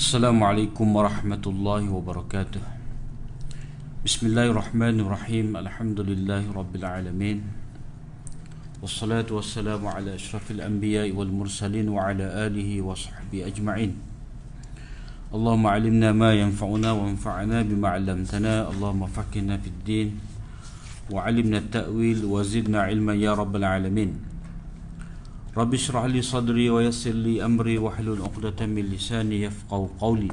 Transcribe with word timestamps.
السلام 0.00 0.40
عليكم 0.40 0.96
ورحمة 0.96 1.44
الله 1.44 1.92
وبركاته. 1.92 2.64
بسم 4.00 4.32
الله 4.32 4.46
الرحمن 4.56 4.96
الرحيم. 5.04 5.52
الحمد 5.60 6.00
لله 6.00 6.56
رب 6.56 6.72
العالمين. 6.72 7.44
والصلاة 8.80 9.28
والسلام 9.28 9.84
على 9.84 10.16
أشرف 10.16 10.56
الأنبياء 10.56 11.12
والمرسلين 11.12 11.92
وعلى 11.92 12.24
آله 12.48 12.80
وصحبه 12.80 13.44
أجمعين. 13.52 13.92
اللهم 15.36 15.64
علمنا 15.68 16.16
ما 16.16 16.32
ينفعنا 16.32 16.90
وانفعنا 16.96 17.60
بما 17.68 17.88
علمتنا. 18.00 18.72
اللهم 18.72 19.04
فقهنا 19.04 19.60
في 19.60 19.68
الدين 19.68 20.08
وعلمنا 21.12 21.58
التأويل 21.68 22.24
وزدنا 22.24 22.88
علما 22.88 23.20
يا 23.20 23.36
رب 23.36 23.52
العالمين. 23.52 24.29
Rabbi 25.50 25.74
syrah 25.74 26.06
li 26.06 26.22
sadri 26.22 26.70
wa 26.70 26.78
yassir 26.78 27.10
li 27.10 27.42
amri 27.42 27.74
wa 27.74 27.90
hlul 27.90 28.22
uqdatan 28.22 28.70
min 28.70 28.86
lisani 28.86 29.42
yafqaw 29.42 29.82
qawli. 29.98 30.30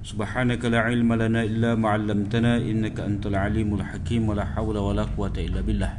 Subhanaka 0.00 0.72
la 0.72 0.88
ilma 0.88 1.20
lana 1.20 1.44
illa 1.44 1.76
ma'allamtana 1.76 2.56
innaka 2.56 3.04
antul 3.04 3.36
alimul 3.36 3.84
hakim 3.84 4.32
wa 4.32 4.40
la 4.40 4.48
hawla 4.48 4.80
wa 4.80 4.96
la 4.96 5.04
quwata 5.04 5.44
illa 5.44 5.60
billah. 5.60 5.92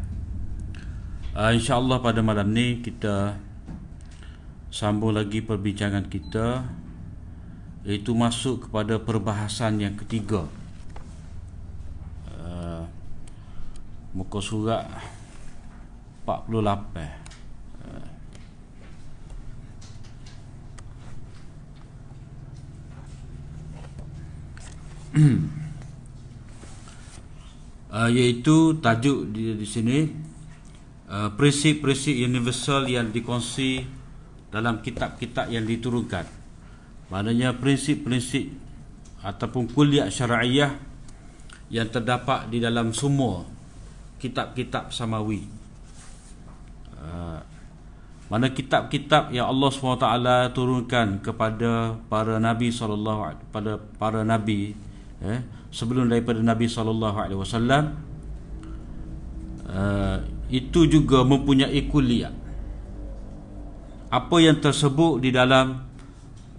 Uh, 1.38 1.54
InsyaAllah 1.54 2.02
pada 2.02 2.26
malam 2.26 2.50
ni 2.50 2.82
kita 2.82 3.38
sambung 4.74 5.14
lagi 5.14 5.46
perbincangan 5.46 6.10
kita 6.10 6.66
Itu 7.86 8.18
masuk 8.18 8.66
kepada 8.66 8.98
perbahasan 8.98 9.78
yang 9.78 9.94
ketiga. 9.94 10.50
Uh, 12.34 12.82
Muka 14.18 14.42
surat 14.42 14.90
48 16.26 16.98
eh 16.98 17.25
uh, 25.16 25.40
iaitu 28.16 28.80
tajuk 28.84 29.32
di, 29.32 29.56
di 29.56 29.68
sini 29.68 29.98
uh, 31.08 31.30
prinsip-prinsip 31.34 32.16
universal 32.16 32.88
yang 32.92 33.10
dikongsi 33.10 33.86
dalam 34.52 34.80
kitab-kitab 34.80 35.52
yang 35.52 35.68
diturunkan. 35.68 36.26
Maknanya 37.12 37.60
prinsip-prinsip 37.60 38.48
ataupun 39.26 39.68
kuliah 39.74 40.08
syara'iyah 40.08 40.72
yang 41.74 41.90
terdapat 41.90 42.54
di 42.54 42.62
dalam 42.62 42.94
semua 42.94 43.42
kitab-kitab 44.22 44.94
samawi. 44.94 45.42
Uh, 46.96 47.42
mana 48.26 48.50
kitab-kitab 48.50 49.30
yang 49.30 49.46
Allah 49.46 49.70
SWT 49.70 50.08
turunkan 50.58 51.22
kepada 51.22 51.94
para 52.10 52.42
nabi 52.42 52.74
sallallahu 52.74 53.38
pada 53.54 53.78
para 54.02 54.26
nabi 54.26 54.74
eh, 55.26 55.42
sebelum 55.74 56.08
daripada 56.08 56.40
Nabi 56.40 56.70
sallallahu 56.70 57.18
alaihi 57.18 57.40
wasallam 57.42 57.84
uh, 59.68 60.18
itu 60.48 60.86
juga 60.86 61.26
mempunyai 61.26 61.90
kuliah. 61.90 62.32
Apa 64.14 64.38
yang 64.40 64.62
tersebut 64.62 65.20
di 65.20 65.34
dalam 65.34 65.84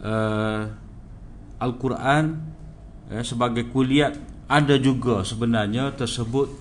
uh, 0.02 0.62
al-Quran 1.56 2.36
eh, 3.08 3.24
sebagai 3.24 3.70
kuliah 3.72 4.12
ada 4.46 4.76
juga 4.76 5.24
sebenarnya 5.24 5.94
tersebut 5.96 6.52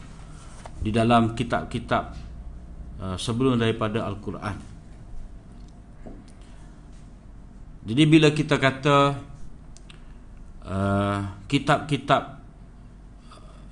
di 0.80 0.94
dalam 0.94 1.36
kitab-kitab 1.36 2.16
uh, 3.02 3.18
sebelum 3.20 3.60
daripada 3.60 4.06
al-Quran. 4.08 4.56
Jadi 7.86 8.04
bila 8.10 8.34
kita 8.34 8.58
kata 8.58 9.14
Uh, 10.66 11.22
kitab-kitab 11.46 12.42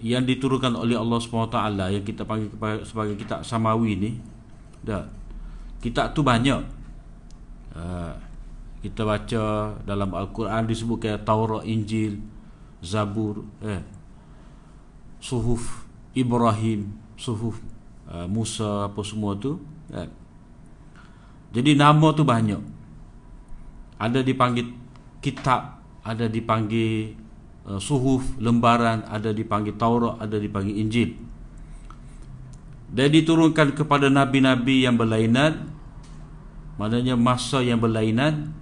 yang 0.04 0.28
diturunkan 0.28 0.76
oleh 0.76 1.00
Allah 1.00 1.18
SWT 1.18 1.58
yang 1.90 2.04
kita 2.04 2.28
panggil 2.28 2.52
sebagai 2.84 3.16
kitab 3.16 3.42
samawi 3.48 3.96
ni 3.96 4.12
dah. 4.84 5.08
Kitab 5.80 6.12
tu 6.12 6.22
banyak. 6.22 6.60
Uh, 7.74 8.14
kita 8.84 9.08
baca 9.08 9.44
dalam 9.88 10.12
Al-Quran 10.12 10.68
disebut 10.68 11.08
kayak 11.08 11.24
Taurat, 11.24 11.64
Injil, 11.64 12.20
Zabur, 12.84 13.48
eh, 13.64 13.80
Suhuf 15.24 15.88
Ibrahim, 16.12 16.92
Suhuf 17.16 17.64
uh, 18.12 18.28
Musa 18.28 18.92
apa 18.92 19.00
semua 19.08 19.40
tu 19.40 19.56
eh. 19.88 20.12
jadi 21.56 21.80
nama 21.80 22.12
tu 22.12 22.28
banyak. 22.28 22.60
Ada 23.96 24.20
dipanggil 24.20 24.68
kitab 25.24 25.83
ada 26.04 26.28
dipanggil 26.28 27.16
uh, 27.64 27.80
suhuf 27.80 28.36
lembaran 28.38 29.08
ada 29.08 29.32
dipanggil 29.32 29.74
Taurat 29.80 30.20
ada 30.20 30.36
dipanggil 30.36 30.76
Injil. 30.84 31.16
Dan 32.94 33.10
diturunkan 33.10 33.74
kepada 33.74 34.06
nabi-nabi 34.12 34.86
yang 34.86 35.00
berlainan 35.00 35.74
maknanya 36.78 37.18
masa 37.18 37.64
yang 37.64 37.82
berlainan. 37.82 38.54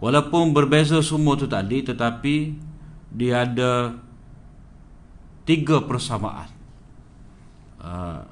Walaupun 0.00 0.56
berbeza 0.56 0.98
semua 1.04 1.36
tu 1.36 1.44
tadi 1.44 1.84
tetapi 1.84 2.56
dia 3.12 3.44
ada 3.44 3.94
tiga 5.44 5.84
persamaan. 5.84 6.48
Uh, 7.80 8.24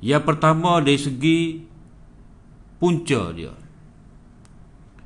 yang 0.00 0.24
pertama 0.24 0.80
dari 0.80 0.98
segi 0.98 1.62
punca 2.80 3.30
dia 3.30 3.61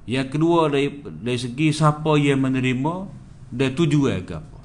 yang 0.06 0.31
kedua 0.31 0.71
dari, 0.71 1.03
dari 1.03 1.39
segi 1.39 1.75
siapa 1.75 2.15
yang 2.15 2.39
menerima 2.47 2.94
dan 3.50 3.71
tujuan 3.75 4.22
ke 4.22 4.34
apa. 4.39 4.61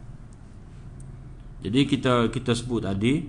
Jadi 1.61 1.79
kita 1.85 2.13
kita 2.29 2.53
sebut 2.53 2.85
tadi 2.85 3.25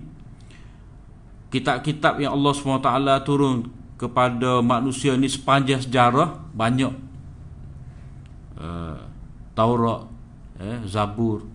kitab-kitab 1.53 2.17
yang 2.17 2.33
Allah 2.33 2.53
SWT 2.53 2.89
turun 3.25 3.69
kepada 3.97 4.61
manusia 4.65 5.13
ni 5.13 5.29
sepanjang 5.29 5.81
sejarah 5.81 6.33
banyak. 6.53 6.93
Uh, 8.57 8.97
Taurat, 9.53 10.09
eh, 10.57 10.81
Zabur, 10.89 11.45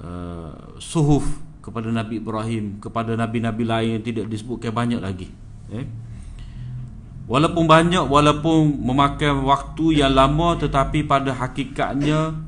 uh, 0.00 0.80
Suhuf 0.80 1.28
kepada 1.60 1.92
Nabi 1.92 2.24
Ibrahim, 2.24 2.80
kepada 2.80 3.12
Nabi-Nabi 3.20 3.64
lain 3.68 3.90
yang 4.00 4.04
tidak 4.04 4.26
disebutkan 4.32 4.72
banyak 4.72 4.96
lagi. 4.96 5.28
Eh. 5.68 5.84
Walaupun 7.26 7.66
banyak, 7.66 8.06
walaupun 8.06 8.78
memakan 8.86 9.42
waktu 9.50 9.98
yang 9.98 10.14
lama 10.14 10.54
tetapi 10.62 11.02
pada 11.10 11.34
hakikatnya 11.34 12.38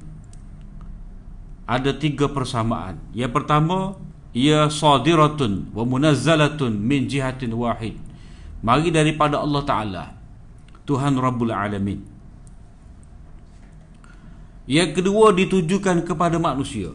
ada 1.67 1.91
tiga 1.91 2.31
persamaan. 2.31 3.03
Yang 3.11 3.43
pertama, 3.43 3.99
ia 4.31 4.71
sadiratun 4.71 5.75
wa 5.75 5.83
munazzalatun 5.83 6.79
min 6.79 7.11
jihatin 7.11 7.51
wahid. 7.59 7.99
Mari 8.63 8.95
daripada 8.95 9.43
Allah 9.43 9.63
Ta'ala. 9.67 10.05
Tuhan 10.87 11.19
Rabbul 11.19 11.51
Alamin. 11.51 12.01
Yang 14.65 15.03
kedua 15.03 15.35
ditujukan 15.35 16.07
kepada 16.07 16.39
manusia. 16.39 16.95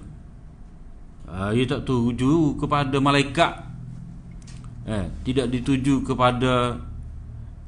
Uh, 1.28 1.52
ia 1.52 1.68
tak 1.68 1.84
tuju 1.84 2.56
kepada 2.58 2.96
malaikat. 3.04 3.54
Eh, 4.84 5.06
tidak 5.26 5.48
dituju 5.52 6.04
kepada 6.06 6.78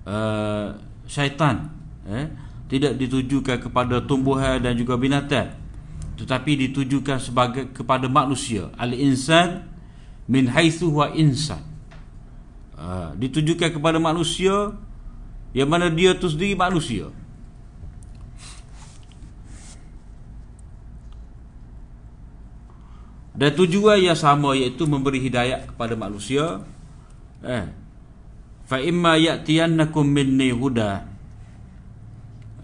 uh, 0.05 0.77
syaitan 1.09 1.69
eh? 2.09 2.29
tidak 2.69 2.97
ditujukan 2.97 3.57
kepada 3.61 4.01
tumbuhan 4.05 4.61
dan 4.61 4.73
juga 4.77 4.97
binatang 4.97 5.53
tetapi 6.15 6.69
ditujukan 6.69 7.19
sebagai 7.19 7.69
kepada 7.75 8.07
manusia 8.07 8.71
al-insan 8.79 9.67
min 10.25 10.47
haitsu 10.49 10.89
wa 10.89 11.11
insan 11.11 11.61
uh, 12.79 13.11
ditujukan 13.19 13.75
kepada 13.75 13.99
manusia 13.99 14.73
yang 15.51 15.69
mana 15.69 15.91
dia 15.91 16.15
tu 16.15 16.31
sendiri 16.31 16.55
manusia 16.55 17.11
dan 23.35 23.51
tujuan 23.51 23.99
yang 23.99 24.15
sama 24.15 24.55
iaitu 24.55 24.87
memberi 24.87 25.19
hidayah 25.19 25.67
kepada 25.67 25.93
manusia 25.99 26.63
eh 27.43 27.84
fa 28.65 28.81
imma 28.81 29.15
ya'tiyannakum 29.15 30.03
minni 30.05 30.49
huda. 30.49 31.05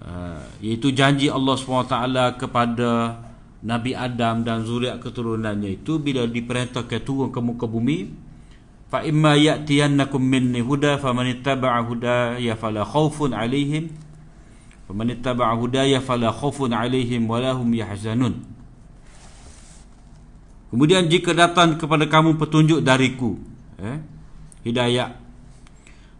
Uh, 0.01 0.41
iaitu 0.59 0.89
janji 0.91 1.29
Allah 1.29 1.55
SWT 1.55 1.95
kepada 2.41 3.21
Nabi 3.61 3.93
Adam 3.93 4.41
dan 4.41 4.65
zuriat 4.65 4.97
keturunannya 4.97 5.77
itu 5.77 6.01
bila 6.01 6.25
diperintahkan 6.25 7.05
turun 7.05 7.29
ke 7.29 7.37
muka 7.37 7.69
bumi 7.69 8.09
fa 8.89 9.05
imma 9.05 9.37
ya'tiyannakum 9.37 10.17
minni 10.17 10.65
huda 10.65 10.97
faman 10.97 11.37
ittaba'a 11.37 11.85
hudaya 11.85 12.57
fala 12.57 12.81
khaufun 12.81 13.37
'alaihim 13.37 13.93
faman 14.89 15.13
ittaba'a 15.13 15.53
hudaya 15.53 16.01
fala 16.01 16.33
khaufun 16.33 16.73
'alaihim 16.73 17.29
wala 17.29 17.53
hum 17.53 17.69
yahzanun. 17.77 18.41
Kemudian 20.73 21.05
jika 21.11 21.37
datang 21.37 21.77
kepada 21.77 22.09
kamu 22.09 22.39
petunjuk 22.39 22.79
dariku 22.79 23.35
eh, 23.75 23.99
Hidayah 24.63 25.19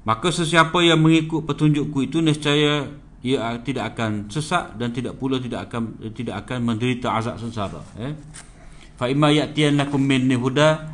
Maka 0.02 0.34
sesiapa 0.34 0.82
yang 0.82 0.98
mengikut 0.98 1.46
petunjukku 1.46 2.10
itu 2.10 2.26
nescaya 2.26 2.90
ia 3.22 3.54
tidak 3.62 3.94
akan 3.94 4.34
sesak 4.34 4.74
dan 4.82 4.90
tidak 4.90 5.14
pula 5.22 5.38
tidak 5.38 5.70
akan 5.70 5.94
tidak 6.18 6.42
akan 6.42 6.58
menderita 6.66 7.14
azab 7.14 7.38
sengsara 7.38 7.78
eh 8.02 8.18
fa 8.98 9.06
imma 9.06 9.30
ya'tiyannakum 9.30 10.02
minni 10.02 10.34
huda 10.34 10.90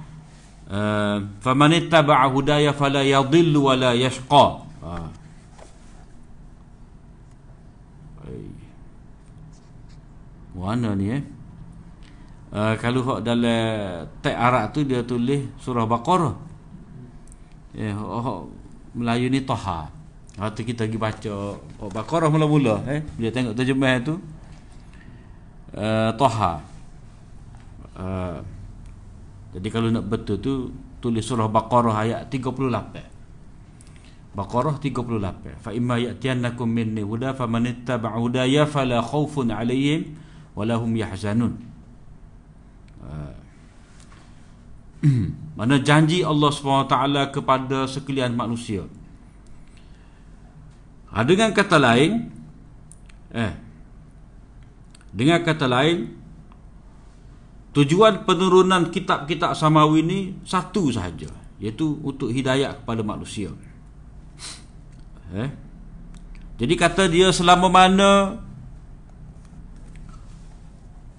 uh, 0.68 1.24
faman 1.40 1.72
ittaba'a 1.80 2.28
hudaya 2.28 2.76
fala 2.76 3.00
yadhillu 3.04 3.72
wala 3.72 3.96
yashqa. 3.96 4.46
Ha. 4.84 4.94
mana 10.58 10.98
ni 10.98 11.14
eh? 11.14 11.22
Uh, 12.50 12.74
kalau 12.82 13.06
hok 13.06 13.20
dalam 13.22 14.10
teks 14.20 14.34
Arab 14.34 14.74
tu 14.74 14.82
dia 14.84 15.06
tulis 15.06 15.46
surah 15.62 15.86
Baqarah. 15.86 16.36
Eh 17.78 17.94
hok 17.94 18.57
Melayu 18.98 19.30
ni 19.30 19.46
Taha. 19.46 19.94
Waktu 20.38 20.62
kita 20.70 20.86
pergi 20.86 21.02
baca 21.02 21.58
oh, 21.58 21.90
Baqarah 21.90 22.30
mula-mula 22.30 22.86
eh 22.86 23.02
Dia 23.18 23.34
tengok 23.34 23.58
terjemah 23.58 23.98
tu 24.06 24.22
uh, 25.74 26.14
Toha 26.14 26.62
uh, 27.98 28.38
Jadi 29.58 29.68
kalau 29.74 29.90
nak 29.90 30.06
betul 30.06 30.38
tu 30.38 30.70
Tulis 31.02 31.26
surah 31.26 31.50
Baqarah 31.50 32.06
ayat 32.06 32.30
38 32.30 34.38
Baqarah 34.38 34.78
38 34.78 35.58
Fa 35.58 35.74
imma 35.74 35.98
ya'tiyannakum 35.98 36.70
minni 36.70 37.02
huda 37.02 37.34
Faman 37.34 37.74
ittaba'a 37.74 38.22
hudaya 38.22 38.70
Fala 38.70 39.02
khawfun 39.02 39.50
alaihim 39.50 40.22
Walahum 40.58 40.90
yahzanun. 40.98 41.54
Uh, 42.98 43.37
Mana 45.58 45.82
janji 45.82 46.22
Allah 46.22 46.50
SWT 46.54 46.96
kepada 47.34 47.86
sekalian 47.90 48.34
manusia 48.34 48.86
Ha, 51.08 51.24
dengan 51.24 51.56
kata 51.56 51.80
lain 51.80 52.30
eh 53.32 53.54
dengan 55.16 55.40
kata 55.40 55.66
lain 55.66 56.14
tujuan 57.72 58.28
penurunan 58.28 58.92
kitab-kitab 58.92 59.56
samawi 59.56 60.04
ini 60.04 60.20
satu 60.44 60.92
sahaja 60.92 61.32
iaitu 61.58 61.98
untuk 62.04 62.30
hidayah 62.30 62.76
kepada 62.84 63.02
manusia. 63.08 63.50
Eh 65.32 65.50
jadi 66.60 66.74
kata 66.76 67.08
dia 67.08 67.32
selama 67.32 67.72
mana 67.72 68.12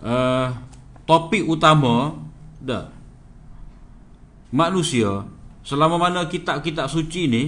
uh, 0.04 0.48
topik 1.08 1.46
utama 1.48 2.18
dah 2.60 2.90
manusia 4.48 5.28
selama 5.64 6.00
mana 6.00 6.24
kitab-kitab 6.24 6.88
suci 6.88 7.28
ni 7.28 7.42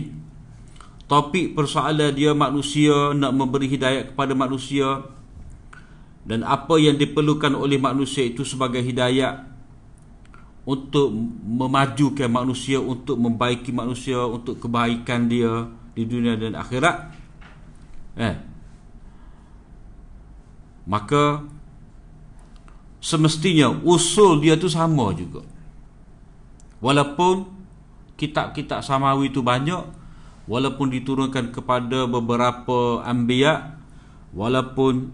topik 1.08 1.56
persoalan 1.56 2.12
dia 2.12 2.36
manusia 2.36 3.16
nak 3.16 3.32
memberi 3.32 3.66
hidayah 3.66 4.12
kepada 4.12 4.36
manusia 4.36 5.02
dan 6.28 6.44
apa 6.44 6.76
yang 6.76 7.00
diperlukan 7.00 7.56
oleh 7.56 7.80
manusia 7.80 8.22
itu 8.28 8.44
sebagai 8.44 8.84
hidayah 8.84 9.48
untuk 10.68 11.10
memajukan 11.42 12.28
manusia 12.28 12.78
untuk 12.78 13.18
membaiki 13.18 13.72
manusia 13.72 14.20
untuk 14.22 14.60
kebaikan 14.60 15.26
dia 15.26 15.66
di 15.96 16.06
dunia 16.06 16.38
dan 16.38 16.54
akhirat. 16.54 16.96
Eh. 18.20 18.36
Maka 20.86 21.42
semestinya 23.00 23.72
usul 23.82 24.44
dia 24.44 24.54
tu 24.60 24.68
sama 24.68 25.10
juga 25.16 25.42
walaupun 26.80 27.48
kitab-kitab 28.16 28.84
samawi 28.84 29.32
itu 29.32 29.40
banyak 29.40 29.84
walaupun 30.50 30.92
diturunkan 30.92 31.54
kepada 31.54 32.04
beberapa 32.10 33.00
anbiya 33.06 33.78
walaupun 34.34 35.08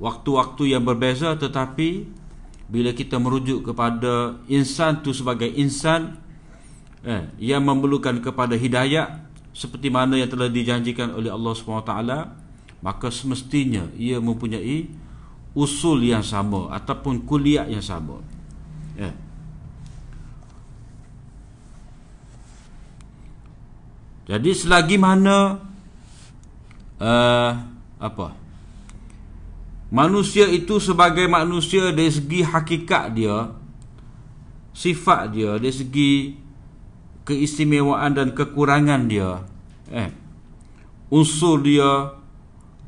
waktu-waktu 0.00 0.74
yang 0.74 0.82
berbeza 0.82 1.38
tetapi 1.38 2.08
bila 2.66 2.90
kita 2.96 3.20
merujuk 3.20 3.70
kepada 3.70 4.40
insan 4.48 5.04
tu 5.04 5.12
sebagai 5.12 5.46
insan 5.46 6.18
eh, 7.04 7.28
yang 7.38 7.62
memerlukan 7.62 8.18
kepada 8.24 8.56
hidayah 8.56 9.22
seperti 9.54 9.92
mana 9.92 10.18
yang 10.18 10.26
telah 10.26 10.50
dijanjikan 10.50 11.14
oleh 11.14 11.30
Allah 11.30 11.52
SWT 11.54 11.94
maka 12.82 13.08
semestinya 13.14 13.86
ia 13.94 14.18
mempunyai 14.18 14.90
usul 15.54 16.02
yang 16.02 16.24
sama 16.26 16.74
ataupun 16.74 17.22
kuliah 17.22 17.68
yang 17.70 17.84
sama 17.84 18.18
eh. 18.98 19.23
Jadi 24.24 24.50
selagi 24.56 24.96
mana 24.96 25.60
uh, 26.96 27.50
apa? 28.00 28.28
Manusia 29.94 30.48
itu 30.48 30.80
sebagai 30.80 31.28
manusia 31.28 31.92
dari 31.92 32.10
segi 32.10 32.40
hakikat 32.42 33.14
dia, 33.14 33.52
sifat 34.74 35.30
dia, 35.30 35.54
dari 35.60 35.70
segi 35.70 36.34
keistimewaan 37.22 38.10
dan 38.16 38.34
kekurangan 38.34 39.06
dia, 39.06 39.44
eh, 39.94 40.10
unsur 41.14 41.62
dia, 41.62 42.10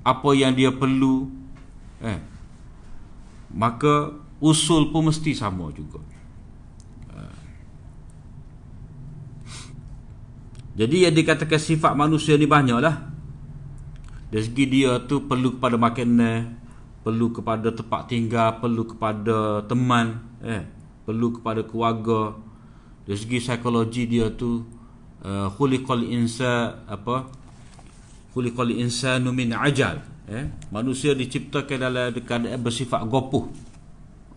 apa 0.03 0.31
yang 0.35 0.51
dia 0.57 0.75
perlu, 0.75 1.31
eh, 2.03 2.19
maka 3.55 4.11
usul 4.43 4.91
pun 4.91 5.07
mesti 5.07 5.31
sama 5.31 5.71
juga. 5.71 6.03
Jadi 10.77 11.09
yang 11.09 11.17
dikatakan 11.17 11.57
sifat 11.57 11.97
manusia 11.97 12.37
ni 12.37 12.45
banyak 12.45 12.77
lah 12.77 13.09
Dari 14.29 14.45
segi 14.45 14.65
dia 14.69 15.01
tu 15.09 15.25
perlu 15.25 15.57
kepada 15.57 15.81
makanan 15.81 16.53
Perlu 17.01 17.33
kepada 17.33 17.73
tempat 17.73 18.13
tinggal 18.13 18.61
Perlu 18.61 18.85
kepada 18.85 19.65
teman 19.65 20.21
eh, 20.45 20.69
Perlu 21.09 21.41
kepada 21.41 21.65
keluarga. 21.65 22.37
Dari 23.09 23.17
segi 23.17 23.41
psikologi 23.41 24.05
dia 24.05 24.29
tu 24.29 24.61
uh, 25.25 25.49
Khuliqal 25.57 26.05
insa 26.13 26.85
Apa? 26.85 27.25
Khuliqal 28.37 28.77
insanu 28.77 29.33
min 29.33 29.57
ajal 29.57 30.05
eh, 30.29 30.45
Manusia 30.69 31.17
diciptakan 31.17 31.79
dalam 31.89 32.13
keadaan 32.13 32.61
bersifat 32.61 33.01
gopuh 33.09 33.49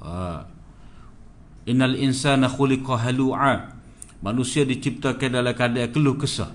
uh, 0.08 0.40
Innal 1.68 2.00
insana 2.00 2.48
khuliqa 2.48 2.96
halu'a 2.96 3.79
Manusia 4.20 4.68
diciptakan 4.68 5.40
dalam 5.40 5.56
keadaan 5.56 5.90
keluh 5.96 6.20
kesah. 6.20 6.52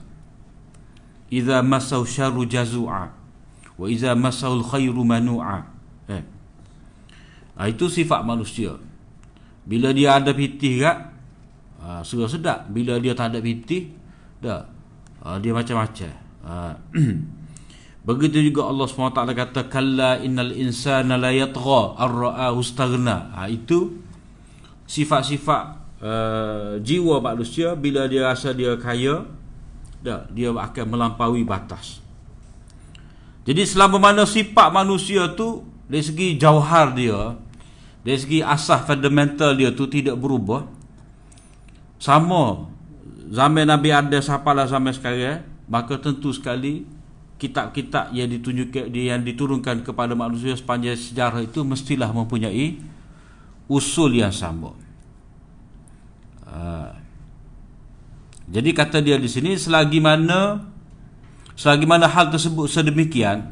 Iza 1.32 1.64
masau 1.64 2.04
syaru 2.04 2.44
jazu'a. 2.44 3.08
Wa 3.80 3.86
iza 3.88 4.12
masau 4.12 4.60
khairu 4.60 5.00
manu'a. 5.00 5.64
Eh. 6.12 6.22
Ha, 7.56 7.60
itu 7.72 7.88
sifat 7.88 8.20
manusia. 8.20 8.76
Bila 9.64 9.96
dia 9.96 10.20
ada 10.20 10.36
pitih 10.36 10.84
kat, 10.84 10.98
ha, 11.80 12.04
sudah 12.04 12.28
sedap. 12.28 12.68
Bila 12.68 13.00
dia 13.00 13.16
tak 13.16 13.32
ada 13.32 13.40
pitih, 13.40 13.96
dah. 14.44 14.68
Ha, 15.24 15.40
dia 15.40 15.56
macam-macam. 15.56 16.12
Ha. 16.44 16.76
Begitu 18.08 18.52
juga 18.52 18.68
Allah 18.68 18.84
SWT 18.84 19.20
kata, 19.32 19.60
Kalla 19.72 20.20
innal 20.20 20.52
insana 20.52 21.16
la 21.16 21.32
yatgha 21.32 21.96
ar-ra'ahu 21.96 22.60
staghna. 22.60 23.32
Ha, 23.32 23.48
itu 23.48 23.96
sifat-sifat 24.84 25.83
uh, 26.04 26.76
jiwa 26.84 27.24
manusia 27.24 27.72
bila 27.72 28.04
dia 28.04 28.28
rasa 28.28 28.52
dia 28.52 28.76
kaya 28.76 29.24
dah 30.04 30.28
dia 30.28 30.52
akan 30.52 30.84
melampaui 30.92 31.42
batas. 31.48 32.04
Jadi 33.48 33.64
selama 33.64 33.96
mana 33.96 34.28
sifat 34.28 34.68
manusia 34.72 35.32
tu 35.32 35.64
dari 35.88 36.04
segi 36.04 36.36
jauhar 36.36 36.92
dia 36.92 37.36
dari 38.04 38.18
segi 38.20 38.38
asas 38.44 38.84
fundamental 38.84 39.56
dia 39.56 39.72
tu 39.72 39.88
tidak 39.88 40.20
berubah. 40.20 40.68
Sama 41.96 42.68
zaman 43.32 43.64
Nabi 43.64 43.88
ada 43.88 44.20
sapalah 44.20 44.68
sampai 44.68 44.92
sekarang 44.92 45.40
maka 45.64 45.96
tentu 45.96 46.28
sekali 46.36 46.84
kitab-kitab 47.40 48.12
yang 48.12 48.28
ditunjukkan 48.28 48.92
yang 48.92 49.24
diturunkan 49.24 49.80
kepada 49.80 50.12
manusia 50.12 50.52
sepanjang 50.52 51.00
sejarah 51.00 51.40
itu 51.40 51.64
mestilah 51.64 52.12
mempunyai 52.12 52.76
usul 53.64 54.20
yang 54.20 54.30
sama 54.30 54.83
Ha. 56.54 56.94
Jadi 58.46 58.70
kata 58.70 59.02
dia 59.02 59.18
di 59.18 59.26
sini 59.26 59.58
selagi 59.58 59.98
mana 59.98 60.70
selagi 61.58 61.86
mana 61.86 62.06
hal 62.06 62.30
tersebut 62.30 62.66
sedemikian 62.70 63.50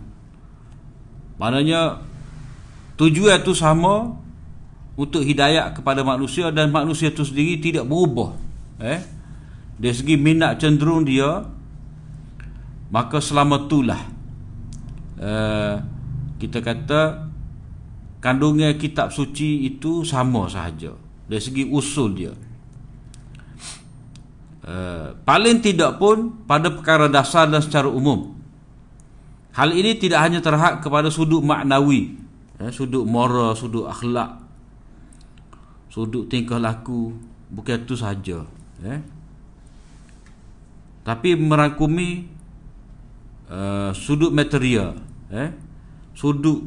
maknanya 1.39 2.03
tujuan 2.99 3.43
itu 3.43 3.55
sama 3.59 4.15
untuk 4.95 5.25
hidayah 5.25 5.75
kepada 5.75 6.07
manusia 6.07 6.55
dan 6.55 6.71
manusia 6.71 7.11
itu 7.11 7.27
sendiri 7.27 7.59
tidak 7.59 7.89
berubah 7.89 8.37
eh? 8.83 9.01
Dari 9.83 9.95
segi 9.97 10.15
minat 10.15 10.63
cenderung 10.63 11.03
dia 11.03 11.43
maka 12.93 13.19
selama 13.19 13.67
itulah 13.67 14.03
uh, 15.19 15.75
kita 16.37 16.61
kata 16.61 17.33
kandungan 18.21 18.77
kitab 18.77 19.11
suci 19.11 19.67
itu 19.67 20.05
sama 20.05 20.47
sahaja. 20.47 20.95
Dari 21.27 21.43
segi 21.43 21.65
usul 21.67 22.11
dia 22.13 22.35
Uh, 24.63 25.19
paling 25.27 25.59
tidak 25.59 25.99
pun 25.99 26.47
pada 26.47 26.71
perkara 26.71 27.11
dasar 27.11 27.51
dan 27.51 27.59
secara 27.59 27.91
umum 27.91 28.31
hal 29.53 29.71
ini 29.73 29.97
tidak 30.01 30.21
hanya 30.25 30.41
terhad 30.41 30.81
kepada 30.81 31.13
sudut 31.13 31.45
maknawi 31.45 32.17
eh, 32.57 32.71
sudut 32.73 33.05
moral 33.05 33.53
sudut 33.53 33.85
akhlak 33.85 34.41
sudut 35.93 36.25
tingkah 36.31 36.57
laku 36.57 37.13
bukan 37.53 37.85
itu 37.85 37.93
saja 37.93 38.49
eh. 38.81 39.01
tapi 41.05 41.37
merangkumi 41.37 42.25
uh, 43.53 43.93
sudut 43.93 44.33
material 44.33 44.97
eh, 45.29 45.53
sudut 46.17 46.65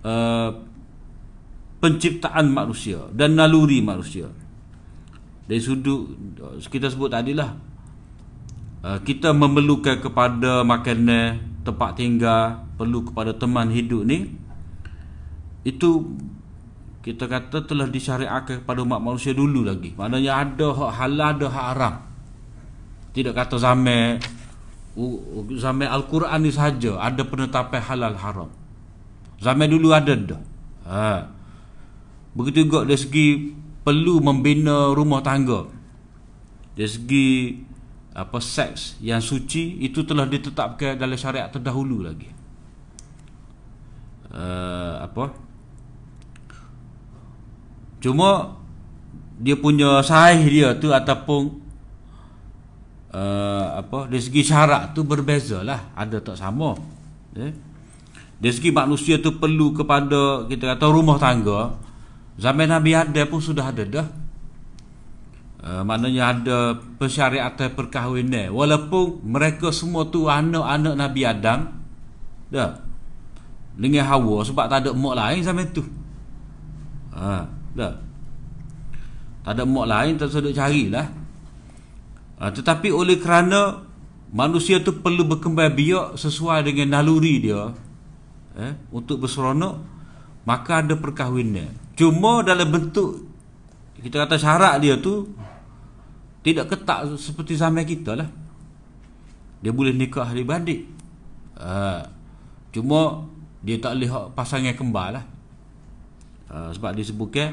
uh, 0.00 0.50
penciptaan 1.84 2.48
manusia 2.48 3.04
dan 3.12 3.36
naluri 3.36 3.84
manusia 3.84 4.32
dari 5.44 5.60
sudut 5.60 6.08
kita 6.72 6.88
sebut 6.88 7.12
tadilah 7.12 7.56
uh, 8.84 8.98
kita 9.04 9.32
memerlukan 9.32 10.00
kepada 10.00 10.64
makanan 10.64 11.40
tempat 11.64 11.96
tinggal 11.96 12.64
perlu 12.76 13.04
kepada 13.04 13.32
teman 13.36 13.72
hidup 13.72 14.04
ni 14.04 14.32
itu 15.64 16.04
kita 17.04 17.28
kata 17.28 17.68
telah 17.68 17.84
disyariatkan 17.84 18.64
kepada 18.64 18.80
umat 18.80 18.96
manusia 18.96 19.36
dulu 19.36 19.60
lagi. 19.60 19.92
Maknanya 19.92 20.40
ada 20.40 20.72
hak 20.72 20.92
halal 20.96 21.28
ada 21.36 21.46
hak 21.52 21.66
haram. 21.76 21.94
Tidak 23.12 23.36
kata 23.36 23.60
zaman 23.60 24.24
zaman 25.52 25.88
Al-Quran 25.90 26.40
ni 26.40 26.48
saja 26.48 26.96
ada 26.96 27.20
penetapan 27.28 27.80
halal 27.84 28.16
haram. 28.16 28.50
Zaman 29.36 29.68
dulu 29.68 29.92
ada 29.92 30.16
dah. 30.16 30.42
Ha. 30.84 31.32
begitu 32.36 32.68
juga 32.68 32.84
dari 32.84 33.00
segi 33.00 33.56
perlu 33.84 34.18
membina 34.24 34.90
rumah 34.96 35.20
tangga 35.20 35.68
dari 36.74 36.90
segi 36.90 37.28
apa 38.14 38.38
seks 38.40 38.98
yang 39.04 39.20
suci 39.20 39.84
itu 39.84 40.02
telah 40.02 40.24
ditetapkan 40.24 40.96
dalam 40.96 41.18
syariat 41.18 41.52
terdahulu 41.52 42.02
lagi 42.02 42.30
uh, 44.32 45.04
apa 45.04 45.44
Cuma 48.04 48.60
dia 49.40 49.56
punya 49.56 50.04
sahih 50.04 50.44
dia 50.44 50.76
tu 50.76 50.92
ataupun 50.92 51.56
uh, 53.16 53.80
apa 53.80 54.12
dari 54.12 54.20
segi 54.20 54.44
syarat 54.44 54.92
tu 54.92 55.08
berbezalah, 55.08 55.96
ada 55.96 56.20
tak 56.20 56.36
sama. 56.36 56.76
Eh? 57.32 57.56
Dari 58.36 58.52
segi 58.52 58.68
manusia 58.76 59.16
tu 59.16 59.40
perlu 59.40 59.72
kepada 59.72 60.44
kita 60.44 60.76
kata 60.76 60.84
rumah 60.92 61.16
tangga. 61.16 61.80
Zaman 62.34 62.66
Nabi 62.66 62.98
ada 62.98 63.22
pun 63.30 63.38
sudah 63.38 63.70
ada 63.70 63.84
dah. 63.86 64.08
Uh, 65.64 65.80
maknanya 65.86 66.34
ada 66.34 66.76
persyariatan 66.76 67.72
perkahwinan. 67.72 68.50
Walaupun 68.52 69.22
mereka 69.24 69.70
semua 69.70 70.04
tu 70.10 70.26
anak-anak 70.26 70.94
Nabi 70.98 71.20
Adam 71.22 71.60
dah. 72.50 72.82
Dengan 73.74 74.06
Hawa 74.06 74.46
sebab 74.46 74.70
tak 74.70 74.86
ada 74.86 74.90
mak 74.94 75.14
lain 75.18 75.42
zaman 75.42 75.66
tu. 75.74 75.82
Ha, 77.14 77.46
tak 77.78 77.94
Tak 79.46 79.52
ada 79.54 79.62
mak 79.62 79.86
lain 79.86 80.18
Tak 80.18 80.34
sedut 80.34 80.50
carilah. 80.50 81.06
Ha, 82.42 82.50
Tetapi 82.50 82.90
oleh 82.90 83.22
kerana 83.22 83.86
Manusia 84.34 84.82
tu 84.82 84.98
perlu 84.98 85.22
berkembang 85.22 85.78
biak 85.78 86.18
Sesuai 86.18 86.66
dengan 86.66 86.98
naluri 86.98 87.38
dia 87.38 87.70
eh, 88.58 88.74
Untuk 88.90 89.22
berseronok 89.22 89.78
Maka 90.42 90.82
ada 90.82 90.98
perkahwinan 90.98 91.83
Cuma 91.94 92.42
dalam 92.42 92.68
bentuk 92.70 93.26
Kita 94.02 94.26
kata 94.26 94.36
syarat 94.38 94.82
dia 94.82 94.98
tu 94.98 95.30
Tidak 96.42 96.66
ketak 96.66 97.14
seperti 97.14 97.54
zaman 97.54 97.86
kita 97.86 98.18
lah 98.18 98.28
Dia 99.62 99.70
boleh 99.70 99.94
nikah 99.94 100.26
adik-adik 100.26 100.90
ha, 101.58 102.02
Cuma 102.74 103.24
Dia 103.62 103.78
tak 103.78 103.96
boleh 103.96 104.10
pasangan 104.34 104.74
kembar 104.74 105.08
lah 105.14 105.24
Ah, 106.54 106.70
sebab 106.70 106.94
dia 106.94 107.02
sebutkan 107.02 107.50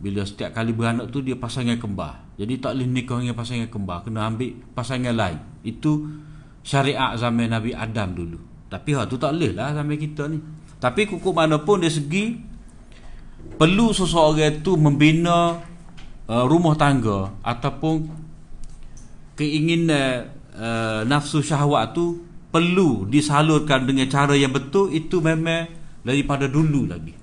bila 0.00 0.24
setiap 0.28 0.52
kali 0.52 0.76
beranak 0.76 1.08
tu 1.08 1.24
dia 1.24 1.36
pasangan 1.36 1.76
kembar. 1.80 2.20
Jadi 2.36 2.60
tak 2.60 2.76
boleh 2.76 2.88
nikah 2.88 3.16
dengan 3.20 3.36
pasangan 3.36 3.68
kembar, 3.72 4.04
kena 4.04 4.28
ambil 4.28 4.52
pasangan 4.76 5.12
lain. 5.16 5.40
Itu 5.64 6.08
syariat 6.60 7.16
zaman 7.16 7.48
Nabi 7.48 7.72
Adam 7.72 8.12
dulu. 8.12 8.38
Tapi 8.68 8.90
ha 8.96 9.08
tu 9.08 9.16
tak 9.16 9.36
boleh 9.36 9.56
lah 9.56 9.72
zaman 9.72 9.96
kita 9.96 10.28
ni. 10.28 10.36
Tapi 10.80 11.08
kukuh 11.08 11.32
mana 11.32 11.60
pun 11.60 11.80
dari 11.80 11.92
segi 11.92 12.24
perlu 13.60 13.92
seseorang 13.92 14.60
itu 14.60 14.72
membina 14.80 15.60
uh, 16.30 16.44
rumah 16.48 16.78
tangga 16.78 17.28
ataupun 17.44 18.08
keinginan 19.36 20.32
uh, 20.56 21.04
nafsu 21.04 21.44
syahwat 21.44 21.92
tu 21.92 22.24
perlu 22.50 23.06
disalurkan 23.06 23.86
dengan 23.86 24.10
cara 24.10 24.34
yang 24.34 24.50
betul 24.50 24.90
itu 24.90 25.22
memang 25.22 25.70
daripada 26.02 26.48
dulu 26.48 26.88
lagi. 26.88 27.14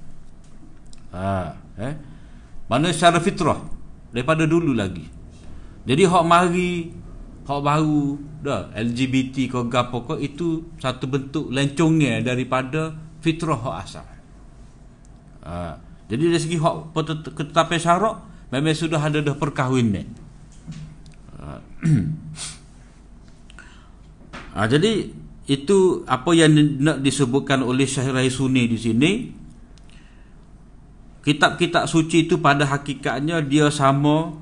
Ha, 1.12 1.56
eh? 1.82 1.94
Mana 2.68 2.92
secara 2.92 3.24
fitrah 3.24 3.64
Daripada 4.12 4.44
dulu 4.44 4.76
lagi. 4.76 5.08
Jadi 5.88 6.04
hak 6.04 6.26
mari 6.28 6.92
Hak 7.48 7.64
baru 7.64 8.20
dah 8.44 8.76
LGBT 8.76 9.48
kau 9.48 9.72
gapo 9.72 10.04
kau 10.04 10.20
Itu 10.20 10.76
satu 10.76 11.08
bentuk 11.08 11.48
lencongnya 11.48 12.20
Daripada 12.20 12.92
fitrah 13.24 13.56
hak 13.56 13.76
asal. 13.88 14.08
Ha, 15.48 15.80
Jadi 16.08 16.24
dari 16.32 16.40
segi 16.40 16.58
hak 16.60 16.96
ketetapan 17.36 17.80
syarak 17.80 18.16
Memang 18.48 18.72
sudah 18.72 19.04
ada 19.04 19.20
dah 19.20 19.36
perkahwinan 19.36 20.08
ha. 21.36 21.60
ha, 24.56 24.60
Jadi 24.72 24.92
itu 25.48 26.04
apa 26.04 26.36
yang 26.36 26.52
nak 26.84 27.00
disebutkan 27.00 27.64
oleh 27.64 27.88
Syahir 27.88 28.20
Sunni 28.28 28.68
di 28.68 28.76
sini 28.76 29.12
kitab-kitab 31.24 31.88
suci 31.88 32.28
itu 32.28 32.40
pada 32.40 32.68
hakikatnya 32.68 33.40
dia 33.44 33.72
sama 33.72 34.36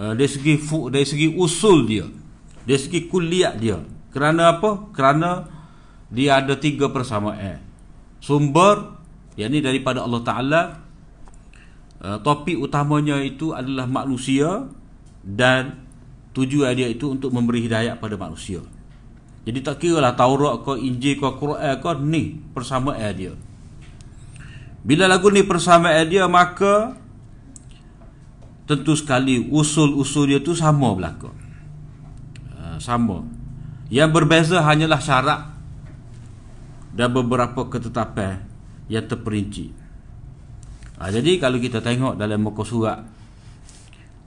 uh, 0.00 0.12
dari 0.16 0.28
segi 0.28 0.56
fu, 0.56 0.88
dari 0.88 1.04
segi 1.04 1.28
usul 1.36 1.84
dia 1.84 2.08
dari 2.64 2.80
segi 2.80 3.06
kuliah 3.06 3.52
dia. 3.52 3.78
Kerana 4.10 4.58
apa? 4.58 4.90
Kerana 4.96 5.44
dia 6.08 6.40
ada 6.40 6.56
tiga 6.56 6.88
persamaan. 6.88 7.60
Sumber 8.24 9.03
yakni 9.34 9.62
daripada 9.62 10.02
Allah 10.02 10.22
Taala 10.22 10.62
uh, 12.02 12.18
topik 12.22 12.58
utamanya 12.58 13.18
itu 13.22 13.54
adalah 13.54 13.86
manusia 13.86 14.66
dan 15.24 15.84
tujuan 16.34 16.74
dia 16.74 16.90
itu 16.90 17.10
untuk 17.10 17.30
memberi 17.30 17.64
hidayah 17.64 17.96
pada 17.98 18.18
manusia 18.18 18.60
jadi 19.44 19.60
tak 19.60 19.84
kira 19.84 20.00
lah 20.00 20.16
Taurat 20.16 20.64
ke 20.64 20.80
Injil 20.80 21.20
ke 21.20 21.28
Quran 21.36 21.74
ke 21.78 21.90
ni 22.02 22.38
persamaan 22.54 23.12
dia 23.14 23.34
bila 24.84 25.08
lagu 25.08 25.32
ni 25.32 25.40
persamaan 25.40 26.04
dia 26.04 26.28
maka 26.28 27.04
tentu 28.64 28.96
sekali 28.96 29.44
usul-usul 29.48 30.28
dia 30.28 30.40
tu 30.40 30.56
sama 30.56 30.92
berlaku. 30.96 31.32
Uh, 32.56 32.76
sama. 32.80 33.24
Yang 33.92 34.10
berbeza 34.12 34.64
hanyalah 34.64 35.00
syarat 35.00 35.40
dan 36.96 37.08
beberapa 37.12 37.68
ketetapan 37.68 38.40
yang 38.88 39.04
terperinci. 39.08 39.72
Uh, 41.00 41.10
jadi 41.10 41.42
kalau 41.42 41.58
kita 41.58 41.82
tengok 41.82 42.14
dalam 42.14 42.38
muka 42.38 42.62
surat 42.62 43.02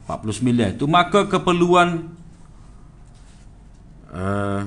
49 0.08 0.80
tu 0.80 0.88
maka 0.88 1.28
keperluan 1.28 2.12
uh, 4.12 4.64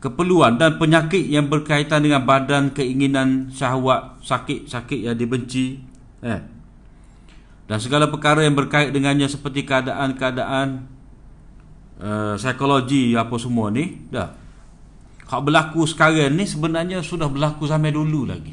keperluan 0.00 0.56
dan 0.56 0.80
penyakit 0.80 1.28
yang 1.28 1.48
berkaitan 1.48 2.00
dengan 2.00 2.24
badan 2.24 2.72
keinginan 2.72 3.52
syahwat 3.52 4.16
sakit-sakit 4.24 5.12
yang 5.12 5.16
dibenci 5.16 5.76
eh 6.24 6.40
dan 7.70 7.78
segala 7.78 8.10
perkara 8.10 8.42
yang 8.42 8.56
berkait 8.58 8.90
dengannya 8.90 9.30
seperti 9.30 9.62
keadaan-keadaan 9.62 10.88
uh, 12.00 12.34
psikologi 12.34 13.12
apa 13.14 13.36
semua 13.36 13.68
ni 13.68 14.08
dah 14.08 14.34
hak 15.30 15.40
berlaku 15.46 15.86
sekarang 15.86 16.34
ni 16.34 16.42
sebenarnya 16.42 16.98
sudah 17.06 17.30
berlaku 17.30 17.70
sampai 17.70 17.94
dulu 17.94 18.26
lagi. 18.26 18.50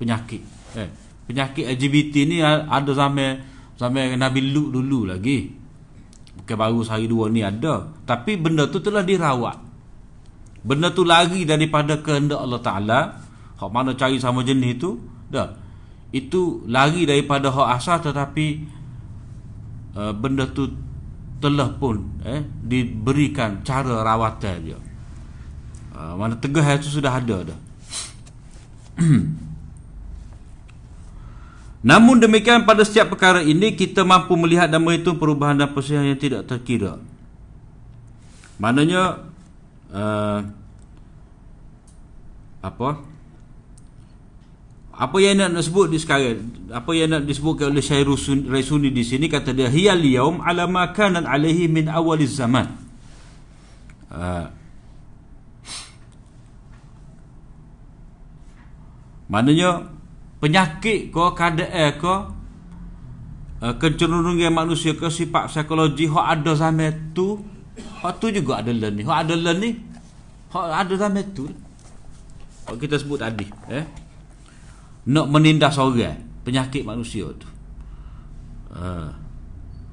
Penyakit 0.00 0.42
eh 0.80 0.88
penyakit 1.28 1.68
LGBT 1.76 2.14
ni 2.24 2.40
ada 2.40 2.92
sampai 2.96 3.36
sampai 3.76 4.16
Nabi 4.16 4.56
Lut 4.56 4.72
dulu 4.72 5.04
lagi. 5.04 5.52
Bukan 6.40 6.56
baru 6.56 6.80
sehari 6.80 7.04
dua 7.04 7.28
ni 7.28 7.44
ada. 7.44 7.92
Tapi 8.08 8.40
benda 8.40 8.64
tu 8.72 8.80
telah 8.80 9.04
dirawat. 9.04 9.60
Benda 10.64 10.88
tu 10.96 11.04
lari 11.04 11.44
daripada 11.44 12.00
kehendak 12.00 12.40
Allah 12.40 12.60
Taala. 12.64 13.00
Hak 13.56 13.70
mana 13.72 13.96
cari 13.96 14.20
sama 14.20 14.44
jenis 14.44 14.80
tu? 14.80 15.00
Dah. 15.28 15.48
Itu 16.12 16.64
lari 16.68 17.04
daripada 17.08 17.52
hak 17.52 17.68
asal 17.76 17.98
tetapi 18.00 18.46
uh, 19.96 20.12
benda 20.16 20.48
tu 20.48 20.68
telah 21.36 21.68
pun 21.76 22.20
eh 22.24 22.40
diberikan 22.64 23.60
cara 23.60 24.00
rawatan 24.00 24.56
dia 24.64 24.78
uh, 25.96 26.12
mana 26.20 26.36
tegah 26.36 26.76
itu 26.76 26.92
sudah 26.92 27.16
ada 27.16 27.52
dah. 27.52 27.58
Namun 31.86 32.18
demikian 32.18 32.66
pada 32.66 32.82
setiap 32.82 33.14
perkara 33.14 33.40
ini 33.40 33.72
kita 33.78 34.02
mampu 34.02 34.34
melihat 34.34 34.66
dan 34.66 34.82
menghitung 34.82 35.16
perubahan 35.16 35.56
dan 35.56 35.70
persihan 35.70 36.02
yang 36.02 36.18
tidak 36.18 36.42
terkira. 36.44 36.98
Maknanya 38.58 39.22
uh, 39.94 40.40
apa? 42.64 42.88
Apa 44.96 45.16
yang 45.20 45.36
nak, 45.36 45.60
sebut 45.60 45.92
di 45.92 46.00
sekarang 46.00 46.40
apa 46.72 46.88
yang 46.96 47.12
nak 47.12 47.28
disebutkan 47.28 47.68
oleh 47.68 47.84
Syekh 47.84 48.08
Raisuni 48.48 48.88
di 48.88 49.04
sini 49.04 49.28
kata 49.28 49.52
dia 49.52 49.68
hiyal 49.68 50.00
yaum 50.00 50.40
ala 50.40 50.64
ma 50.64 50.88
kana 50.90 51.20
alaihi 51.20 51.68
min 51.68 51.92
awal 51.92 52.16
zaman. 52.24 52.72
Uh, 54.08 54.55
maknanya 59.26 59.90
penyakit 60.38 61.10
ko 61.10 61.34
keadaan 61.34 61.98
ko 61.98 62.14
uh, 63.62 63.74
kecenderungan 63.80 64.52
manusia 64.52 64.94
ke 64.94 65.08
sifat 65.08 65.50
psikologi 65.50 66.06
hok 66.06 66.22
ada 66.22 66.52
zaman 66.54 67.16
tu 67.16 67.40
hok 67.76 68.12
tu 68.20 68.30
juga 68.30 68.62
ada 68.62 68.70
ni. 68.72 69.02
Hok 69.02 69.16
ada 69.16 69.34
ni 69.56 69.70
hok 70.52 70.64
ada 70.70 70.94
zaman 70.94 71.24
tu. 71.32 71.48
Hok 72.66 72.76
kita 72.78 72.98
sebut 73.00 73.18
tadi 73.20 73.46
eh. 73.70 73.86
Nak 75.06 75.26
menindas 75.30 75.78
orang 75.78 76.18
penyakit 76.42 76.82
manusia 76.82 77.26
tu. 77.34 77.48
Uh, 78.76 79.08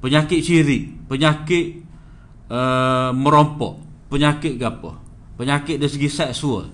penyakit 0.04 0.44
syirik 0.44 1.08
penyakit 1.08 1.80
uh, 2.52 3.08
merompok 3.16 3.80
penyakit 4.12 4.60
apa 4.60 5.00
penyakit 5.40 5.80
dari 5.80 5.88
segi 5.88 6.08
seksual 6.12 6.68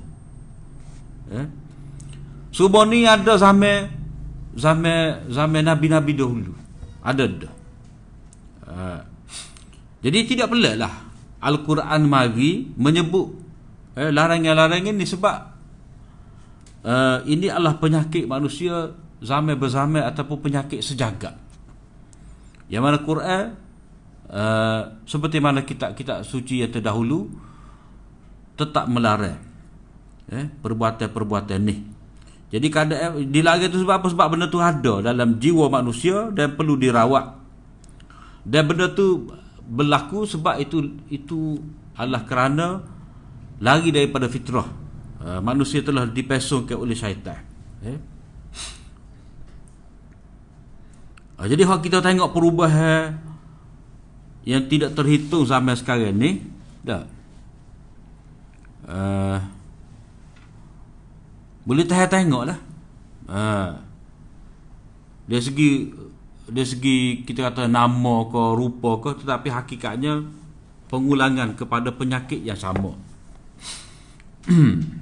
eh? 1.30 1.46
Semua 2.50 2.82
ni 2.86 3.06
ada 3.06 3.38
zaman 3.38 3.90
zaman 4.54 5.30
zaman 5.30 5.62
nabi-nabi 5.62 6.12
dahulu. 6.14 6.52
Ada 7.00 7.24
dah. 7.26 7.54
Uh, 8.70 9.00
jadi 10.04 10.18
tidak 10.26 10.52
pelik 10.52 10.76
lah. 10.78 10.94
Al-Quran 11.40 12.04
mari 12.04 12.68
menyebut 12.76 13.32
eh, 13.96 14.12
larangan-larangan 14.12 14.92
ni 14.92 15.06
sebab 15.08 15.38
uh, 16.84 17.18
ini 17.24 17.48
adalah 17.48 17.80
penyakit 17.80 18.28
manusia 18.28 18.92
zaman 19.20 19.56
berzamai 19.56 20.04
ataupun 20.04 20.36
penyakit 20.40 20.80
sejagat 20.80 21.36
yang 22.70 22.86
mana 22.86 23.02
Quran 23.02 23.56
uh, 24.30 24.82
seperti 25.04 25.42
mana 25.42 25.66
kitab-kitab 25.66 26.24
suci 26.24 26.62
yang 26.64 26.72
terdahulu 26.72 27.28
tetap 28.56 28.86
melarang 28.88 29.40
eh, 30.30 30.46
perbuatan-perbuatan 30.48 31.60
ni 31.60 31.76
jadi 32.50 32.66
keadaan 32.66 33.30
dilarang 33.30 33.70
itu 33.70 33.86
sebab 33.86 34.02
apa? 34.02 34.06
Sebab 34.10 34.26
benda 34.34 34.46
tu 34.50 34.58
ada 34.58 34.98
dalam 35.00 35.38
jiwa 35.38 35.70
manusia 35.70 36.34
dan 36.34 36.58
perlu 36.58 36.74
dirawat. 36.74 37.38
Dan 38.42 38.66
benda 38.66 38.90
tu 38.90 39.30
berlaku 39.70 40.26
sebab 40.26 40.58
itu 40.58 40.98
itu 41.14 41.62
adalah 41.94 42.26
kerana 42.26 42.82
lari 43.62 43.94
daripada 43.94 44.26
fitrah. 44.26 44.80
Ah, 45.20 45.36
manusia 45.44 45.84
telah 45.84 46.08
dipesongkan 46.08 46.80
oleh 46.80 46.96
syaitan 46.96 47.44
eh? 47.84 48.00
uh, 51.36 51.44
jadi 51.44 51.60
kalau 51.68 51.84
kita 51.84 52.00
tengok 52.00 52.32
perubahan 52.32 53.20
yang 54.48 54.64
tidak 54.64 54.96
terhitung 54.96 55.44
zaman 55.44 55.76
sekarang 55.76 56.16
ni 56.16 56.40
dah 56.80 57.04
uh, 58.88 59.44
boleh 61.64 61.84
tahan 61.84 62.08
tengok 62.08 62.44
lah. 62.48 62.58
Uh, 63.30 63.70
dari 65.30 65.42
segi 65.42 65.70
dari 66.50 66.66
segi 66.66 66.98
kita 67.22 67.52
kata 67.52 67.70
nama 67.70 68.26
ke 68.26 68.42
rupa 68.58 68.98
ke 68.98 69.22
tetapi 69.22 69.48
hakikatnya 69.54 70.26
pengulangan 70.90 71.54
kepada 71.54 71.94
penyakit 71.94 72.42
yang 72.42 72.58
sama. 72.58 72.96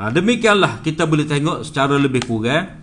Ha, 0.00 0.08
demikianlah 0.08 0.80
kita 0.80 1.04
boleh 1.04 1.28
tengok 1.28 1.60
secara 1.60 2.00
lebih 2.00 2.24
kurang 2.24 2.80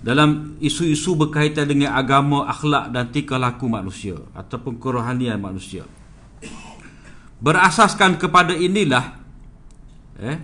dalam 0.00 0.56
isu-isu 0.64 1.12
berkaitan 1.12 1.68
dengan 1.68 1.92
agama, 1.92 2.48
akhlak 2.48 2.88
dan 2.88 3.12
tingkah 3.12 3.36
laku 3.36 3.68
manusia 3.68 4.16
ataupun 4.32 4.80
kerohanian 4.80 5.36
manusia. 5.36 5.84
Berasaskan 7.40 8.16
kepada 8.16 8.56
inilah 8.56 9.16
eh, 10.20 10.40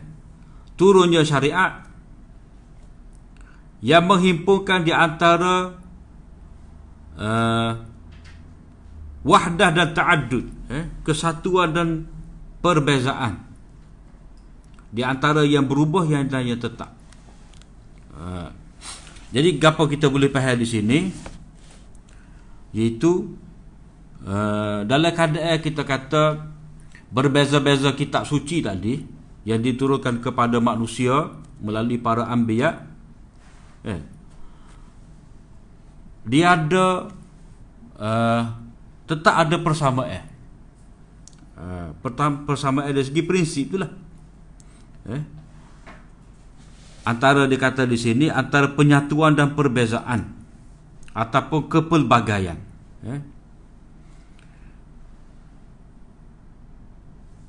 turunnya 0.77 1.25
syariat 1.25 1.89
yang 3.81 4.05
menghimpunkan 4.09 4.85
di 4.85 4.93
antara 4.93 5.77
uh, 7.17 7.73
wahdah 9.25 9.71
dan 9.73 9.93
ta'addud, 9.93 10.47
eh, 10.73 10.85
kesatuan 11.05 11.73
dan 11.73 11.89
perbezaan 12.65 13.45
di 14.93 15.05
antara 15.05 15.45
yang 15.45 15.69
berubah 15.69 16.09
yang 16.09 16.25
dan 16.29 16.49
yang 16.49 16.61
tetap. 16.61 16.89
Ha. 18.17 18.66
Jadi 19.37 19.61
apa 19.61 19.85
kita 19.85 20.09
boleh 20.09 20.33
faham 20.33 20.57
di 20.57 20.65
sini 20.65 20.99
iaitu 22.73 23.37
uh, 24.25 24.81
dalam 24.89 25.13
keadaan 25.13 25.61
kita 25.61 25.85
kata 25.85 26.25
berbeza-beza 27.13 27.93
kitab 27.93 28.25
suci 28.25 28.65
tadi 28.65 29.05
yang 29.45 29.61
diturunkan 29.61 30.25
kepada 30.25 30.57
manusia 30.57 31.37
melalui 31.61 32.01
para 32.01 32.25
anbiya 32.33 32.81
eh 33.85 34.01
dia 36.27 36.57
ada 36.57 37.13
uh, 38.01 38.43
tetap 39.05 39.35
ada 39.37 39.57
persamaan 39.61 40.25
uh, 41.61 41.93
pertama 42.01 42.43
persamaan 42.49 42.89
dari 42.89 43.05
segi 43.05 43.23
prinsip 43.23 43.69
itulah 43.69 43.93
eh? 45.13 45.36
Antara 47.07 47.47
dikata 47.47 47.87
di 47.87 47.95
sini 47.95 48.27
antara 48.27 48.75
penyatuan 48.75 49.39
dan 49.39 49.55
perbezaan. 49.55 50.35
Ataupun 51.17 51.71
kepelbagaian. 51.71 52.59
Eh? 53.07 53.21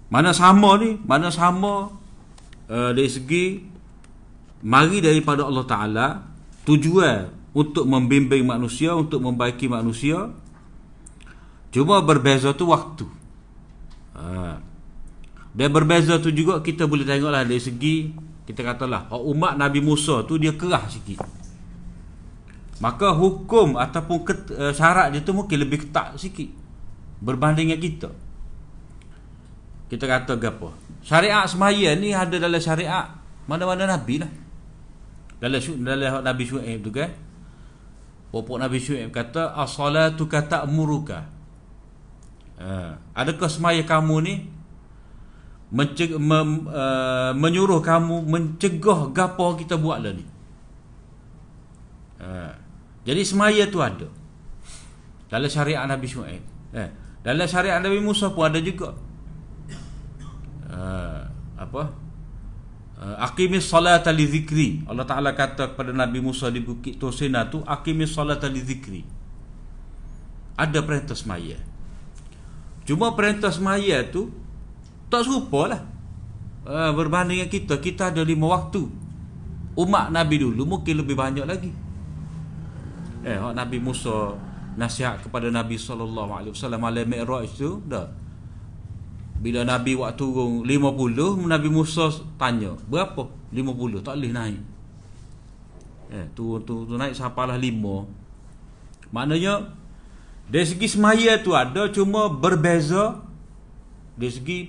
mana 0.07 0.31
sama 0.31 0.79
ni? 0.79 0.95
Mana 1.03 1.27
sama 1.33 1.91
uh, 2.71 2.91
dari 2.95 3.11
segi 3.11 3.59
mari 4.63 5.03
daripada 5.03 5.43
Allah 5.43 5.65
Ta'ala 5.67 6.07
tujuan 6.63 7.27
untuk 7.51 7.83
membimbing 7.89 8.47
manusia 8.47 8.95
untuk 8.95 9.19
membaiki 9.19 9.67
manusia 9.67 10.31
cuma 11.75 11.99
berbeza 11.99 12.55
tu 12.55 12.71
waktu. 12.71 13.03
Uh, 14.15 14.55
dan 15.57 15.69
berbeza 15.73 16.21
tu 16.21 16.31
juga 16.31 16.61
kita 16.63 16.87
boleh 16.87 17.03
tengoklah 17.03 17.43
dari 17.43 17.59
segi 17.59 18.13
kita 18.47 18.63
katalah 18.63 19.12
umat 19.12 19.60
Nabi 19.60 19.83
Musa 19.83 20.23
tu 20.23 20.39
dia 20.39 20.55
kerah 20.55 20.88
sikit. 20.88 21.19
Maka 22.79 23.12
hukum 23.12 23.75
ataupun 23.75 24.17
ket, 24.23 24.39
uh, 24.55 24.71
syarat 24.71 25.12
dia 25.12 25.19
tu 25.19 25.36
mungkin 25.36 25.60
lebih 25.60 25.83
ketat 25.83 26.15
sikit 26.15 26.47
berbanding 27.19 27.75
dengan 27.75 27.81
kita. 27.83 28.10
Kita 29.91 30.05
kata 30.07 30.39
apa? 30.39 30.69
Syariat 31.03 31.43
semaya 31.49 31.91
ni 31.99 32.15
ada 32.15 32.39
dalam 32.39 32.62
syariat 32.62 33.12
mana-mana 33.51 33.83
nabi 33.83 34.23
lah. 34.23 34.31
Dalam 35.38 35.60
dalam 35.86 36.25
Nabi 36.25 36.43
Syuaib 36.47 36.81
tu 36.81 36.89
kan. 36.89 37.12
Bapak 38.33 38.57
Nabi 38.57 38.77
Syuaib 38.79 39.12
kata 39.12 39.53
as-salatu 39.60 40.25
kata 40.25 40.63
muruka. 40.69 41.27
Uh, 42.57 42.95
adakah 43.13 43.51
semaya 43.51 43.83
kamu 43.86 44.15
ni 44.23 44.33
menceg- 45.71 46.15
mem, 46.15 46.67
uh, 46.67 47.36
menyuruh 47.36 47.84
kamu 47.84 48.23
mencegah 48.23 49.12
gapo 49.12 49.56
kita 49.60 49.75
buat 49.75 49.99
lah 49.99 50.15
ni. 50.15 50.25
Uh, 52.17 52.53
jadi 53.03 53.21
semaya 53.23 53.63
tu 53.67 53.84
ada. 53.84 54.08
Dalam 55.27 55.49
syariat 55.51 55.84
Nabi 55.84 56.08
Syuaib. 56.08 56.43
Eh, 56.71 56.89
dalam 57.23 57.47
syariat 57.47 57.84
Nabi 57.84 57.99
Musa 57.99 58.32
pun 58.32 58.47
ada 58.47 58.60
juga. 58.63 58.95
Uh, 60.67 61.23
apa? 61.60 62.08
Aqimis 62.97 63.69
salata 63.69 64.10
li 64.10 64.25
zikri. 64.25 64.82
Allah 64.89 65.06
Taala 65.06 65.38
kata 65.38 65.75
kepada 65.75 65.93
Nabi 65.93 66.17
Musa 66.17 66.49
di 66.49 66.65
Bukit 66.65 66.97
Tosena 66.97 67.45
tu 67.45 67.62
aqimis 67.62 68.10
salata 68.10 68.49
li 68.49 68.58
zikri. 68.58 69.06
Ada 70.58 70.82
perintah 70.82 71.13
semaya. 71.13 71.62
Cuma 72.89 73.13
perintah 73.13 73.53
semaya 73.53 74.01
tu 74.10 74.34
tak 75.07 75.23
serupa 75.23 75.71
lah. 75.71 75.81
Uh, 76.67 76.91
Berbanding 76.91 77.39
dengan 77.39 77.51
kita 77.51 77.79
Kita 77.79 78.11
ada 78.11 78.21
lima 78.23 78.51
waktu. 78.51 78.83
Umat 79.79 80.11
Nabi 80.11 80.43
dulu 80.43 80.67
mungkin 80.67 80.99
lebih 80.99 81.15
banyak 81.15 81.45
lagi. 81.47 81.71
Eh 83.23 83.39
Nabi 83.39 83.77
Musa 83.79 84.35
Nasihat 84.77 85.25
kepada 85.25 85.49
Nabi 85.49 85.73
SAW 85.79 86.11
Malam 86.77 87.07
Mi'raj 87.07 87.49
tu 87.55 87.81
dah. 87.87 88.11
Bila 89.37 89.63
Nabi 89.63 89.93
waktu 89.95 90.17
turun 90.17 90.65
50 90.65 91.45
Nabi 91.45 91.69
Musa 91.69 92.09
tanya 92.41 92.73
Berapa? 92.89 93.29
50 93.53 94.03
Tak 94.03 94.17
boleh 94.17 94.33
naik. 94.33 94.61
Eh 96.11 96.25
tu, 96.35 96.57
tu, 96.67 96.83
tu 96.83 96.93
naik 96.99 97.15
sampalah 97.15 97.55
5 97.55 99.13
Maknanya 99.13 99.71
Dari 100.51 100.65
segi 100.67 100.87
semaya 100.89 101.39
tu 101.39 101.55
ada 101.55 101.87
cuma 101.91 102.27
berbeza 102.27 103.23
dari 104.17 104.33
segi 104.33 104.59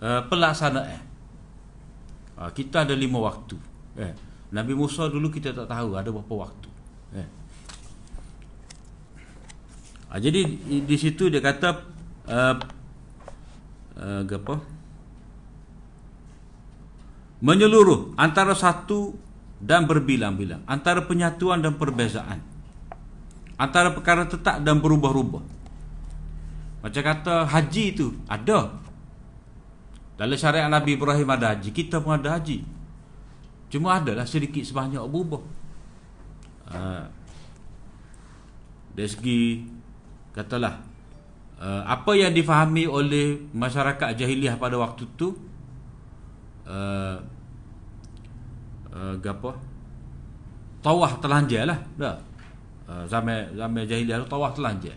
uh, 0.00 0.22
pelaksanaan. 0.28 1.02
Uh, 2.36 2.50
kita 2.52 2.84
ada 2.84 2.92
lima 2.92 3.20
waktu. 3.22 3.56
Eh. 3.96 4.12
Nabi 4.52 4.72
Musa 4.76 5.08
dulu 5.08 5.32
kita 5.32 5.56
tak 5.56 5.68
tahu 5.68 5.96
ada 5.96 6.08
berapa 6.12 6.34
waktu. 6.48 6.68
Eh. 7.16 7.28
Uh, 10.12 10.18
jadi 10.20 10.40
di, 10.44 10.76
di 10.84 10.96
situ 10.96 11.32
dia 11.32 11.40
kata 11.40 11.68
uh, 12.28 12.54
uh, 14.00 14.22
apa? 14.24 14.56
Menyeluruh 17.36 18.16
antara 18.16 18.56
satu 18.56 19.12
dan 19.60 19.84
berbilang-bilang, 19.84 20.64
antara 20.64 21.04
penyatuan 21.04 21.60
dan 21.60 21.76
perbezaan 21.76 22.56
antara 23.56 23.92
perkara 23.92 24.28
tetap 24.28 24.60
dan 24.60 24.78
berubah-ubah 24.78 25.44
macam 26.84 27.02
kata 27.02 27.48
haji 27.48 27.84
itu 27.96 28.12
ada 28.28 28.76
dalam 30.16 30.36
syariat 30.36 30.72
Nabi 30.72 30.96
Ibrahim 30.96 31.28
ada 31.28 31.52
haji 31.52 31.70
kita 31.72 32.00
pun 32.00 32.16
ada 32.16 32.36
haji. 32.40 32.64
Cuma 33.68 34.00
adalah 34.00 34.24
sedikit 34.24 34.64
sebanyak 34.64 35.04
berubah. 35.04 35.44
Ha. 36.66 37.06
dari 38.90 39.06
segi 39.06 39.62
katalah 40.34 40.82
uh, 41.62 41.86
apa 41.86 42.10
yang 42.18 42.34
difahami 42.34 42.90
oleh 42.90 43.38
masyarakat 43.54 44.18
jahiliah 44.18 44.58
pada 44.58 44.74
waktu 44.74 45.06
itu 45.06 45.30
uh, 46.66 47.22
uh, 48.90 49.14
apa? 49.20 49.52
Tawah 50.82 51.12
telanjang 51.22 51.70
lah. 51.70 51.78
Dah. 51.94 52.16
Ah, 52.86 53.02
zaman 53.10 53.50
zaman 53.58 53.82
jahiliah 53.82 54.22
tu 54.22 54.30
tawaf 54.30 54.54
telanjang. 54.54 54.94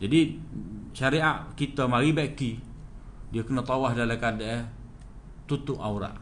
Jadi 0.00 0.40
syariat 0.96 1.44
kita 1.52 1.84
mari 1.84 2.16
baki 2.16 2.56
dia 3.36 3.44
kena 3.44 3.60
tawaf 3.60 3.92
dalam 3.92 4.16
keadaan 4.16 4.64
tutup 5.44 5.76
aurat. 5.76 6.16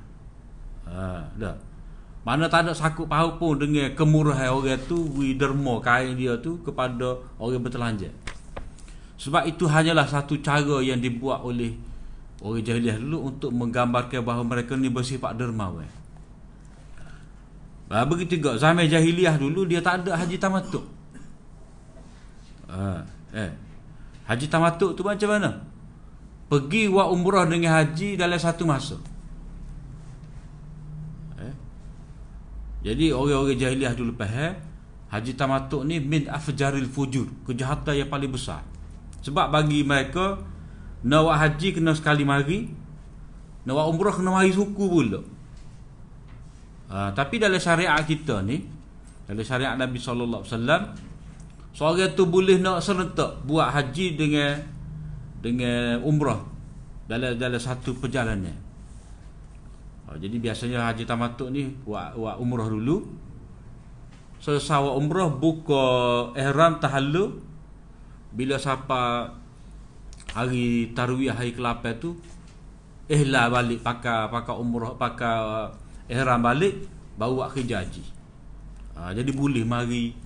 Ha, 0.90 1.22
dah. 1.38 1.54
Mana 2.26 2.50
tak 2.50 2.66
ada 2.66 2.74
sakut 2.74 3.06
pahu 3.06 3.38
pun 3.38 3.54
dengan 3.54 3.94
kemurahan 3.94 4.50
orang 4.50 4.82
tu 4.90 4.98
wi 5.14 5.38
derma 5.38 5.78
kain 5.78 6.18
dia 6.18 6.34
tu 6.42 6.58
kepada 6.66 7.22
orang 7.38 7.62
bertelanjang. 7.62 8.10
Sebab 9.14 9.46
itu 9.46 9.70
hanyalah 9.70 10.10
satu 10.10 10.42
cara 10.42 10.82
yang 10.82 10.98
dibuat 10.98 11.46
oleh 11.46 11.78
orang 12.42 12.66
jahiliah 12.66 12.98
dulu 12.98 13.30
untuk 13.30 13.54
menggambarkan 13.54 14.26
bahawa 14.26 14.42
mereka 14.42 14.74
ni 14.74 14.90
bersifat 14.90 15.38
dermawan. 15.38 15.86
Ha, 17.94 18.02
begitu 18.02 18.42
juga 18.42 18.58
zaman 18.58 18.90
jahiliah 18.90 19.38
dulu 19.38 19.70
dia 19.70 19.78
tak 19.78 20.02
ada 20.02 20.18
haji 20.18 20.34
tamatuk. 20.34 20.82
Ha, 22.66 23.06
eh. 23.38 23.52
Haji 24.26 24.50
tamatuk 24.50 24.98
tu 24.98 25.06
macam 25.06 25.30
mana? 25.30 25.73
Pergi 26.48 26.92
buat 26.92 27.08
umrah 27.08 27.48
dengan 27.48 27.80
haji 27.80 28.20
dalam 28.20 28.36
satu 28.36 28.68
masa. 28.68 29.00
Eh. 31.40 31.54
Jadi 32.84 33.10
orang-orang 33.10 33.56
jahiliah 33.56 33.96
dulu 33.96 34.12
faham 34.14 34.54
haji 35.14 35.32
tamatuk 35.38 35.86
ni 35.86 36.02
min 36.02 36.26
afjaril 36.26 36.90
fujur, 36.90 37.30
kejahatan 37.46 38.02
yang 38.02 38.10
paling 38.10 38.34
besar. 38.34 38.66
Sebab 39.22 39.46
bagi 39.54 39.86
mereka 39.86 40.42
nak 41.06 41.20
buat 41.22 41.38
haji 41.38 41.68
kena 41.80 41.94
sekali 41.94 42.26
mari, 42.26 42.66
nak 43.62 43.72
buat 43.78 43.86
umrah 43.88 44.14
kena 44.18 44.30
mari 44.34 44.50
suku 44.50 44.84
pula. 44.90 45.20
Ha, 46.90 47.14
tapi 47.14 47.40
dalam 47.40 47.56
syariat 47.58 47.98
kita 48.04 48.44
ni 48.44 48.60
dalam 49.24 49.40
syariat 49.40 49.74
Nabi 49.74 49.96
sallallahu 49.96 50.44
alaihi 50.44 50.92
seorang 51.72 52.12
tu 52.12 52.28
boleh 52.28 52.60
nak 52.60 52.84
serentak 52.84 53.40
buat 53.48 53.72
haji 53.72 54.06
dengan 54.20 54.73
dengan 55.44 56.00
umrah 56.00 56.40
dalam 57.04 57.36
dalam 57.36 57.60
satu 57.60 57.92
perjalanan. 58.00 58.56
Ha, 60.08 60.16
jadi 60.16 60.40
biasanya 60.40 60.88
haji 60.88 61.04
tamatuk 61.04 61.52
ni 61.52 61.68
buat 61.84 62.16
buat 62.16 62.40
umrah 62.40 62.72
dulu. 62.72 63.04
Selesai 64.40 64.80
buat 64.80 64.96
umrah 64.96 65.28
buka 65.28 65.84
ihram 66.32 66.80
tahallul 66.80 67.44
bila 68.32 68.56
siapa 68.56 69.36
hari 70.32 70.96
tarwiyah 70.96 71.36
hari 71.36 71.52
ke-8 71.52 71.84
tu 72.00 72.16
ihla 73.12 73.52
balik 73.52 73.84
pakai 73.84 74.32
pakai 74.32 74.56
umrah 74.56 74.96
pakai 74.96 75.36
ihram 76.08 76.40
balik 76.40 76.88
bawa 77.20 77.52
kerja 77.52 77.84
haji. 77.84 78.04
Ha, 78.96 79.12
jadi 79.12 79.28
boleh 79.28 79.60
mari 79.68 80.16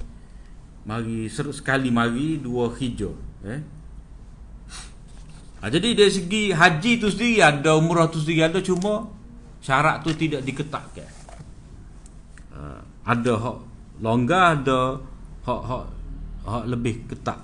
mari 0.86 1.26
sekali 1.28 1.90
mari 1.90 2.38
dua 2.38 2.70
hijau 2.72 3.12
eh. 3.44 3.77
Ha, 5.58 5.66
jadi 5.66 5.98
dari 5.98 6.12
segi 6.12 6.54
haji 6.54 6.92
tu 7.02 7.10
sendiri 7.10 7.42
ada 7.42 7.74
umrah 7.74 8.06
tu 8.06 8.22
sendiri 8.22 8.46
ada 8.46 8.62
cuma 8.62 9.10
syarat 9.58 10.06
tu 10.06 10.14
tidak 10.14 10.46
diketatkan. 10.46 11.10
Ha, 12.54 12.60
ada 13.10 13.32
hak 13.34 13.58
longgar 13.98 14.62
ada 14.62 15.02
hak 15.42 15.62
hak 15.66 15.84
hak 16.46 16.64
lebih 16.70 17.10
ketat. 17.10 17.42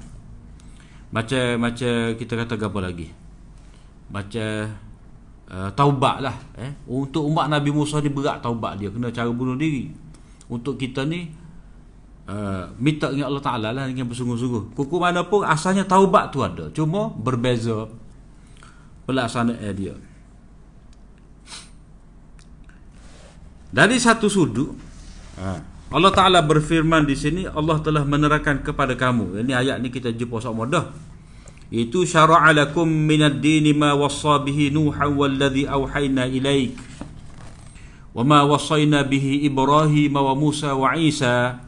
Macam 1.11 1.59
macam 1.59 2.15
kita 2.15 2.33
kata 2.39 2.55
apa 2.59 2.79
lagi? 2.83 3.09
Macam 4.11 4.85
uh, 5.51 5.71
taubat 5.75 6.23
lah 6.23 6.37
eh. 6.61 6.73
Untuk 6.89 7.27
umat 7.29 7.51
Nabi 7.51 7.71
Musa 7.75 8.01
ni 8.01 8.13
berat 8.13 8.41
taubat 8.41 8.81
dia 8.81 8.89
Kena 8.93 9.13
cara 9.13 9.29
bunuh 9.33 9.57
diri 9.57 9.91
Untuk 10.49 10.77
kita 10.77 11.05
ni 11.09 11.29
uh, 12.29 12.65
Minta 12.81 13.11
dengan 13.13 13.33
Allah 13.33 13.45
Ta'ala 13.45 13.69
lah 13.73 13.85
Dengan 13.89 14.09
bersungguh-sungguh 14.09 14.77
Kuku 14.77 14.97
mana 15.01 15.25
pun 15.27 15.45
asalnya 15.45 15.85
taubat 15.85 16.33
tu 16.33 16.45
ada 16.45 16.69
Cuma 16.73 17.11
berbeza 17.13 17.89
Pelaksanaan 19.05 19.73
dia. 19.77 19.95
Dari 23.75 23.99
satu 23.99 24.31
sudut 24.31 24.71
uh, 25.37 25.61
Allah 25.91 26.13
Ta'ala 26.15 26.41
berfirman 26.41 27.05
di 27.05 27.19
sini 27.19 27.43
Allah 27.45 27.83
telah 27.83 28.07
menerangkan 28.07 28.63
kepada 28.63 28.95
kamu. 28.95 29.45
Ini 29.45 29.53
ayat 29.53 29.77
ni 29.83 29.91
kita 29.91 30.15
jumpa 30.15 30.39
sama 30.41 30.65
dah 30.65 30.89
itu 31.75 32.07
syara'a 32.07 32.55
lakum 32.55 32.87
minad 32.87 33.43
dini 33.43 33.73
ma 33.75 33.99
wassa 33.99 34.39
bihi 34.39 34.71
nuha 34.71 35.11
walladhi 35.11 35.67
awhayna 35.67 36.31
ilaik 36.31 36.79
wa 38.15 38.23
ma 38.23 38.47
wassayna 38.47 39.03
bihi 39.03 39.43
ibrahim 39.49 40.15
wa 40.15 40.39
musa 40.39 40.77
wa 40.77 40.95
isa 40.95 41.67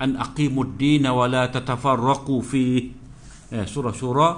an 0.00 0.18
aqimud 0.18 0.74
dina 0.74 1.14
wa 1.14 1.30
la 1.30 1.46
tatafarraqu 1.46 2.34
fi 2.42 2.90
eh, 3.54 3.62
surah 3.62 3.94
surah 3.94 4.32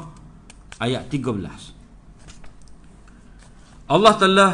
ayat 0.84 1.08
13 1.08 1.75
Allah 3.86 4.14
telah 4.18 4.50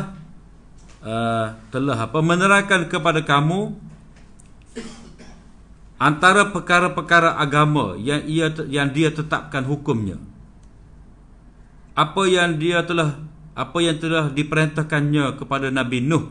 uh, 1.01 1.47
telah 1.73 1.97
apa 1.97 2.21
menerangkan 2.21 2.85
kepada 2.89 3.25
kamu 3.25 3.73
antara 5.97 6.53
perkara-perkara 6.53 7.41
agama 7.41 7.97
yang 7.97 8.21
ia 8.29 8.53
yang 8.69 8.93
dia 8.93 9.09
tetapkan 9.09 9.65
hukumnya. 9.65 10.21
Apa 11.97 12.25
yang 12.29 12.57
dia 12.57 12.85
telah 12.85 13.21
apa 13.53 13.79
yang 13.81 13.97
telah 14.01 14.29
diperintahkannya 14.33 15.37
kepada 15.41 15.69
Nabi 15.73 16.05
Nuh. 16.05 16.29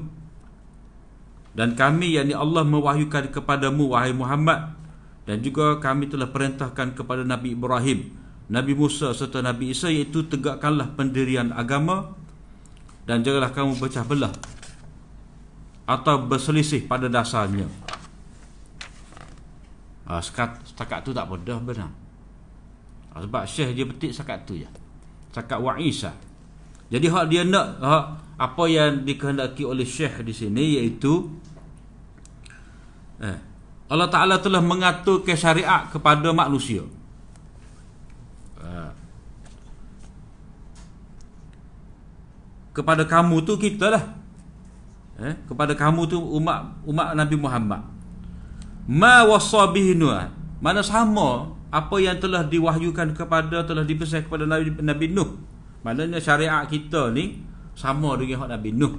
Dan 1.52 1.76
kami 1.76 2.16
yakni 2.16 2.32
Allah 2.32 2.64
mewahyukan 2.64 3.28
kepadamu 3.30 3.92
wahai 3.92 4.16
Muhammad. 4.16 4.78
Dan 5.26 5.46
juga 5.46 5.78
kami 5.78 6.10
telah 6.10 6.30
perintahkan 6.34 6.98
kepada 6.98 7.22
Nabi 7.22 7.54
Ibrahim 7.54 8.22
Nabi 8.52 8.76
Musa 8.76 9.16
serta 9.16 9.40
Nabi 9.40 9.72
Isa 9.72 9.88
iaitu 9.88 10.28
tegakkanlah 10.28 11.00
pendirian 11.00 11.56
agama 11.56 12.20
dan 13.06 13.26
janganlah 13.26 13.52
kamu 13.54 13.78
pecah 13.78 14.06
belah 14.06 14.34
atau 15.90 16.16
berselisih 16.24 16.86
pada 16.86 17.10
dasarnya 17.10 17.68
ha, 20.08 20.22
sekat, 20.22 20.62
setakat 20.68 21.04
tu 21.04 21.12
tak 21.12 21.26
bodoh 21.26 21.60
benar 21.60 21.90
ha, 23.12 23.16
sebab 23.20 23.44
syekh 23.50 23.74
dia 23.74 23.86
petik 23.90 24.12
setakat 24.14 24.46
tu 24.46 24.56
je 24.56 24.66
ya 24.66 24.72
cakap 25.32 25.60
wa 25.64 25.80
Isa. 25.80 26.12
Jadi 26.92 27.08
hak 27.08 27.26
dia 27.32 27.48
nak 27.48 27.80
hak 27.80 28.06
apa 28.36 28.64
yang 28.68 29.08
dikehendaki 29.08 29.64
oleh 29.64 29.88
Syekh 29.88 30.28
di 30.28 30.36
sini 30.36 30.76
iaitu 30.78 31.32
eh, 33.24 33.40
Allah 33.88 34.10
Taala 34.12 34.44
telah 34.44 34.60
mengatur 34.60 35.24
ke 35.24 35.34
syariat 35.40 35.88
kepada 35.88 36.36
manusia. 36.36 36.84
Kepada 42.72 43.04
kamu 43.04 43.44
tu 43.44 43.60
kita 43.60 43.92
lah. 43.92 44.04
Eh, 45.22 45.36
kepada 45.46 45.78
kamu 45.78 46.10
tu 46.10 46.18
umat 46.18 46.82
umat 46.88 47.14
Nabi 47.14 47.36
Muhammad. 47.38 47.82
Ma 48.90 49.22
wasabihi 49.28 49.94
Mana 50.62 50.82
sama 50.82 51.54
apa 51.72 51.96
yang 52.02 52.18
telah 52.18 52.44
diwahyukan 52.46 53.16
kepada 53.16 53.64
telah 53.64 53.86
dipesan 53.88 54.28
kepada 54.28 54.44
Nabi, 54.50 54.76
Nabi 54.82 55.06
Nuh. 55.14 55.40
Maknanya 55.82 56.20
syariat 56.22 56.66
kita 56.68 57.14
ni 57.14 57.42
sama 57.74 58.18
dengan 58.20 58.46
hak 58.46 58.50
Nabi 58.60 58.70
Nuh. 58.76 58.94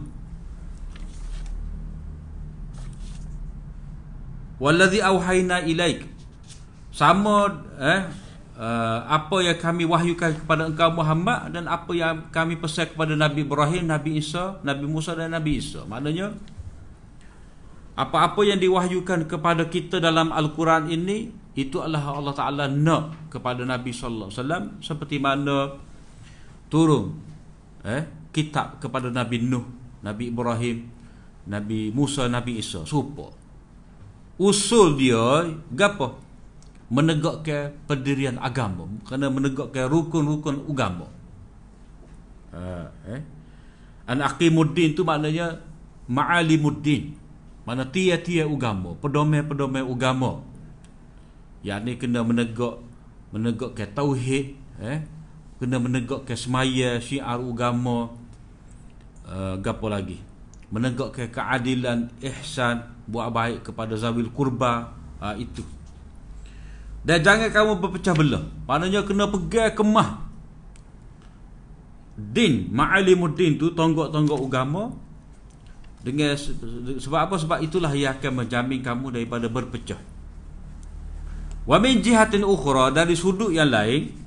Wallazi 4.62 5.02
auhayna 5.02 5.66
ilaik. 5.66 6.06
Sama 6.94 7.50
eh 7.82 8.06
uh, 8.56 9.00
apa 9.08 9.36
yang 9.44 9.58
kami 9.58 9.84
wahyukan 9.88 10.44
kepada 10.44 10.68
engkau 10.68 10.92
Muhammad 10.92 11.52
dan 11.52 11.68
apa 11.68 11.92
yang 11.92 12.28
kami 12.32 12.58
pesan 12.60 12.92
kepada 12.92 13.16
Nabi 13.16 13.44
Ibrahim, 13.44 13.88
Nabi 13.88 14.20
Isa, 14.20 14.60
Nabi 14.64 14.84
Musa 14.88 15.16
dan 15.16 15.32
Nabi 15.32 15.60
Isa. 15.60 15.84
Maknanya 15.88 16.36
apa-apa 17.92 18.40
yang 18.48 18.56
diwahyukan 18.56 19.28
kepada 19.28 19.68
kita 19.68 20.00
dalam 20.00 20.32
Al-Quran 20.32 20.88
ini 20.88 21.28
itu 21.52 21.84
adalah 21.84 22.16
Allah 22.16 22.32
Taala 22.32 22.64
nak 22.64 23.28
kepada 23.28 23.68
Nabi 23.68 23.92
sallallahu 23.92 24.32
alaihi 24.32 24.40
wasallam 24.40 24.64
seperti 24.80 25.20
mana 25.20 25.76
turun 26.72 27.12
eh 27.84 28.08
kitab 28.32 28.80
kepada 28.80 29.12
Nabi 29.12 29.44
Nuh, 29.44 29.68
Nabi 30.00 30.32
Ibrahim, 30.32 30.88
Nabi 31.44 31.92
Musa, 31.92 32.26
Nabi 32.32 32.56
Isa. 32.56 32.82
Serupa. 32.88 33.28
Usul 34.40 34.96
dia 34.96 35.52
gapo? 35.68 36.16
Menegakkan 36.92 37.72
pendirian 37.88 38.36
agama, 38.36 38.84
kena 39.08 39.32
menegakkan 39.32 39.88
rukun-rukun 39.88 40.68
agama. 40.68 41.08
Uh, 42.52 42.84
eh 43.08 43.24
An 44.04 44.20
aqimuddin 44.20 44.92
tu 44.92 45.00
maknanya 45.08 45.56
ma'alimuddin 46.04 47.16
mana 47.62 47.86
tia-tia 47.86 48.44
agama, 48.44 48.98
pedoman-pedoman 48.98 49.86
agama. 49.86 50.42
Yang 51.62 51.80
ni 51.86 51.92
kena 51.94 52.26
menegak 52.26 52.82
menegakkan 53.30 53.88
tauhid, 53.94 54.58
eh? 54.82 55.06
Kena 55.62 55.78
menegakkan 55.78 56.34
semaya, 56.34 56.98
syiar 56.98 57.38
agama. 57.38 58.10
Uh, 59.22 59.54
gapo 59.62 59.86
lagi? 59.86 60.18
Menegakkan 60.74 61.30
keadilan, 61.30 62.10
ihsan, 62.18 62.82
buat 63.06 63.30
baik 63.30 63.70
kepada 63.70 63.94
zawil 63.94 64.26
kurba, 64.34 64.90
uh, 65.22 65.38
itu. 65.38 65.62
Dan 67.02 67.18
jangan 67.22 67.50
kamu 67.50 67.72
berpecah 67.82 68.14
belah. 68.14 68.44
Maknanya 68.66 69.02
kena 69.02 69.26
pegang 69.26 69.74
kemah. 69.74 70.22
Din, 72.14 72.70
ma'alimuddin 72.70 73.58
tu 73.58 73.74
tonggok-tonggok 73.74 74.40
agama. 74.46 74.94
Dengan 76.02 76.34
sebab 76.98 77.20
apa? 77.30 77.34
Sebab 77.38 77.58
itulah 77.62 77.90
yang 77.94 78.14
akan 78.18 78.46
menjamin 78.46 78.82
kamu 78.82 79.18
daripada 79.18 79.46
berpecah. 79.50 79.98
Wa 81.62 81.78
min 81.78 82.02
jihatin 82.02 82.42
ukhra 82.42 82.90
dari 82.90 83.14
sudut 83.14 83.54
yang 83.54 83.70
lain 83.70 84.22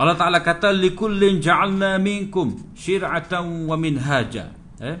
Allah 0.00 0.16
Taala 0.16 0.40
kata 0.40 0.72
likullin 0.72 1.44
ja'alna 1.44 2.00
minkum 2.00 2.72
syir'atan 2.72 3.68
wa 3.68 3.76
minhaja. 3.76 4.48
Eh? 4.80 4.96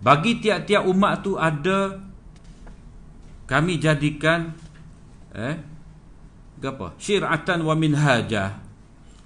Bagi 0.00 0.40
tiap-tiap 0.40 0.88
umat 0.88 1.20
tu 1.20 1.36
ada 1.36 2.00
kami 3.50 3.82
jadikan 3.82 4.54
eh 5.34 5.58
apa 6.60 6.94
syir'atan 7.02 7.66
wa 7.66 7.74
minhaja 7.74 8.62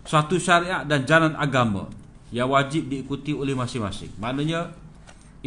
satu 0.09 0.41
syariat 0.41 0.89
dan 0.89 1.05
jalan 1.05 1.37
agama 1.37 1.93
yang 2.35 2.51
wajib 2.51 2.91
diikuti 2.91 3.31
oleh 3.31 3.55
masing-masing. 3.55 4.11
Maknanya 4.19 4.75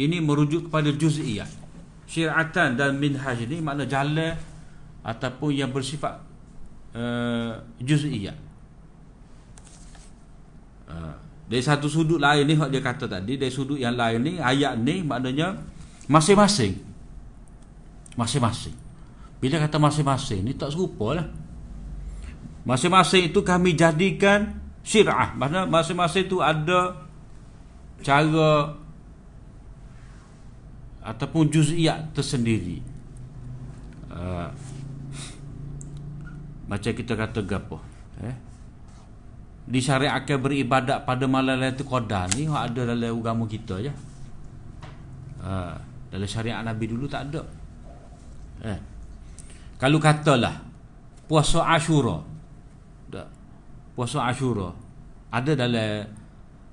ini 0.00 0.24
merujuk 0.24 0.72
kepada 0.72 0.88
juz'iyah. 0.88 1.46
Syir'atan 2.08 2.80
dan 2.80 2.96
minhaj 2.96 3.44
ini 3.44 3.60
makna 3.60 3.84
jalan 3.84 4.34
ataupun 5.04 5.52
yang 5.52 5.68
bersifat 5.68 6.16
uh, 6.96 7.60
juz'iyah. 7.76 8.36
Uh, 10.88 11.14
dari 11.44 11.60
satu 11.60 11.92
sudut 11.92 12.16
lain 12.16 12.48
ni 12.48 12.56
dia 12.56 12.80
kata 12.80 13.04
tadi, 13.04 13.36
dari 13.36 13.52
sudut 13.52 13.76
yang 13.76 13.92
lain 13.92 14.24
ni 14.24 14.32
ayat 14.40 14.80
ni 14.80 15.04
maknanya 15.04 15.60
masing-masing. 16.08 16.87
Masing-masing. 18.18 18.74
Bila 19.38 19.62
kata 19.62 19.78
masing-masing 19.78 20.42
ni 20.42 20.52
tak 20.58 20.74
serupa 20.74 21.14
lah. 21.14 21.26
Masing-masing 22.66 23.30
itu 23.30 23.40
kami 23.46 23.78
jadikan 23.78 24.58
syir'ah 24.82 25.38
Maksudnya 25.38 25.62
masing-masing 25.70 26.24
tu 26.26 26.42
ada 26.42 27.06
cara 28.02 28.74
ataupun 31.08 31.48
juz'iyat 31.48 32.12
tersendiri. 32.12 32.84
Uh, 34.12 34.50
macam 36.68 36.92
kita 36.92 37.16
kata 37.16 37.40
gapo, 37.48 37.80
eh? 38.20 38.36
Disyariatkan 39.68 40.40
beribadat 40.40 41.04
pada 41.04 41.24
malam 41.28 41.60
Lailatul 41.60 41.88
Qadar 41.88 42.28
ni 42.36 42.48
ada 42.48 42.88
dalam 42.88 43.20
agama 43.20 43.44
kita 43.48 43.80
je. 43.80 43.92
Uh, 45.40 45.76
dalam 46.08 46.28
syariat 46.28 46.60
Nabi 46.64 46.84
dulu 46.88 47.08
tak 47.08 47.32
ada. 47.32 47.44
Eh. 48.64 48.78
Kalau 49.78 50.02
katalah 50.02 50.58
puasa 51.30 51.62
Ashura 51.62 52.24
puasa 53.98 54.30
Ashura 54.30 54.70
ada 55.34 55.58
dalam 55.58 56.06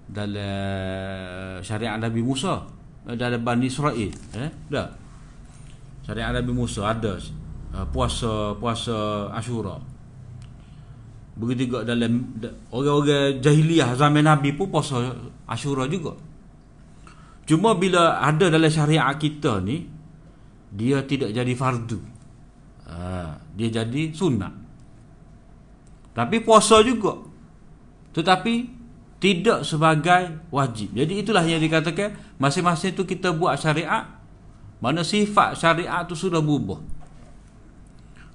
dalam 0.06 1.58
syariat 1.66 1.98
Nabi 1.98 2.22
Musa 2.22 2.62
dalam 3.06 3.42
Bani 3.42 3.66
Israel 3.66 4.14
eh? 4.38 4.50
Dah 4.70 4.86
syariat 6.06 6.30
Nabi 6.38 6.54
Musa 6.54 6.86
ada 6.86 7.18
uh, 7.74 7.86
puasa 7.90 8.54
puasa 8.62 9.28
Ashura. 9.34 9.82
Begitu 11.36 11.68
juga 11.68 11.84
dalam 11.84 12.32
orang-orang 12.72 13.44
jahiliah 13.44 13.92
zaman 13.98 14.24
Nabi 14.24 14.56
pun 14.56 14.70
puasa 14.70 15.02
Ashura 15.50 15.90
juga. 15.90 16.14
Cuma 17.50 17.74
bila 17.74 18.22
ada 18.22 18.48
dalam 18.54 18.70
syariat 18.70 19.12
kita 19.18 19.60
ni 19.66 19.95
dia 20.76 21.00
tidak 21.08 21.32
jadi 21.32 21.54
fardu 21.56 22.00
ha, 22.86 23.40
dia 23.56 23.72
jadi 23.72 24.12
sunnah 24.12 24.66
tapi 26.16 26.40
puasa 26.40 26.80
juga. 26.80 27.20
Tetapi 28.16 28.72
tidak 29.20 29.68
sebagai 29.68 30.48
wajib. 30.48 30.96
Jadi 30.96 31.20
itulah 31.20 31.44
yang 31.44 31.60
dikatakan 31.60 32.16
masing-masing 32.40 32.96
itu 32.96 33.04
kita 33.04 33.36
buat 33.36 33.60
syariat 33.60 34.16
mana 34.80 35.04
sifat 35.04 35.60
syariat 35.60 36.08
itu 36.08 36.16
sudah 36.16 36.40
berubah. 36.40 36.80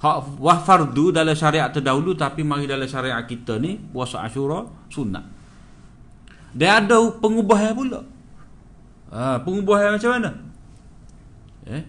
Hak 0.01 0.41
fardu 0.65 1.13
dalam 1.13 1.33
syariat 1.33 1.73
terdahulu 1.73 2.13
tapi 2.17 2.45
mari 2.45 2.69
dalam 2.69 2.89
syariat 2.89 3.25
kita 3.25 3.57
ni 3.57 3.81
puasa 3.81 4.21
Ashura 4.21 4.69
sunat. 4.93 5.25
Dan 6.53 6.85
ada 6.85 6.97
pengubahan 7.17 7.73
pula. 7.73 8.01
Ha, 9.09 9.41
pengubahan 9.41 9.97
macam 9.97 10.11
mana? 10.13 10.31
Eh? 11.65 11.85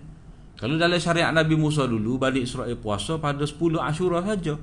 Kalau 0.61 0.77
dalam 0.77 1.01
syariat 1.01 1.33
Nabi 1.33 1.57
Musa 1.57 1.89
dulu 1.89 2.21
Bani 2.21 2.45
Israel 2.45 2.77
puasa 2.77 3.17
pada 3.17 3.41
10 3.41 3.81
Ashura 3.81 4.21
saja. 4.21 4.61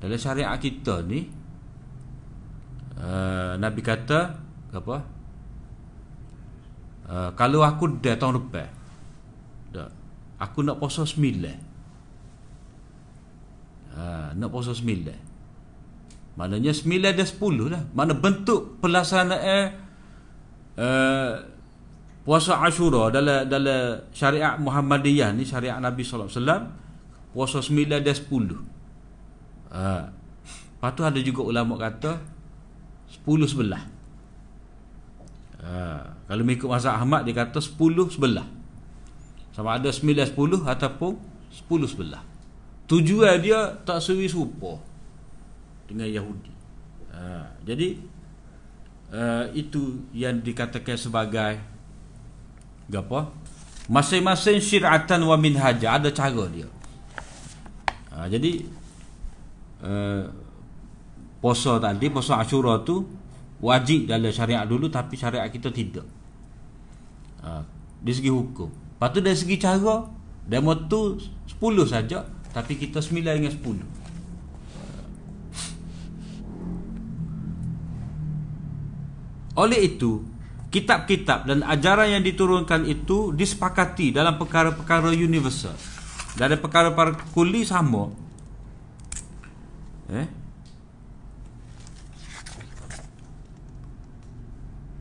Dalam 0.00 0.16
syariat 0.16 0.56
kita 0.56 1.04
ni 1.04 1.28
uh, 2.96 3.60
Nabi 3.60 3.80
kata 3.84 4.20
apa? 4.72 4.96
Uh, 7.06 7.30
kalau 7.36 7.60
aku 7.60 8.00
dah 8.00 8.16
tahun 8.18 8.42
depan 8.42 8.66
dah, 9.70 9.88
Aku 10.42 10.66
nak 10.66 10.82
puasa 10.82 11.06
sembilan 11.06 11.58
uh, 13.94 14.28
Nak 14.34 14.48
puasa 14.50 14.74
sembilan 14.74 15.20
Maknanya 16.34 16.74
sembilan 16.74 17.12
dan 17.14 17.26
sepuluh 17.30 17.70
lah 17.70 17.86
Mana 17.94 18.10
bentuk 18.18 18.82
pelaksanaan 18.82 19.62
uh, 20.76 21.55
Puasa 22.26 22.58
Ashura 22.58 23.14
dalam 23.14 23.46
dalam 23.46 24.02
syariat 24.10 24.58
Muhammadiyah 24.58 25.30
ni 25.30 25.46
syariat 25.46 25.78
Nabi 25.78 26.02
sallallahu 26.02 26.26
alaihi 26.26 26.42
wasallam 26.42 26.62
puasa 27.30 27.62
9 27.62 27.86
dan 27.86 28.02
10 28.02 28.76
Ha. 29.76 30.08
Lepas 30.08 30.90
tu 30.96 31.02
ada 31.04 31.20
juga 31.20 31.42
ulama 31.44 31.76
kata 31.76 32.16
10 33.26 33.50
sebelah. 33.50 33.82
Ha. 35.60 35.74
Kalau 36.30 36.42
mengikut 36.46 36.70
mazhab 36.70 36.96
Ahmad 36.96 37.28
dia 37.28 37.36
kata 37.36 37.60
10 37.60 37.76
sebelah. 38.08 38.46
Sama 39.52 39.76
ada 39.76 39.92
9 39.92 40.16
10 40.32 40.64
ataupun 40.64 41.12
10 41.52 41.92
sebelah. 41.92 42.22
Tujuan 42.86 43.36
dia 43.42 43.74
tak 43.82 43.98
seri 43.98 44.30
serupa 44.30 44.78
dengan 45.90 46.08
Yahudi. 46.08 46.52
Ha. 47.12 47.52
Jadi 47.66 47.88
uh, 49.12 49.44
itu 49.52 50.08
yang 50.16 50.40
dikatakan 50.40 50.96
sebagai 50.96 51.75
apa? 52.94 53.34
Masing-masing 53.90 54.62
syir'atan 54.62 55.26
wa 55.26 55.34
minhaja 55.38 55.98
ada 55.98 56.10
cara 56.10 56.46
dia. 56.50 56.66
Ha, 58.14 58.26
jadi 58.30 58.66
uh, 59.82 60.26
puasa 61.42 61.78
tadi 61.82 62.06
puasa 62.10 62.42
Ashura 62.42 62.82
tu 62.82 63.06
wajib 63.62 64.10
dalam 64.10 64.30
syariat 64.30 64.66
dulu 64.66 64.90
tapi 64.90 65.14
syariat 65.18 65.50
kita 65.50 65.70
tidak. 65.70 66.06
Uh, 67.42 67.62
dari 68.02 68.14
segi 68.14 68.30
hukum. 68.30 68.70
Lepas 68.70 69.08
tu 69.12 69.20
dari 69.22 69.38
segi 69.38 69.56
cara 69.58 70.06
demo 70.46 70.74
tu 70.86 71.18
10 71.18 71.58
saja 71.90 72.22
tapi 72.54 72.78
kita 72.78 73.02
9 73.02 73.22
dengan 73.22 73.52
10. 73.52 73.96
Oleh 79.56 79.88
itu, 79.88 80.20
kitab-kitab 80.76 81.48
dan 81.48 81.64
ajaran 81.64 82.20
yang 82.20 82.20
diturunkan 82.20 82.84
itu 82.84 83.32
disepakati 83.32 84.12
dalam 84.12 84.36
perkara-perkara 84.36 85.08
universal. 85.16 85.72
Dalam 86.36 86.60
perkara-perkara 86.60 87.32
kuli 87.32 87.64
sama. 87.64 88.12
Eh? 90.12 90.28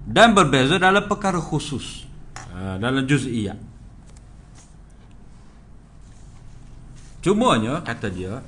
Dan 0.08 0.32
berbeza 0.32 0.80
dalam 0.80 1.04
perkara 1.12 1.44
khusus. 1.44 2.08
Uh, 2.56 2.80
dalam 2.80 3.04
juz'iyah. 3.04 3.60
Cumanya 7.20 7.84
kata 7.84 8.08
dia 8.08 8.40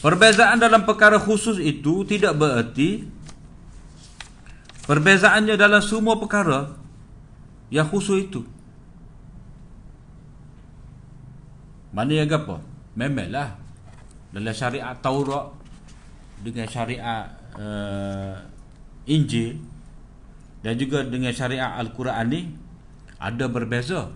perbezaan 0.00 0.56
dalam 0.56 0.88
perkara 0.88 1.20
khusus 1.20 1.60
itu 1.60 2.06
tidak 2.08 2.38
bererti 2.38 3.04
perbezaannya 4.90 5.54
dalam 5.54 5.78
semua 5.78 6.18
perkara 6.18 6.74
yang 7.70 7.86
khusus 7.86 8.26
itu 8.26 8.42
mana 11.94 12.10
yang 12.10 12.26
apa 12.26 12.58
memelah 12.98 13.54
dalam 14.34 14.50
syariat 14.50 14.98
Taurat 14.98 15.54
dengan 16.42 16.66
syariat 16.66 17.30
uh, 17.54 18.34
Injil 19.06 19.62
dan 20.66 20.74
juga 20.74 21.06
dengan 21.06 21.30
syariat 21.30 21.78
Al-Quran 21.78 22.26
ni 22.26 22.40
ada 23.20 23.46
berbeza. 23.46 24.10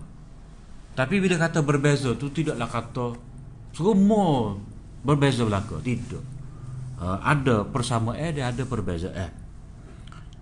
Tapi 0.95 1.19
bila 1.19 1.35
kata 1.39 1.63
berbeza 1.63 2.15
tu 2.19 2.31
tidaklah 2.31 2.67
kata 2.67 3.07
semua 3.75 4.55
berbeza 5.03 5.43
belaka, 5.43 5.79
tidak. 5.83 6.23
Uh, 6.95 7.19
ada 7.19 7.67
persamaan 7.67 8.15
eh, 8.15 8.43
ada 8.43 8.63
perbezaan. 8.63 9.44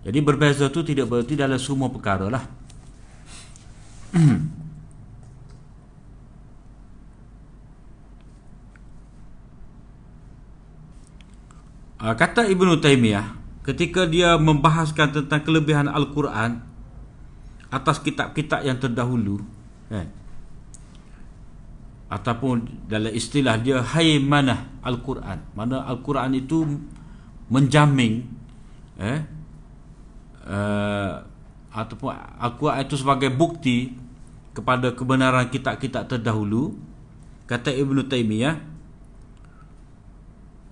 Jadi 0.04 0.18
berbeza 0.20 0.68
tu 0.68 0.84
tidak 0.84 1.08
berarti 1.08 1.32
dalam 1.32 1.56
semua 1.56 1.88
perkara 1.88 2.28
lah. 2.28 2.44
Uh, 11.98 12.14
kata 12.20 12.46
Ibnu 12.46 12.78
Taimiyah 12.78 13.34
ketika 13.64 14.04
dia 14.04 14.36
membahaskan 14.36 15.24
tentang 15.24 15.40
kelebihan 15.40 15.88
Al-Quran 15.88 16.60
atas 17.72 17.98
kitab-kitab 17.98 18.62
yang 18.62 18.78
terdahulu 18.78 19.42
eh, 19.90 20.06
ataupun 22.12 22.86
dalam 22.86 23.10
istilah 23.10 23.58
dia 23.58 23.82
haymanah 23.82 24.78
Al-Quran 24.84 25.42
mana 25.56 25.82
Al-Quran 25.88 26.38
itu 26.38 26.62
menjamin 27.50 28.22
eh, 29.00 29.26
uh, 30.46 31.24
ataupun 31.74 32.14
Al-Quran 32.38 32.80
itu 32.86 32.96
sebagai 33.00 33.30
bukti 33.34 33.90
kepada 34.54 34.94
kebenaran 34.94 35.50
kitab-kitab 35.50 36.06
terdahulu 36.06 36.78
kata 37.50 37.74
Ibnu 37.74 38.06
Taimiyah 38.06 38.54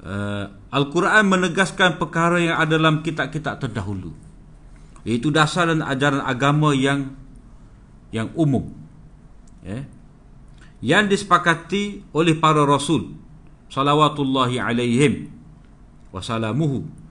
uh, 0.07 0.47
Al-Quran 0.73 1.25
menegaskan 1.27 1.99
perkara 1.99 2.39
yang 2.39 2.57
ada 2.57 2.79
dalam 2.79 3.03
kitab-kitab 3.03 3.61
terdahulu. 3.61 4.15
Iaitu 5.03 5.35
dasar 5.35 5.67
dan 5.67 5.83
ajaran 5.83 6.23
agama 6.23 6.71
yang 6.73 7.19
yang 8.15 8.31
umum. 8.39 8.71
Ya. 9.67 9.83
Yang 10.83 11.19
disepakati 11.19 12.07
oleh 12.15 12.39
para 12.39 12.63
rasul 12.63 13.15
salawatullahi 13.73 14.63
alaihim 14.63 15.33
wasalamuhu 16.13 17.02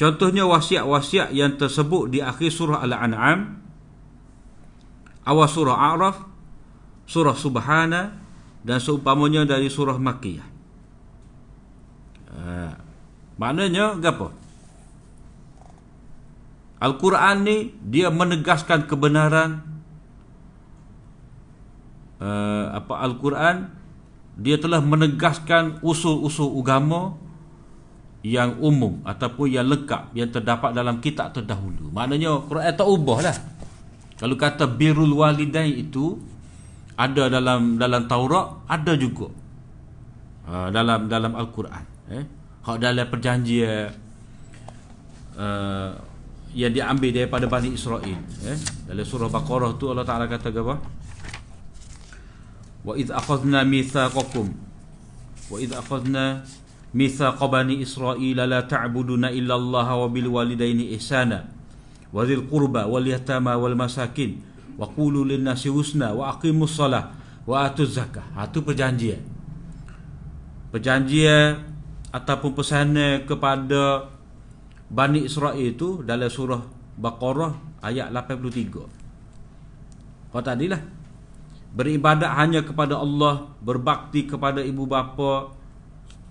contohnya 0.00 0.48
wasiat-wasiat 0.48 1.36
yang 1.36 1.60
tersebut 1.60 2.08
di 2.08 2.24
akhir 2.24 2.48
surah 2.48 2.80
al-an'am 2.80 3.60
awal 5.28 5.44
surah 5.44 5.76
a'raf 5.76 6.24
surah 7.04 7.36
subhana 7.36 8.16
dan 8.64 8.80
seumpamanya 8.80 9.44
dari 9.44 9.68
surah 9.68 10.00
makkiyah 10.00 10.50
Ha. 12.30 12.78
Maknanya 13.40 13.98
apa? 13.98 14.30
Al-Quran 16.80 17.36
ni 17.44 17.56
dia 17.84 18.08
menegaskan 18.08 18.88
kebenaran 18.88 19.60
uh, 22.24 22.72
apa 22.72 23.04
Al-Quran 23.04 23.68
dia 24.40 24.56
telah 24.56 24.80
menegaskan 24.80 25.84
usul-usul 25.84 26.56
agama 26.56 27.20
yang 28.20 28.60
umum 28.60 29.00
ataupun 29.04 29.48
yang 29.48 29.64
lengkap 29.64 30.12
yang 30.12 30.28
terdapat 30.28 30.76
dalam 30.76 31.00
kitab 31.00 31.32
terdahulu. 31.32 31.88
Maknanya 31.92 32.44
Quran 32.44 32.72
tak 32.76 32.88
ubahlah. 32.88 33.36
Kalau 34.20 34.36
kata 34.36 34.68
birrul 34.68 35.16
walidain 35.16 35.72
itu 35.72 36.20
ada 37.00 37.32
dalam 37.32 37.80
dalam 37.80 38.04
Taurat, 38.04 38.60
ada 38.68 38.92
juga 38.92 39.32
uh, 40.50 40.68
dalam 40.68 41.06
dalam 41.06 41.32
Al-Quran 41.38 41.84
eh 42.10 42.24
hak 42.60 42.76
dalam 42.76 43.06
perjanjian 43.06 43.88
uh, 45.38 45.94
yang 46.50 46.74
diambil 46.74 47.14
daripada 47.14 47.46
Bani 47.46 47.72
Israel 47.72 48.20
eh 48.44 48.58
dalam 48.90 49.04
surah 49.06 49.30
Baqarah 49.30 49.78
tu 49.78 49.88
Allah 49.88 50.04
Taala 50.04 50.26
kata 50.26 50.50
apa 50.50 50.76
wa 52.80 52.94
id 52.96 53.08
akhadna 53.12 53.62
mitsaqakum 53.62 54.50
wa 55.52 55.56
id 55.60 55.70
akhadna 55.76 56.42
ihsana 60.90 61.46
wa 62.10 62.26
dzil 62.26 62.50
qurba 62.50 62.90
wal 62.90 63.06
yatama 63.06 63.54
wal 63.54 63.78
masakin 63.78 64.42
wa 64.74 64.90
qulu 64.90 65.22
lin 65.22 65.46
nasi 65.46 65.70
husna 65.70 66.10
wa 66.10 66.34
aqimus 66.34 66.74
salah 66.74 67.14
wa 67.46 67.66
atuz 67.66 67.94
zakah. 67.94 68.26
Ha 68.34 68.50
tu 68.50 68.66
perjanjian. 68.66 69.22
Perjanjian 70.74 71.62
ataupun 72.10 72.50
pesanan 72.58 73.22
kepada 73.26 74.10
Bani 74.90 75.22
Israel 75.22 75.62
itu 75.62 76.02
dalam 76.02 76.26
surah 76.26 76.58
Baqarah 76.98 77.54
ayat 77.86 78.10
83. 78.10 80.30
Kau 80.30 80.42
tadilah 80.42 80.82
beribadat 81.70 82.34
hanya 82.34 82.66
kepada 82.66 82.98
Allah, 82.98 83.46
berbakti 83.62 84.26
kepada 84.26 84.58
ibu 84.62 84.86
bapa, 84.90 85.54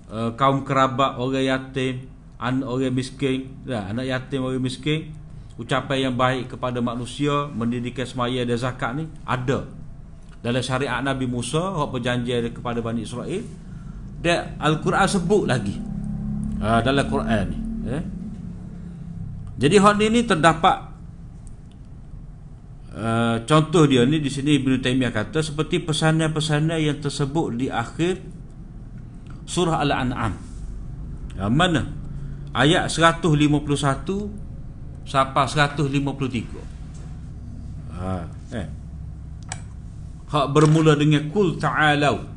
uh, 0.09 0.33
kaum 0.35 0.65
kerabat, 0.65 1.15
orang 1.21 1.45
yatim, 1.45 2.09
anak 2.41 2.67
orang 2.67 2.93
miskin, 2.93 3.49
ya, 3.63 3.89
anak 3.89 4.05
yatim 4.05 4.43
orang 4.43 4.61
miskin, 4.61 5.13
ucapan 5.55 6.11
yang 6.11 6.15
baik 6.19 6.51
kepada 6.57 6.83
manusia, 6.83 7.47
mendirikan 7.53 8.05
semaya 8.05 8.43
dan 8.43 8.57
zakat 8.59 8.91
ni 8.97 9.07
ada. 9.23 9.69
Dalam 10.39 10.63
syariat 10.63 11.03
Nabi 11.03 11.27
Musa, 11.27 11.59
hak 11.59 11.89
perjanjian 11.91 12.47
kepada 12.55 12.79
Bani 12.79 13.03
Israel 13.03 13.43
dia 14.19 14.55
Al-Quran 14.59 15.07
sebut 15.07 15.43
lagi. 15.47 15.75
Uh, 16.59 16.83
dalam 16.83 17.07
Quran 17.07 17.43
ni 17.47 17.59
eh? 17.87 18.03
jadi 19.55 19.79
hal 19.79 19.95
ni 19.95 20.27
terdapat 20.27 20.91
uh, 22.99 23.39
contoh 23.47 23.87
dia 23.87 24.03
ni 24.03 24.19
di 24.19 24.27
sini 24.27 24.59
Ibn 24.59 24.83
Taymiyah 24.83 25.15
kata 25.15 25.39
seperti 25.39 25.79
pesanan-pesanan 25.87 26.83
yang 26.83 26.99
tersebut 26.99 27.55
di 27.55 27.71
akhir 27.71 28.19
surah 29.49 29.81
Al-An'am. 29.81 30.37
Yang 31.33 31.53
mana? 31.57 31.81
Ayat 32.53 32.93
151 32.93 34.45
sampai 35.09 35.49
153 35.49 37.97
ha, 37.97 38.29
eh. 38.53 38.69
hak 40.29 40.45
bermula 40.53 40.93
dengan 40.93 41.33
kul 41.33 41.57
ta'alau 41.57 42.29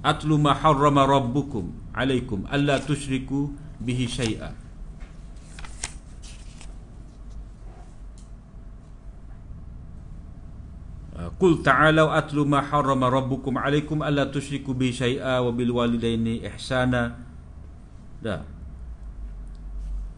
atlu 0.00 0.40
ma 0.40 0.56
harrama 0.56 1.04
rabbukum 1.04 1.92
alaikum 1.92 2.48
alla 2.48 2.80
tusyriku 2.80 3.52
bihi 3.84 4.08
syai'a 4.08 4.48
Qul 11.34 11.64
ta'alu 11.66 12.06
atlu 12.06 12.46
ma 12.46 12.62
harrama 12.62 13.10
rabbukum 13.10 13.58
alaikum 13.58 14.04
alla 14.04 14.30
tusyriku 14.30 14.70
bihi 14.76 14.92
syai'a 14.94 15.42
wa 15.42 15.50
bil 15.50 15.74
walidaini 15.74 16.46
ihsana. 16.46 17.18
Dah. 18.22 18.42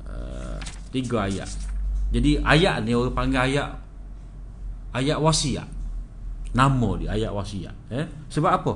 Uh, 0.05 0.61
tiga 0.93 1.25
ayat. 1.25 1.49
Jadi 2.13 2.41
ayat 2.41 2.85
ni 2.85 2.93
orang 2.93 3.17
panggil 3.17 3.41
ayat 3.41 3.69
ayat 4.97 5.19
wasiat. 5.21 5.69
Nama 6.53 6.91
dia 7.01 7.09
ayat 7.17 7.33
wasiat. 7.33 7.75
Eh 7.93 8.07
sebab 8.33 8.53
apa? 8.53 8.73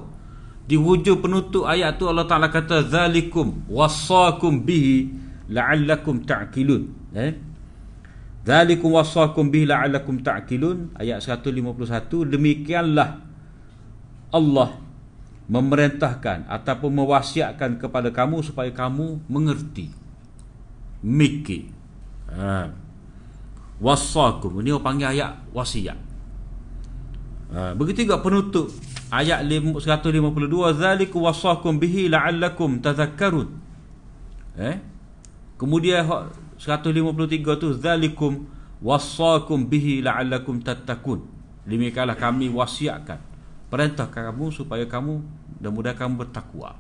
Di 0.69 0.77
hujung 0.79 1.19
penutup 1.21 1.67
ayat 1.67 1.97
tu 1.97 2.07
Allah 2.07 2.29
Taala 2.29 2.53
kata 2.53 2.87
zalikum 2.87 3.67
wasakum 3.67 4.63
bihi 4.63 5.11
la'allakum 5.49 6.23
ta'qilun. 6.23 6.83
Eh 7.17 7.52
zalikum 8.43 8.95
wasakum 8.95 9.49
bihi 9.49 9.71
la'allakum 9.71 10.23
ta'qilun. 10.23 10.95
Ayat 10.99 11.23
151 11.23 12.31
demikianlah 12.31 13.23
Allah 14.33 14.83
memerintahkan 15.53 16.49
ataupun 16.49 16.91
mewasiatkan 17.03 17.77
kepada 17.77 18.09
kamu 18.09 18.41
supaya 18.41 18.71
kamu 18.73 19.21
mengerti 19.29 19.93
mikir. 21.03 21.69
Ha. 22.33 22.73
wasakum 23.83 24.63
ini 24.65 24.73
orang 24.73 24.87
panggil 24.87 25.13
ayat 25.13 25.37
wasiat. 25.53 25.99
Ha. 27.53 27.77
begitu 27.77 28.09
juga 28.09 28.25
penutup 28.25 28.73
ayat 29.13 29.45
152 29.45 30.81
zaliku 30.81 31.21
wasakum 31.29 31.77
bihi 31.77 32.09
la'allakum 32.09 32.81
tadhakkarun. 32.81 33.53
Eh? 34.57 34.81
Kemudian 35.61 36.09
153 36.63 37.59
tu 37.59 37.75
zalikum 37.75 38.47
wassakum 38.79 39.67
bihi 39.67 39.99
la'allakum 39.99 40.63
tattaqun. 40.63 41.27
Demikianlah 41.67 42.15
kami 42.15 42.47
wasiatkan 42.47 43.19
perintahkan 43.67 44.31
kamu 44.31 44.55
supaya 44.55 44.87
kamu 44.87 45.19
dan 45.59 45.75
mudah 45.75 45.91
kamu 45.99 46.23
bertakwa. 46.23 46.79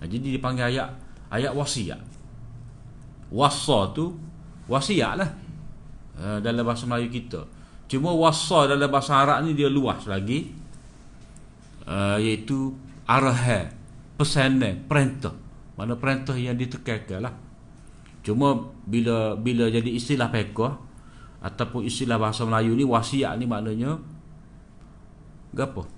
Nah, 0.00 0.06
jadi 0.08 0.40
dipanggil 0.40 0.72
ayat 0.72 0.88
ayat 1.28 1.52
wasiat. 1.52 2.00
Wassa 3.28 3.92
tu 3.92 4.16
wasiat 4.72 5.12
lah 5.20 5.30
uh, 6.16 6.38
dalam 6.40 6.64
bahasa 6.64 6.88
Melayu 6.88 7.12
kita. 7.12 7.44
Cuma 7.92 8.16
wassa 8.16 8.72
dalam 8.72 8.88
bahasa 8.88 9.20
Arab 9.20 9.44
ni 9.44 9.52
dia 9.52 9.68
luas 9.68 10.08
lagi 10.08 10.48
uh, 11.84 12.16
iaitu 12.16 12.72
arahan 13.04 13.68
pesanan 14.16 14.80
perintah. 14.88 15.36
Mana 15.76 15.96
perintah 16.00 16.36
yang 16.36 16.56
ditekankan 16.56 17.20
lah 17.20 17.49
cuma 18.30 18.70
bila 18.86 19.34
bila 19.34 19.66
jadi 19.66 19.90
istilah 19.90 20.30
pekoh 20.30 20.78
ataupun 21.42 21.82
istilah 21.82 22.20
bahasa 22.20 22.46
Melayu 22.46 22.78
ni 22.78 22.86
wasiat 22.86 23.34
ni 23.34 23.50
maknanya 23.50 23.98
gapo? 25.50 25.90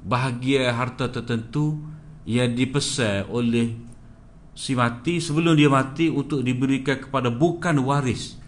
Bahagia 0.00 0.72
harta 0.72 1.10
tertentu 1.10 1.76
yang 2.24 2.54
dipesan 2.54 3.28
oleh 3.28 3.74
si 4.54 4.78
mati 4.78 5.18
sebelum 5.18 5.58
dia 5.58 5.68
mati 5.68 6.08
untuk 6.08 6.40
diberikan 6.40 7.00
kepada 7.00 7.28
bukan 7.28 7.76
waris. 7.84 8.38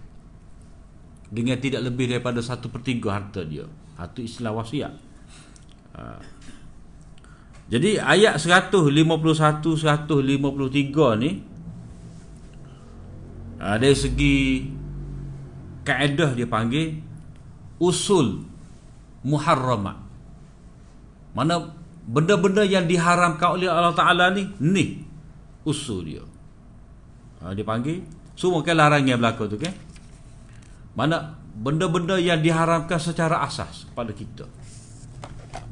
Dengan 1.33 1.57
tidak 1.57 1.89
lebih 1.89 2.13
daripada 2.13 2.45
satu 2.45 2.69
per 2.69 2.85
tiga 2.85 3.17
harta 3.17 3.41
dia. 3.41 3.65
Itu 3.97 4.21
istilah 4.21 4.53
wasiat. 4.53 4.93
Ha. 5.93 6.25
jadi 7.69 8.01
ayat 8.01 8.41
151 8.41 8.97
153 8.97 10.09
ni 11.21 11.52
ha, 13.63 13.79
dari 13.79 13.95
segi 13.95 14.67
kaedah 15.87 16.35
dia 16.35 16.51
panggil 16.51 16.99
usul 17.79 18.43
muharramat 19.23 19.99
mana 21.33 21.73
benda-benda 22.03 22.67
yang 22.67 22.85
diharamkan 22.91 23.57
oleh 23.57 23.71
Allah 23.71 23.95
Ta'ala 23.95 24.35
ni 24.35 24.51
ni 24.59 25.01
usul 25.63 26.05
dia. 26.05 26.25
Ha, 27.43 27.55
dia 27.55 27.65
panggil 27.65 28.03
semua 28.35 28.61
kan 28.61 28.75
larang 28.75 29.07
yang 29.07 29.23
berlaku 29.23 29.47
tu 29.49 29.57
kan? 29.57 29.73
Mana 30.93 31.39
benda-benda 31.57 32.21
yang 32.21 32.43
diharamkan 32.43 33.01
secara 33.01 33.41
asas 33.47 33.89
kepada 33.89 34.13
kita. 34.13 34.47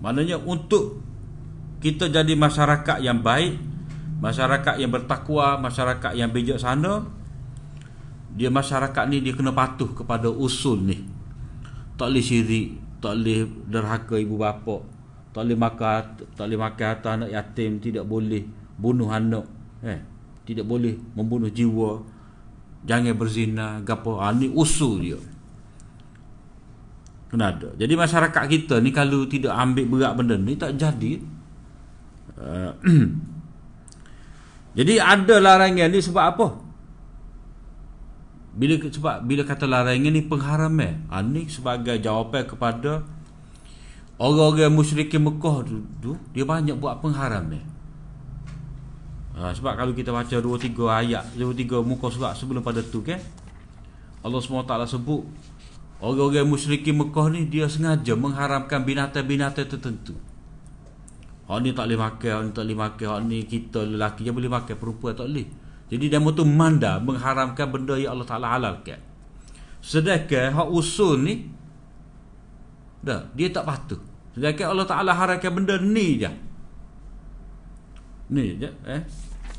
Maknanya 0.00 0.40
untuk 0.40 1.02
kita 1.80 2.08
jadi 2.08 2.32
masyarakat 2.36 3.00
yang 3.00 3.20
baik 3.24 3.56
masyarakat 4.20 4.76
yang 4.76 4.92
bertakwa 4.92 5.56
masyarakat 5.56 6.12
yang 6.12 6.28
bijaksana 6.28 7.08
dia 8.34 8.48
masyarakat 8.48 9.04
ni 9.10 9.22
dia 9.22 9.34
kena 9.34 9.50
patuh 9.54 9.90
kepada 9.90 10.30
usul 10.30 10.82
ni. 10.84 10.98
Tak 11.98 12.12
boleh 12.12 12.24
syirik 12.24 12.68
tak 13.00 13.16
boleh 13.16 13.48
derhaka 13.64 14.20
ibu 14.20 14.36
bapa 14.36 14.84
tak 15.32 15.48
boleh 15.48 15.56
makan 15.56 16.00
tak 16.36 16.44
boleh 16.44 16.60
makan 16.60 16.84
harta 16.84 17.08
anak 17.16 17.30
yatim 17.32 17.80
tidak 17.80 18.04
boleh 18.04 18.44
bunuh 18.76 19.08
anak 19.08 19.48
eh 19.80 20.04
tidak 20.44 20.68
boleh 20.68 21.00
membunuh 21.16 21.48
jiwa 21.48 22.04
jangan 22.84 23.14
berzina 23.16 23.66
gapo. 23.84 24.20
Ha, 24.20 24.32
ni 24.32 24.48
usul 24.48 24.94
dia. 25.04 25.18
Kena 27.30 27.54
ada. 27.54 27.70
Jadi 27.78 27.94
masyarakat 27.94 28.44
kita 28.50 28.82
ni 28.82 28.90
kalau 28.90 29.28
tidak 29.30 29.54
ambil 29.54 29.86
berat 29.86 30.12
benda 30.18 30.36
ni 30.40 30.58
tak 30.58 30.74
jadi. 30.74 31.22
Uh, 32.40 32.72
jadi 34.78 34.98
ada 34.98 35.34
larangan 35.38 35.88
ni 35.92 36.00
sebab 36.00 36.24
apa 36.24 36.46
bila 38.50 38.74
sebab 38.82 39.22
bila 39.24 39.42
kata 39.46 39.64
larangan 39.70 40.10
ni 40.10 40.22
pengharaman 40.26 41.06
ha, 41.06 41.22
ni 41.22 41.46
sebagai 41.46 41.98
jawapan 42.02 42.42
kepada 42.44 43.06
orang-orang 44.18 44.74
musyrikin 44.74 45.22
Mekah 45.22 45.62
tu, 45.62 45.78
tu 46.02 46.12
dia 46.34 46.42
banyak 46.42 46.74
buat 46.74 46.98
pengharaman 46.98 47.62
ha, 49.38 49.54
sebab 49.54 49.78
kalau 49.78 49.94
kita 49.94 50.10
baca 50.10 50.34
2 50.34 50.42
3 50.42 50.74
ayat 51.06 51.24
2 51.38 51.46
3 51.46 51.78
muka 51.86 52.10
surat 52.10 52.34
sebelum 52.34 52.60
pada 52.60 52.82
tu 52.82 53.06
kan 53.06 53.22
Allah 54.20 54.40
SWT 54.42 54.74
sebut 54.90 55.24
orang-orang 56.00 56.48
musyrikin 56.48 56.96
Mekah 56.96 57.28
ni 57.32 57.48
dia 57.48 57.68
sengaja 57.68 58.16
mengharamkan 58.16 58.84
binatang-binatang 58.84 59.68
tertentu. 59.68 60.16
Hak 61.48 61.66
ni 61.66 61.74
tak 61.74 61.90
boleh 61.90 62.00
makan, 62.00 62.30
hak 62.30 62.42
ni 62.46 62.50
tak 62.54 62.64
boleh 62.64 62.78
makan, 62.78 63.06
hak 63.10 63.20
ni 63.26 63.38
kita 63.44 63.80
lelaki 63.82 64.22
yang 64.28 64.36
boleh 64.36 64.52
makan, 64.52 64.74
perempuan 64.76 65.12
tak 65.18 65.26
boleh. 65.28 65.48
Jadi 65.90 66.06
dia 66.06 66.22
tu 66.22 66.46
manda 66.46 67.02
mengharamkan 67.02 67.66
benda 67.66 67.98
yang 67.98 68.14
Allah 68.14 68.28
Taala 68.30 68.46
halalkan. 68.54 69.02
Sedangkan 69.82 70.54
hak 70.54 70.68
usul 70.70 71.18
ni 71.26 71.50
dah 73.02 73.26
dia 73.34 73.50
tak 73.50 73.66
patuh. 73.66 73.98
Sedangkan 74.38 74.70
Allah 74.70 74.86
Taala 74.86 75.10
haramkan 75.18 75.50
benda 75.50 75.74
ni 75.82 76.22
je. 76.22 76.30
Ni 78.30 78.54
je 78.54 78.70
eh. 78.86 79.02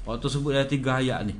Waktu 0.07 0.25
sebut 0.31 0.55
ada 0.55 0.63
tiga 0.63 1.03
ayat 1.03 1.27
ni. 1.27 1.35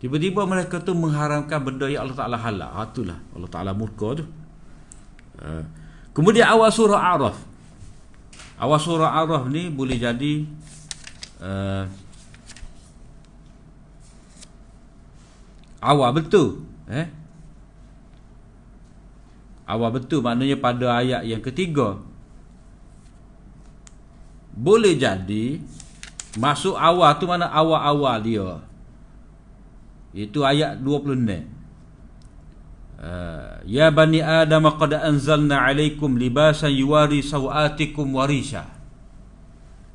Tiba-tiba 0.00 0.48
mereka 0.48 0.80
tu 0.82 0.96
mengharamkan 0.96 1.60
benda 1.60 1.86
yang 1.92 2.08
Allah 2.08 2.16
Taala 2.16 2.40
halal. 2.40 2.72
Ha 2.72 2.88
itulah 2.88 3.20
Allah 3.36 3.50
Taala 3.52 3.76
murka 3.76 4.16
tu. 4.16 4.24
Uh, 5.36 5.62
kemudian 6.16 6.48
awal 6.48 6.72
surah 6.72 7.20
Araf. 7.20 7.36
Awal 8.56 8.80
surah 8.80 9.12
Araf 9.12 9.44
ni 9.52 9.68
boleh 9.68 10.00
jadi 10.00 10.48
uh, 11.44 11.84
awal 15.82 16.14
betul 16.14 16.62
eh? 16.86 17.10
Awal 19.66 19.90
betul 19.94 20.20
maknanya 20.20 20.58
pada 20.58 21.00
ayat 21.00 21.22
yang 21.24 21.40
ketiga. 21.40 21.96
Boleh 24.52 24.98
jadi 24.98 25.62
masuk 26.36 26.76
awal 26.76 27.16
tu 27.16 27.24
mana 27.24 27.48
awal-awal 27.48 28.20
dia. 28.20 28.60
Itu 30.12 30.44
ayat 30.44 30.76
26 30.84 31.24
uh, 33.00 33.64
ya 33.64 33.88
bani 33.88 34.20
adam 34.20 34.68
qad 34.76 34.92
anzalna 34.92 35.64
alaikum 35.64 36.20
libasan 36.20 36.74
yuwari 36.74 37.24
sawatikum 37.24 38.12
warisha. 38.12 38.68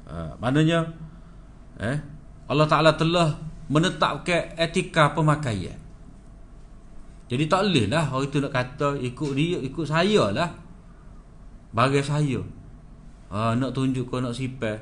Uh, 0.09 0.33
maknanya 0.41 0.89
eh 1.77 2.01
Allah 2.47 2.65
Taala 2.65 2.95
telah 2.95 3.38
menetapkan 3.68 4.55
etika 4.55 5.11
pemakaian. 5.11 5.76
Jadi 7.28 7.43
tak 7.51 7.68
boleh 7.68 7.86
lah 7.91 8.07
orang 8.07 8.28
itu 8.32 8.38
nak 8.39 8.53
kata 8.55 8.89
ikut 9.03 9.32
dia, 9.36 9.59
ikut 9.59 9.86
saya 9.86 10.32
lah. 10.32 10.49
Bagi 11.76 11.99
saya. 11.99 12.39
Ha, 13.28 13.51
nak 13.59 13.76
tunjuk 13.76 14.07
kau 14.07 14.24
nak 14.24 14.32
sipar. 14.32 14.80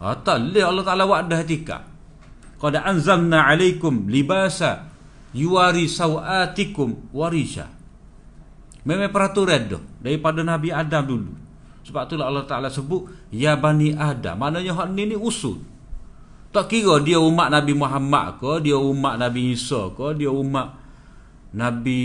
Ha, 0.00 0.16
tak 0.24 0.48
boleh 0.48 0.64
Allah 0.64 0.84
Ta'ala 0.88 1.04
wadah 1.04 1.44
etika. 1.44 1.84
Qad 2.56 2.80
anzalna 2.80 3.44
alaikum 3.44 4.08
libasa 4.08 4.88
yuwari 5.36 5.84
sawatikum 5.84 7.12
warisha. 7.12 7.68
Memang 8.88 9.12
peraturan 9.12 9.68
dah 9.68 9.82
daripada 10.00 10.40
Nabi 10.40 10.72
Adam 10.72 11.04
dulu. 11.04 11.32
Sebab 11.82 12.08
itulah 12.08 12.32
Allah 12.32 12.46
Ta'ala 12.48 12.68
sebut 12.72 13.28
Ya 13.34 13.58
Bani 13.58 13.92
Adam. 13.92 14.40
Maknanya 14.40 14.72
hak 14.78 14.88
ni 14.94 15.12
ni 15.12 15.16
usul. 15.18 15.60
Tak 16.52 16.68
kira 16.68 17.00
dia 17.00 17.16
umat 17.16 17.48
Nabi 17.48 17.72
Muhammad 17.72 18.36
ke, 18.36 18.68
dia 18.68 18.76
umat 18.76 19.16
Nabi 19.16 19.56
Isa 19.56 19.88
ke, 19.96 20.12
dia 20.20 20.28
umat 20.28 20.76
Nabi 21.56 22.04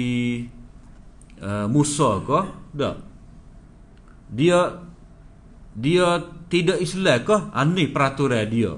uh, 1.43 1.67
Musa 1.67 2.23
ke, 2.23 2.39
tak. 2.71 2.95
Dia 4.31 4.87
dia 5.75 6.23
tidak 6.47 6.79
Islam 6.79 7.27
ke? 7.27 7.35
Ini 7.51 7.83
peraturan 7.91 8.47
dia. 8.47 8.73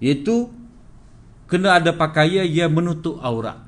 Iaitu 0.00 0.48
kena 1.44 1.76
ada 1.76 1.92
pakaian 1.92 2.48
yang 2.48 2.72
menutup 2.72 3.20
aurat. 3.20 3.60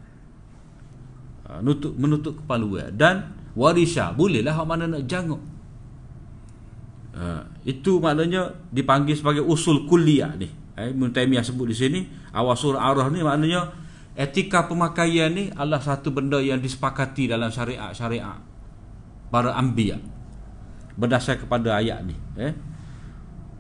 Uh, 1.45 1.61
menutup 1.61 1.93
menutup 2.01 2.35
kepala 2.41 2.89
dan 2.89 3.37
warisha 3.53 4.17
bolehlah 4.17 4.57
hak 4.57 4.65
mana 4.65 4.89
nak 4.89 5.05
janguk. 5.05 5.45
Uh, 7.13 7.45
itu 7.69 8.01
maknanya 8.01 8.57
dipanggil 8.73 9.13
sebagai 9.13 9.45
usul 9.45 9.85
kuliah 9.85 10.33
ni 10.33 10.68
eh, 10.79 10.95
Ibn 10.95 11.11
Taymiyah 11.11 11.43
sebut 11.43 11.67
di 11.67 11.77
sini 11.77 12.01
awal 12.31 12.55
surah 12.55 12.95
arah 12.95 13.11
ni 13.11 13.19
maknanya 13.21 13.75
etika 14.15 14.71
pemakaian 14.71 15.31
ni 15.35 15.51
adalah 15.51 15.83
satu 15.83 16.15
benda 16.15 16.39
yang 16.39 16.63
disepakati 16.63 17.31
dalam 17.31 17.51
syariat-syariat 17.51 18.39
para 19.31 19.55
anbiya. 19.55 19.99
Berdasar 20.99 21.39
kepada 21.39 21.79
ayat 21.79 22.03
ni 22.03 22.17
eh. 22.39 22.55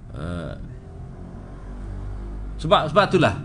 Uh, 0.09 0.57
sebab 2.59 2.91
sebab 2.91 3.05
itulah 3.07 3.37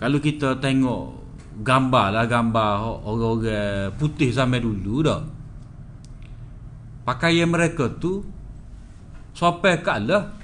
kalau 0.00 0.18
kita 0.18 0.58
tengok 0.58 1.20
gambar 1.60 2.16
lah 2.16 2.24
gambar 2.24 3.04
orang-orang 3.04 3.92
putih 3.94 4.32
zaman 4.32 4.64
dulu 4.64 5.04
dah 5.04 5.20
pakaian 7.04 7.46
mereka 7.46 7.92
tu 8.00 8.24
sampai 9.36 9.78
kat 9.84 10.08
lah 10.08 10.39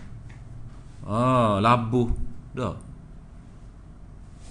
Ah, 1.07 1.63
labuh 1.63 2.11
dah. 2.51 2.75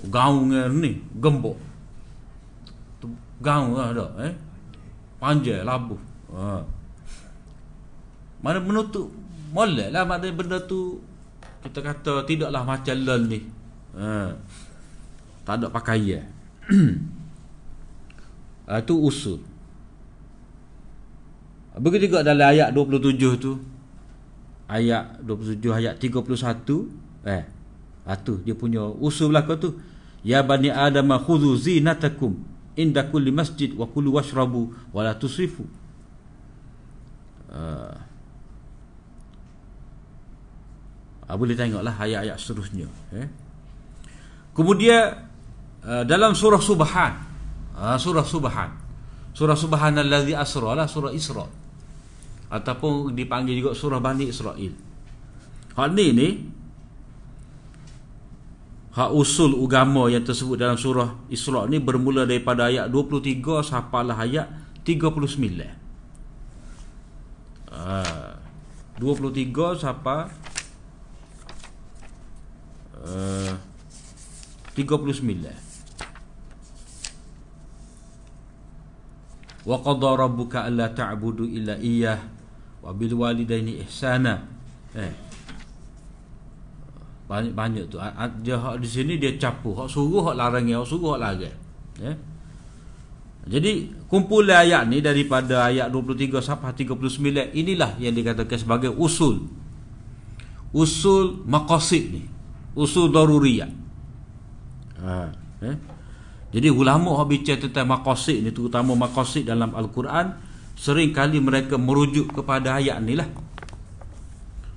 gaung 0.07 0.53
ni 0.79 1.01
gembok 1.17 1.57
tu 3.01 3.09
gaung 3.41 3.73
lah 3.73 3.89
dah 3.91 4.09
eh 4.21 4.33
panjang 5.17 5.65
labuh 5.65 5.97
ha. 6.29 6.61
mana 8.43 8.61
menutup 8.61 9.09
molek 9.49 9.89
lah 9.89 10.05
maknanya 10.05 10.35
benda 10.37 10.57
tu 10.69 11.01
kita 11.65 11.81
kata 11.81 12.13
tidaklah 12.29 12.61
macam 12.61 12.95
lel 13.01 13.21
ni 13.25 13.39
ha. 13.97 14.29
tak 15.41 15.57
ada 15.57 15.67
pakaian 15.73 16.21
ha, 18.69 18.77
tu 18.85 18.99
usul 19.01 19.41
begitu 21.81 22.13
juga 22.13 22.23
dalam 22.23 22.45
ayat 22.53 22.71
27 22.71 23.41
tu 23.41 23.57
ayat 24.65 25.21
27 25.21 25.61
ayat 25.69 25.93
31 26.01 27.29
eh 27.29 27.43
ha, 28.05 28.11
tu 28.17 28.41
dia 28.45 28.53
punya 28.57 28.85
usul 28.85 29.33
belaka 29.33 29.57
tu. 29.57 29.77
Ya 30.25 30.41
bani 30.41 30.73
adam 30.73 31.13
khudhu 31.21 31.53
zinatakum 31.53 32.33
inda 32.73 33.05
kulli 33.05 33.29
masjid 33.29 33.69
wa 33.77 33.85
kulu 33.85 34.17
washrabu 34.17 34.73
wa 34.89 35.01
la 35.05 35.13
tusrifu. 35.13 35.65
Uh, 37.55 37.93
uh, 41.29 41.35
boleh 41.37 41.55
tengoklah 41.55 41.95
ayat-ayat 41.95 42.35
seterusnya 42.35 42.89
eh. 43.15 43.29
Kemudian 44.51 45.29
uh, 45.85 46.03
dalam 46.03 46.35
surah 46.35 46.59
subhan 46.59 47.13
uh, 47.77 47.97
surah 48.01 48.25
subhan. 48.25 48.69
Surah 49.35 49.55
subhanallazi 49.55 50.31
asra 50.31 50.73
lah 50.73 50.87
surah 50.87 51.11
isra 51.11 51.43
ataupun 52.49 53.15
dipanggil 53.17 53.61
juga 53.61 53.73
surah 53.73 53.99
bani 53.99 54.29
israel 54.29 54.73
hal 55.75 55.91
ni 55.91 56.13
ni 56.13 56.29
hak 58.95 59.11
usul 59.11 59.59
agama 59.59 60.07
yang 60.07 60.23
tersebut 60.23 60.55
dalam 60.55 60.79
surah 60.79 61.19
Isra 61.27 61.67
ni 61.67 61.83
bermula 61.83 62.23
daripada 62.23 62.71
ayat 62.71 62.87
23 62.87 63.59
sampailah 63.59 64.15
ayat 64.15 64.47
39. 64.87 67.75
Ah 67.75 68.39
23 68.95 69.51
sampai 69.75 70.31
uh, 73.03 73.51
39. 74.71 75.64
Wa 79.65 79.81
qadha 79.81 80.09
rabbuka 80.13 80.69
alla 80.69 80.93
ta'budu 80.93 81.49
illa 81.49 81.75
iyyah 81.81 82.19
wa 82.85 82.93
bil 82.93 83.17
walidaini 83.17 83.81
ihsana. 83.81 84.45
Eh. 84.93 85.13
Banyak-banyak 87.25 87.89
tu. 87.89 87.97
Dia 88.45 88.61
hak 88.61 88.77
di 88.77 88.87
sini 88.87 89.17
dia 89.17 89.33
capu 89.41 89.73
hak 89.73 89.89
suruh 89.89 90.29
hak 90.29 90.37
larang 90.37 90.69
hak 90.69 90.85
suruh 90.85 91.17
hak 91.17 91.21
larang. 91.21 91.57
Ya 91.97 92.13
jadi 93.45 93.93
kumpulan 94.09 94.65
ayat 94.65 94.89
ni 94.89 95.05
daripada 95.05 95.69
ayat 95.69 95.93
23 95.93 96.41
sampai 96.41 96.73
39 96.73 97.53
inilah 97.53 97.93
yang 98.01 98.17
dikatakan 98.17 98.57
sebagai 98.57 98.89
usul. 98.89 99.45
Usul 100.73 101.45
maqasid 101.45 102.09
ni. 102.09 102.23
Usul 102.73 103.13
daruriyah. 103.13 103.69
Ha 105.05 105.29
eh? 105.61 105.77
Jadi 106.53 106.69
ulama 106.69 107.17
hak 107.21 107.27
bincang 107.29 107.59
tentang 107.61 107.87
maqasid 107.89 108.43
ni 108.43 108.49
terutama 108.53 108.93
maqasid 108.93 109.47
dalam 109.47 109.73
al-Quran 109.73 110.35
sering 110.75 111.15
kali 111.15 111.39
mereka 111.39 111.79
merujuk 111.79 112.35
kepada 112.35 112.77
ayat 112.77 112.99
ni 113.01 113.15
lah 113.15 113.27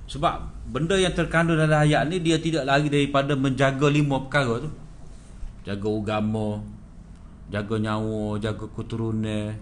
sebab 0.09 0.59
benda 0.69 0.97
yang 0.97 1.13
terkandung 1.13 1.61
dalam 1.61 1.85
ayat 1.85 2.09
ni 2.09 2.17
dia 2.17 2.41
tidak 2.41 2.65
lagi 2.65 2.89
daripada 2.89 3.37
menjaga 3.37 3.85
lima 3.89 4.25
perkara 4.25 4.65
tu. 4.65 4.69
Jaga 5.69 5.85
agama, 5.85 6.65
jaga 7.53 7.75
nyawa, 7.77 8.41
jaga 8.41 8.65
keturunan, 8.73 9.53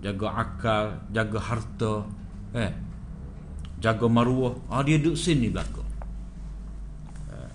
jaga 0.00 0.28
akal, 0.32 0.86
jaga 1.12 1.38
harta, 1.40 1.94
eh. 2.56 2.72
Jaga 3.84 4.06
maruah. 4.08 4.54
Ah 4.72 4.80
dia 4.80 4.96
duduk 4.96 5.18
sini 5.18 5.52
belaka. 5.52 5.84
Eh. 7.36 7.50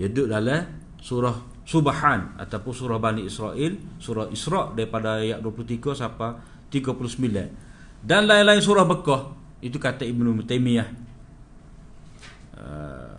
Dia 0.00 0.08
duduk 0.08 0.32
dalam 0.32 0.62
surah 1.04 1.36
Subhan 1.70 2.34
ataupun 2.34 2.74
surah 2.74 2.98
Bani 2.98 3.30
Israel, 3.30 3.78
surah 4.02 4.26
Isra 4.34 4.74
daripada 4.74 5.22
ayat 5.22 5.38
23 5.38 5.94
sampai 5.94 6.34
39. 6.66 8.02
Dan 8.02 8.26
lain-lain 8.26 8.58
surah 8.58 8.82
Bekah 8.82 9.30
itu 9.62 9.78
kata 9.78 10.02
Ibnu 10.02 10.42
Taimiyah 10.42 11.12
Uh, 12.60 13.16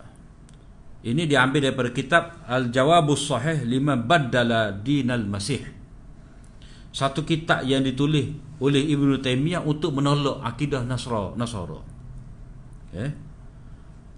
ini 1.02 1.26
diambil 1.26 1.66
daripada 1.66 1.90
kitab 1.90 2.46
Al-Jawabus 2.46 3.26
Sahih 3.26 3.66
liman 3.66 4.06
baddala 4.06 4.70
dinal 4.70 5.26
Masih. 5.26 5.66
Satu 6.94 7.26
kitab 7.26 7.66
yang 7.66 7.82
ditulis 7.82 8.30
oleh 8.62 8.86
Ibnu 8.86 9.18
Taimiyah 9.18 9.66
untuk 9.66 9.98
menolak 9.98 10.46
akidah 10.46 10.86
Nasra 10.86 11.34
Nasara. 11.34 11.82
Eh? 12.94 13.10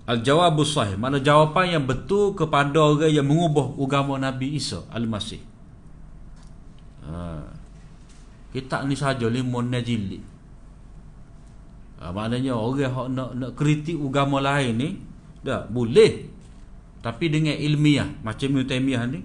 Al-Jawabus 0.05 0.77
Sahih. 0.77 1.01
Mana 1.01 1.17
jawapan 1.17 1.81
yang 1.81 1.85
betul 1.89 2.37
kepada 2.37 2.77
orang 2.77 3.09
yang 3.09 3.25
mengubah 3.25 3.73
agama 3.81 4.21
Nabi 4.21 4.53
Isa 4.61 4.85
Al-Masih. 4.93 5.41
Ha. 7.09 7.41
Kitab 8.53 8.85
ni 8.85 8.95
saja 8.95 9.25
lima 9.33 9.65
najili. 9.65 10.21
Ha, 12.05 12.13
maknanya 12.13 12.53
orang 12.53 12.81
yang 12.85 12.95
nak 13.17 13.31
nak 13.33 13.53
kritik 13.57 13.97
agama 13.97 14.45
lain 14.45 14.77
ni 14.77 14.89
dah 15.41 15.65
boleh. 15.65 16.29
Tapi 17.01 17.29
dengan 17.33 17.57
ilmiah 17.57 18.09
macam 18.21 18.61
Taymiyah 18.61 19.05
ni 19.09 19.21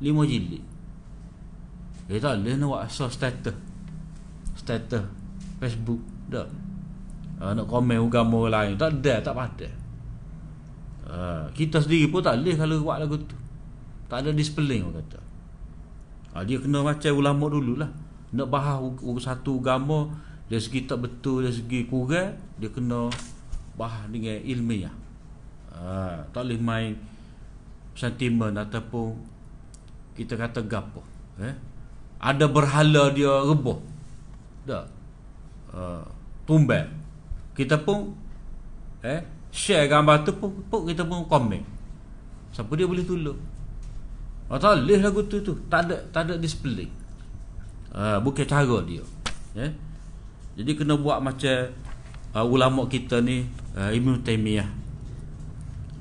lima 0.00 0.24
jilid. 0.24 0.64
Dia 2.08 2.20
tak 2.20 2.40
boleh 2.40 2.56
nak 2.56 2.68
buat 2.72 2.82
asal 2.88 3.08
status. 3.12 3.56
Status 4.56 5.04
Facebook 5.60 6.00
dah. 6.32 6.48
Uh, 7.40 7.52
nak 7.52 7.68
komen 7.68 8.00
agama 8.00 8.48
lain. 8.48 8.80
Tak 8.80 9.00
ada 9.00 9.20
tak 9.20 9.36
pada 9.36 9.81
uh, 11.12 11.44
kita 11.52 11.84
sendiri 11.84 12.08
pun 12.08 12.24
tak 12.24 12.40
boleh 12.40 12.56
kalau 12.56 12.80
buat 12.80 12.98
lagu 13.04 13.20
tu. 13.20 13.36
Tak 14.08 14.24
ada 14.24 14.30
display 14.32 14.80
orang 14.80 15.04
kata. 15.04 15.20
Uh, 16.32 16.42
dia 16.48 16.56
kena 16.56 16.80
macam 16.80 17.12
ulama 17.12 17.44
dulu 17.52 17.76
lah 17.76 17.92
nak 18.32 18.48
bahas 18.48 18.80
satu 19.20 19.60
agama 19.60 20.08
dari 20.48 20.56
segi 20.56 20.88
tak 20.88 21.04
betul 21.04 21.44
dari 21.44 21.52
segi 21.52 21.84
kurang 21.84 22.32
dia 22.56 22.72
kena 22.72 23.12
bahas 23.76 24.08
dengan 24.08 24.40
ilmiah. 24.40 24.94
Ha, 25.72 26.24
tak 26.32 26.44
boleh 26.44 26.60
main 26.60 26.92
sentimen 27.92 28.56
ataupun 28.56 29.16
kita 30.16 30.36
kata 30.36 30.64
gapo 30.64 31.04
eh? 31.40 31.56
Ada 32.20 32.48
berhala 32.48 33.12
dia 33.12 33.32
rebuh. 33.44 33.80
Dak 34.64 34.84
uh, 35.72 36.04
tumbal 36.44 36.88
kita 37.52 37.80
pun 37.80 38.16
eh 39.04 39.20
share 39.52 39.86
gambar 39.86 40.24
tu 40.24 40.32
pun, 40.34 40.50
pun 40.66 40.88
kita 40.88 41.04
pun 41.04 41.28
komen 41.28 41.62
siapa 42.52 42.72
dia 42.76 42.84
boleh 42.84 43.02
tolong? 43.02 43.40
Oh, 44.52 44.60
tak 44.60 44.84
boleh 44.84 45.00
lagu 45.00 45.24
tu 45.24 45.40
tu. 45.40 45.56
Tak 45.72 45.88
ada 45.88 45.96
tak 46.12 46.28
ada 46.28 46.34
display. 46.36 46.84
Uh, 47.88 48.20
bukan 48.20 48.44
cara 48.44 48.76
dia. 48.84 49.00
Eh? 49.56 49.72
Jadi 50.60 50.76
kena 50.76 51.00
buat 51.00 51.24
macam 51.24 51.72
uh, 52.36 52.44
ulama 52.44 52.84
kita 52.84 53.24
ni 53.24 53.48
uh, 53.72 53.88
Ibn 53.88 54.20
Taymiyah. 54.20 54.68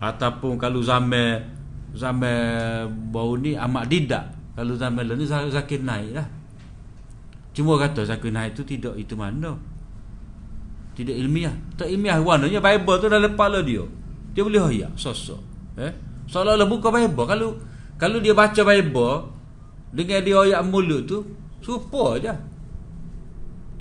Ataupun 0.03 0.59
kalau 0.59 0.83
zaman 0.83 1.47
zaman 1.95 2.91
bau 3.15 3.39
ni 3.39 3.55
amat 3.55 3.87
didak. 3.87 4.25
Kalau 4.51 4.75
zaman 4.75 5.07
lalu 5.07 5.23
zakir 5.31 5.79
naik 5.79 6.11
lah. 6.11 6.27
Cuma 7.55 7.79
kata 7.79 8.03
zakir 8.03 8.35
naik 8.35 8.51
tu 8.51 8.67
tidak 8.67 8.99
itu 8.99 9.15
mana 9.15 9.55
tidak 10.97 11.15
ilmiah. 11.15 11.55
Tak 11.79 11.87
ilmiah 11.87 12.19
warnanya 12.19 12.59
bible 12.59 12.95
tu 12.99 13.07
dalam 13.07 13.31
kepala 13.33 13.63
dia. 13.63 13.83
Dia 14.31 14.41
boleh 14.43 14.61
hoyak 14.61 14.91
sosok. 14.95 15.41
Eh? 15.79 15.91
Seolah-olah 16.27 16.67
buka 16.67 16.91
bible. 16.91 17.25
Kalau 17.27 17.49
kalau 17.95 18.17
dia 18.19 18.33
baca 18.35 18.61
bible 18.61 19.13
dengan 19.91 20.19
dia 20.23 20.35
hoyak 20.35 20.61
mulut 20.67 21.03
tu 21.07 21.17
serupa 21.61 22.17
aja 22.17 22.33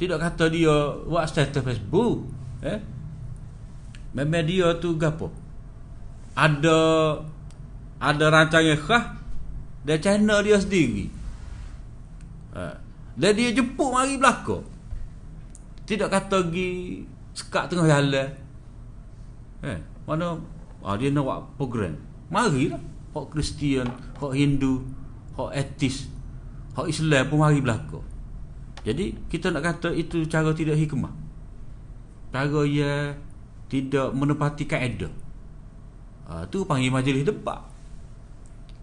tidak 0.00 0.16
kata 0.16 0.48
dia 0.48 0.72
buat 1.04 1.28
status 1.28 1.60
facebook. 1.60 2.24
Eh? 2.64 2.80
Memang 4.16 4.48
dia 4.48 4.72
tu 4.80 4.96
gapo? 4.96 5.28
Ada 6.32 6.80
ada 8.00 8.24
rancangan 8.32 8.80
khas 8.80 9.04
dan 9.84 9.98
channel 10.00 10.40
dia 10.40 10.56
sendiri. 10.56 11.12
Ha. 12.56 12.80
Dan 13.12 13.32
dia 13.36 13.52
jemput 13.52 13.92
mari 13.92 14.16
belaka. 14.16 14.64
Tidak 15.90 16.06
kata 16.06 16.46
pergi 16.46 17.02
sekat 17.34 17.66
tengah 17.66 17.90
jalan. 17.90 18.30
Eh, 19.66 19.78
mana 20.06 20.38
ah, 20.86 20.94
dia 20.94 21.10
nak 21.10 21.26
buat 21.26 21.40
program. 21.58 21.98
Marilah. 22.30 22.78
Hak 23.10 23.26
Kristian, 23.34 23.90
hak 24.22 24.32
Hindu, 24.38 24.86
hak 25.34 25.50
etis, 25.50 26.06
hak 26.78 26.86
Islam 26.86 27.26
pun 27.26 27.42
mari 27.42 27.58
belaka. 27.58 27.98
Jadi 28.86 29.26
kita 29.26 29.50
nak 29.50 29.66
kata 29.66 29.90
itu 29.90 30.22
cara 30.30 30.54
tidak 30.54 30.78
hikmah. 30.78 31.10
Cara 32.30 32.62
ia 32.62 33.10
tidak 33.66 34.14
menepati 34.14 34.62
kaedah. 34.62 35.10
Ha, 36.30 36.46
tu 36.46 36.62
panggil 36.62 36.94
majlis 36.94 37.26
debat. 37.26 37.66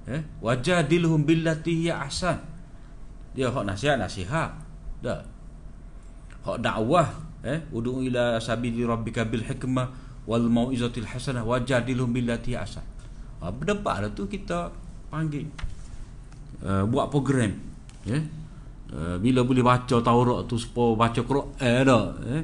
eh 0.08 0.24
wajadilhum 0.40 1.28
billati 1.28 1.84
hiya 1.84 2.08
ahsan 2.08 2.40
dia 3.36 3.52
hak 3.52 3.68
nasihat 3.68 4.00
nasihat 4.00 4.56
dah 5.04 5.20
hak 6.48 6.64
dakwah 6.64 7.12
eh? 7.44 7.60
Ud'u 7.76 8.00
ila 8.08 8.40
sabili 8.40 8.88
rabbika 8.88 9.28
bil 9.28 9.44
hikmah 9.44 9.92
wal 10.24 10.48
mau'izatil 10.48 11.04
hasanah 11.04 11.44
wajadilhum 11.44 12.16
billati 12.16 12.56
ahsan. 12.56 12.84
Ha, 13.44 13.52
berdebat 13.52 14.02
lah 14.02 14.12
tu 14.16 14.26
kita 14.26 14.72
panggil 15.12 15.46
uh, 16.64 16.88
buat 16.88 17.12
program 17.12 17.52
eh? 18.08 18.24
Uh, 18.88 19.20
bila 19.20 19.44
boleh 19.44 19.60
baca 19.60 20.00
Taurat 20.00 20.48
tu 20.48 20.56
supaya 20.56 20.96
baca 20.96 21.20
Quran 21.20 21.48
eh 21.60 21.84
dah 21.84 22.06
eh? 22.32 22.44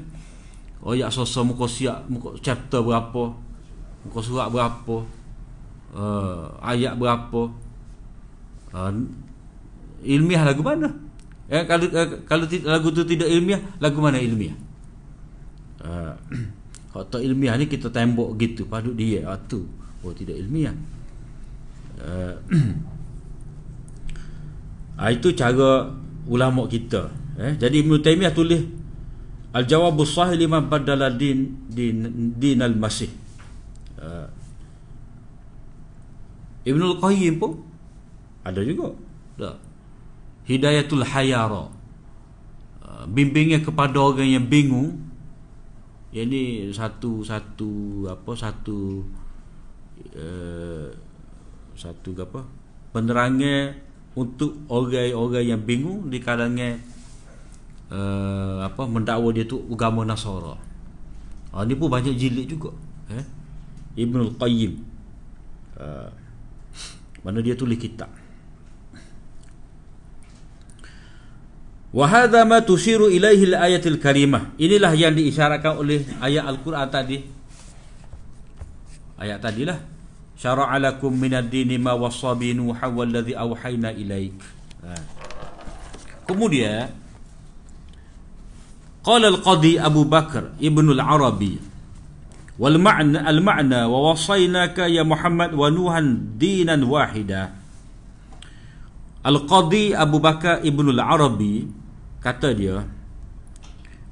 Oh 0.84 0.92
ya 0.92 1.08
sosa 1.08 1.40
muka 1.40 1.64
siap 1.64 2.04
muka 2.12 2.36
chapter 2.44 2.84
berapa 2.84 3.32
muka 4.04 4.20
surat 4.20 4.52
berapa 4.52 4.96
uh, 5.96 6.44
ayat 6.60 7.00
berapa. 7.00 7.48
Uh, 8.74 8.92
ilmiah 10.04 10.44
lagu 10.44 10.60
mana 10.60 10.92
eh 11.50 11.62
kalau 11.68 11.86
uh, 11.92 12.08
kalau 12.24 12.44
lagu 12.64 12.88
tu 12.94 13.04
tidak 13.04 13.28
ilmiah 13.28 13.60
lagu 13.80 13.98
mana 14.00 14.16
ilmiah 14.20 14.56
uh, 15.84 16.14
kalau 16.90 17.04
tak 17.10 17.20
ilmiah 17.20 17.54
ni 17.60 17.68
kita 17.68 17.92
tembok 17.92 18.36
gitu 18.40 18.64
padu 18.64 18.96
dia 18.96 19.28
ah, 19.28 19.36
tu 19.36 19.68
oh 20.04 20.12
tidak 20.16 20.40
ilmiah 20.40 20.72
uh, 22.00 22.34
uh, 25.00 25.10
itu 25.16 25.28
cara 25.36 25.92
ulama 26.24 26.64
kita 26.64 27.12
eh 27.34 27.58
jadi 27.60 27.82
Ibn 27.84 28.00
Taymiyah 28.00 28.32
tulis 28.32 28.84
Al-jawab 29.54 30.02
sahih 30.02 30.34
liman 30.34 30.66
badala 30.66 31.14
din 31.14 31.54
din 31.70 32.02
din 32.34 32.58
al-masih. 32.58 33.06
Uh, 33.94 34.26
Ibnul 36.66 36.98
Qayyim 36.98 37.38
pun 37.38 37.62
ada 38.42 38.58
juga. 38.66 38.98
Tak. 39.38 39.56
Hidayatul 40.44 41.04
hayara. 41.04 41.72
Uh, 42.84 43.04
bimbingnya 43.08 43.64
kepada 43.64 43.96
orang 43.96 44.28
yang 44.28 44.46
bingung. 44.48 45.00
Ini 46.14 46.70
satu 46.70 47.26
satu 47.26 48.06
apa 48.06 48.32
satu 48.38 49.02
uh, 50.14 50.86
satu 51.74 52.10
apa 52.22 52.46
penerangan 52.94 53.74
untuk 54.14 54.62
orang-orang 54.70 55.42
yang 55.42 55.58
bingung 55.58 56.06
di 56.06 56.22
kalangan 56.22 56.78
uh, 57.90 58.62
apa 58.62 58.86
mendakwa 58.86 59.34
dia 59.34 59.42
tu 59.42 59.58
agama 59.66 60.06
Nasara. 60.06 60.54
Ah 61.50 61.66
ni 61.66 61.74
pun 61.74 61.90
banyak 61.90 62.14
jilid 62.14 62.46
juga. 62.46 62.70
Eh? 63.10 63.24
Ibnul 64.06 64.38
Qayyim. 64.38 64.72
Uh, 65.74 66.10
mana 67.26 67.42
dia 67.42 67.58
tulis 67.58 67.78
kitab. 67.78 68.10
Wahada 71.94 72.42
ma 72.42 72.58
tushiru 72.58 73.06
ilaihi 73.06 73.54
ayatil 73.54 74.02
karimah. 74.02 74.50
Inilah 74.58 74.90
yang 74.98 75.14
diisyaratkan 75.14 75.78
oleh 75.78 76.02
ayat 76.18 76.42
Al-Quran 76.42 76.88
tadi. 76.90 77.22
Ayat 79.14 79.38
tadilah. 79.38 79.78
Syara'a 80.34 80.74
lakum 80.82 81.14
minad 81.14 81.46
dini 81.46 81.78
ma 81.78 81.94
wasabi 81.94 82.50
nuha 82.50 82.90
walladhi 82.90 83.38
awhayna 83.38 83.94
ilaik. 83.94 84.34
Kemudian 86.26 86.90
Qala 89.04 89.30
al-Qadi 89.30 89.78
Abu 89.78 90.02
Bakar 90.08 90.56
ibnu 90.58 90.96
al-Arabi 90.96 91.60
wal 92.58 92.78
ma'na 92.78 93.26
al 93.26 93.42
ma'na 93.42 93.90
wa 93.90 94.14
wasaynaka 94.14 94.86
ya 94.86 95.02
Muhammad 95.02 95.52
wa 95.52 95.66
nuhan 95.70 96.38
dinan 96.38 96.86
wahida 96.86 97.50
al 99.26 99.42
qadi 99.42 99.90
Abu 99.90 100.22
Bakar 100.22 100.62
ibnu 100.62 100.94
al-Arabi 100.94 101.83
kata 102.24 102.56
dia 102.56 102.88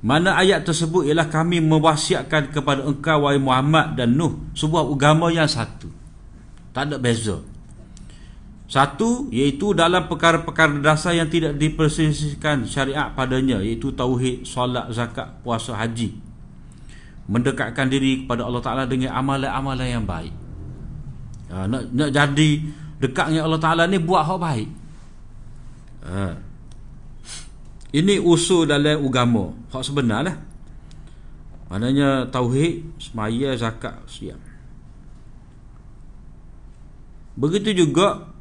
mana 0.05 0.37
ayat 0.37 0.69
tersebut 0.69 1.09
ialah 1.09 1.33
kami 1.33 1.65
mewasiatkan 1.65 2.53
kepada 2.53 2.85
engkau 2.85 3.25
wahai 3.25 3.41
Muhammad 3.41 3.97
dan 3.97 4.13
Nuh 4.13 4.53
sebuah 4.53 4.85
agama 4.85 5.33
yang 5.33 5.49
satu 5.49 5.89
tak 6.77 6.93
ada 6.93 7.01
beza 7.01 7.41
satu 8.73 9.29
iaitu 9.29 9.77
dalam 9.77 10.09
perkara-perkara 10.09 10.81
dasar 10.81 11.13
yang 11.13 11.29
tidak 11.29 11.61
diperselisihkan 11.61 12.65
syariat 12.65 13.13
padanya 13.13 13.61
iaitu 13.61 13.93
tauhid, 13.93 14.49
solat, 14.49 14.89
zakat, 14.97 15.29
puasa, 15.45 15.77
haji. 15.77 16.17
Mendekatkan 17.29 17.93
diri 17.93 18.25
kepada 18.25 18.49
Allah 18.49 18.65
Taala 18.65 18.85
dengan 18.89 19.13
amalan-amalan 19.13 19.89
yang 19.93 20.09
baik. 20.09 20.33
Ha, 21.53 21.69
nak 21.69 21.93
nak 21.93 22.11
jadi 22.17 22.51
dekat 22.97 23.37
dengan 23.37 23.45
Allah 23.53 23.61
Taala 23.61 23.85
ni 23.85 24.01
buat 24.01 24.25
hak 24.25 24.39
baik. 24.41 24.69
Ha. 26.09 26.25
Ini 27.93 28.16
usul 28.24 28.64
dalam 28.64 29.05
agama, 29.05 29.53
hak 29.68 29.84
sebenarlah. 29.84 30.36
Maknanya 31.68 32.28
tauhid, 32.32 32.97
semaya, 32.97 33.53
zakat, 33.57 34.01
siam. 34.09 34.40
Begitu 37.36 37.84
juga 37.84 38.32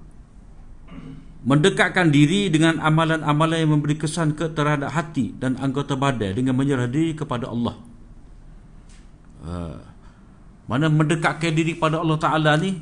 mendekatkan 1.42 2.14
diri 2.14 2.54
dengan 2.54 2.78
amalan-amalan 2.80 3.66
yang 3.66 3.72
memberi 3.76 3.98
kesan 3.98 4.38
ke 4.38 4.52
terhadap 4.54 4.94
hati 4.94 5.34
dan 5.36 5.58
anggota 5.58 5.98
badan 5.98 6.38
dengan 6.38 6.54
menyerah 6.54 6.86
diri 6.86 7.18
kepada 7.18 7.50
Allah. 7.50 7.76
Uh, 9.42 9.80
mana 10.70 10.88
mendekatkan 10.88 11.52
diri 11.52 11.76
kepada 11.76 11.98
Allah 11.98 12.18
Taala 12.22 12.56
ni 12.62 12.78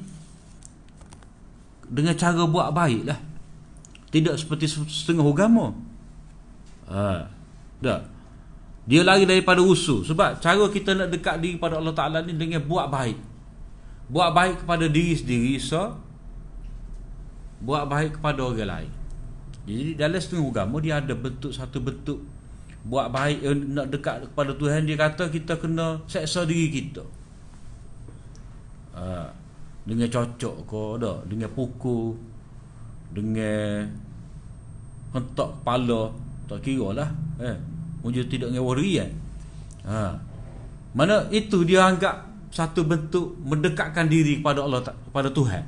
dengan 1.87 2.13
cara 2.13 2.43
buat 2.45 2.69
baik 2.69 3.03
lah. 3.07 3.19
Tidak 4.09 4.35
seperti 4.35 4.69
setengah 4.69 5.25
agama. 5.25 5.88
Uh, 6.89 7.21
dah. 7.79 8.01
Dia 8.89 9.05
lari 9.05 9.29
daripada 9.29 9.61
usul 9.61 10.01
sebab 10.01 10.41
cara 10.41 10.65
kita 10.73 10.97
nak 10.97 11.13
dekat 11.13 11.37
diri 11.37 11.61
kepada 11.61 11.77
Allah 11.77 11.93
Taala 11.93 12.25
ni 12.25 12.33
dengan 12.33 12.65
buat 12.65 12.89
baik. 12.89 13.21
Buat 14.09 14.33
baik 14.33 14.55
kepada 14.65 14.89
diri 14.89 15.13
sendiri 15.13 15.61
so 15.61 15.93
buat 17.61 17.85
baik 17.85 18.17
kepada 18.17 18.41
orang 18.41 18.65
lain. 18.65 18.91
Jadi 19.69 19.93
dalam 19.93 20.17
setengah 20.17 20.49
agama 20.49 20.81
dia 20.81 20.97
ada 20.97 21.13
bentuk 21.13 21.53
satu 21.53 21.77
bentuk 21.77 22.17
buat 22.81 23.13
baik 23.13 23.39
eh, 23.45 23.53
nak 23.53 23.87
dekat 23.93 24.33
kepada 24.33 24.57
Tuhan 24.57 24.89
dia 24.89 24.97
kata 24.97 25.29
kita 25.29 25.61
kena 25.61 26.01
seksa 26.09 26.47
diri 26.49 26.73
kita. 26.73 27.05
Ha, 28.97 29.29
dengan 29.85 30.09
cocok 30.09 30.55
ke 30.65 31.13
dengan 31.29 31.49
pukul 31.53 32.17
dengan 33.13 33.85
hentak 35.13 35.49
kepala 35.61 36.09
tak 36.49 36.65
kira 36.65 36.97
lah 36.97 37.09
eh. 37.37 37.57
Mujur 38.01 38.25
tidak 38.25 38.49
dengan 38.49 38.65
worry 38.65 38.97
kan 38.97 39.11
ha. 39.85 40.17
mana 40.97 41.29
itu 41.29 41.61
dia 41.61 41.85
anggap 41.85 42.25
satu 42.49 42.81
bentuk 42.81 43.37
mendekatkan 43.45 44.09
diri 44.09 44.41
kepada 44.41 44.65
Allah 44.65 44.81
kepada 44.81 45.29
Tuhan. 45.29 45.63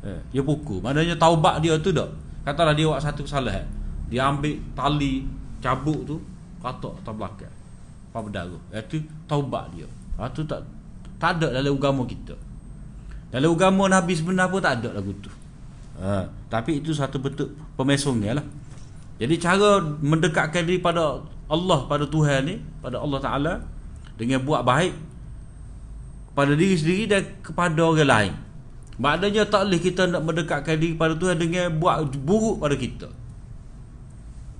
Eh, 0.00 0.20
dia 0.32 0.40
pukul. 0.40 0.80
Maknanya 0.80 1.12
taubat 1.20 1.60
dia 1.60 1.76
tu 1.76 1.92
dah 1.92 2.08
katalah 2.40 2.72
dia 2.72 2.88
buat 2.88 3.04
satu 3.04 3.20
kesalahan. 3.20 3.68
Dia 4.08 4.32
ambil 4.32 4.56
tali 4.72 5.28
cabuk 5.60 6.08
tu 6.08 6.16
katok 6.64 6.96
atas 7.04 7.14
belakang. 7.14 7.54
Apa 8.10 8.18
berdarah 8.24 8.62
itu 8.80 9.04
taubat 9.28 9.68
dia. 9.76 9.86
Ha, 10.16 10.26
tu 10.32 10.42
tak 10.48 10.64
tak 11.20 11.36
ada 11.38 11.60
dalam 11.60 11.76
agama 11.76 12.08
kita. 12.08 12.32
Dalam 13.28 13.52
agama 13.54 13.86
Nabi 13.92 14.12
sebenar 14.16 14.48
pun 14.48 14.64
tak 14.64 14.80
ada 14.80 14.96
lagu 14.96 15.12
tu. 15.20 15.30
Ha, 16.00 16.24
tapi 16.48 16.80
itu 16.80 16.96
satu 16.96 17.20
bentuk 17.20 17.52
pemesongnya 17.76 18.40
lah 18.40 18.46
jadi 19.20 19.34
cara 19.36 19.84
mendekatkan 20.00 20.64
diri 20.64 20.80
pada 20.80 21.20
Allah 21.46 21.80
pada 21.84 22.08
Tuhan 22.08 22.40
ni 22.48 22.56
pada 22.80 22.96
Allah 22.98 23.20
Ta'ala 23.20 23.52
dengan 24.16 24.40
buat 24.40 24.64
baik 24.64 24.96
kepada 26.32 26.52
diri 26.56 26.74
sendiri 26.74 27.04
dan 27.04 27.22
kepada 27.44 27.80
orang 27.84 28.08
lain 28.08 28.32
Maknanya 29.00 29.48
tak 29.48 29.64
boleh 29.64 29.80
kita 29.80 30.12
nak 30.12 30.28
mendekatkan 30.28 30.76
diri 30.76 30.92
pada 30.92 31.16
Tuhan 31.16 31.40
dengan 31.40 31.72
buat 31.80 32.04
buruk 32.20 32.60
pada 32.60 32.76
kita. 32.76 33.08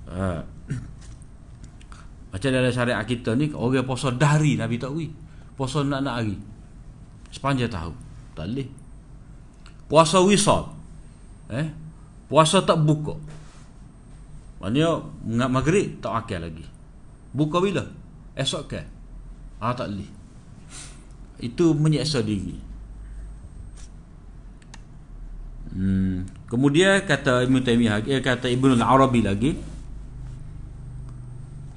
Ha. 0.09 0.41
Macam 2.33 2.49
dalam 2.49 2.73
syariat 2.73 3.05
kita 3.05 3.37
ni 3.37 3.53
orang 3.53 3.85
puasa 3.85 4.09
dahari 4.09 4.57
Nabi 4.57 4.81
tak 4.81 4.89
wui. 4.89 5.13
Puasa 5.53 5.85
nak-nak 5.85 6.15
hari. 6.17 6.41
Sepanjang 7.29 7.69
tahun. 7.69 7.93
Tak 8.33 8.49
boleh. 8.49 8.69
Puasa 9.85 10.17
wisal. 10.25 10.73
Eh? 11.53 11.69
Puasa 12.25 12.65
tak 12.65 12.81
buka. 12.81 13.13
Maknanya 14.61 15.01
mengat 15.25 15.49
maghrib 15.49 15.87
tak 15.99 16.13
akal 16.25 16.45
lagi. 16.45 16.65
Buka 17.33 17.57
bila? 17.57 17.81
Esok 18.37 18.63
ke? 18.69 18.81
Ah 19.57 19.73
tak 19.73 19.89
boleh. 19.89 20.09
Itu 21.41 21.73
menyeksa 21.73 22.21
diri. 22.21 22.61
Hmm. 25.71 26.29
Kemudian 26.45 27.01
kata 27.07 27.47
Ibn 27.47 27.55
Taymiyah 27.63 28.05
eh, 28.05 28.21
kata 28.21 28.51
Ibn 28.51 28.75
Al-Arabi 28.83 29.23
lagi 29.23 29.51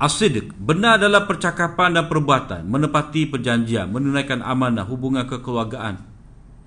As-sidq 0.03 0.51
benar 0.59 0.99
dalam 0.99 1.23
percakapan 1.31 1.95
dan 1.95 2.11
perbuatan 2.11 2.67
menepati 2.67 3.31
perjanjian 3.31 3.87
menunaikan 3.95 4.43
amanah 4.43 4.83
hubungan 4.83 5.23
kekeluargaan 5.31 6.15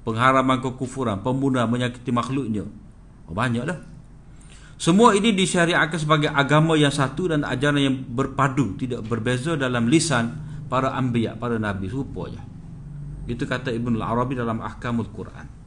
pengharaman 0.07 0.63
kekufuran, 0.63 1.19
pembunuhan, 1.19 1.67
menyakiti 1.67 2.15
makhluknya. 2.15 2.63
Oh, 3.27 3.35
banyak 3.35 3.67
dah. 3.67 3.75
Semua 4.77 5.17
ini 5.17 5.33
disyariatkan 5.33 5.97
sebagai 5.97 6.29
agama 6.29 6.77
yang 6.77 6.93
satu 6.93 7.33
dan 7.33 7.41
ajaran 7.41 7.81
yang 7.81 7.97
berpadu, 7.97 8.77
tidak 8.77 9.09
berbeza 9.09 9.57
dalam 9.57 9.89
lisan 9.89 10.37
para 10.69 10.93
anbiya, 10.93 11.33
para 11.33 11.57
nabi, 11.57 11.89
serupa 11.89 12.29
je. 12.29 12.41
Itu 13.25 13.49
kata 13.49 13.73
Ibn 13.73 13.97
Al-Arabi 13.97 14.37
dalam 14.37 14.61
Ahkamul 14.61 15.09
Quran. 15.09 15.57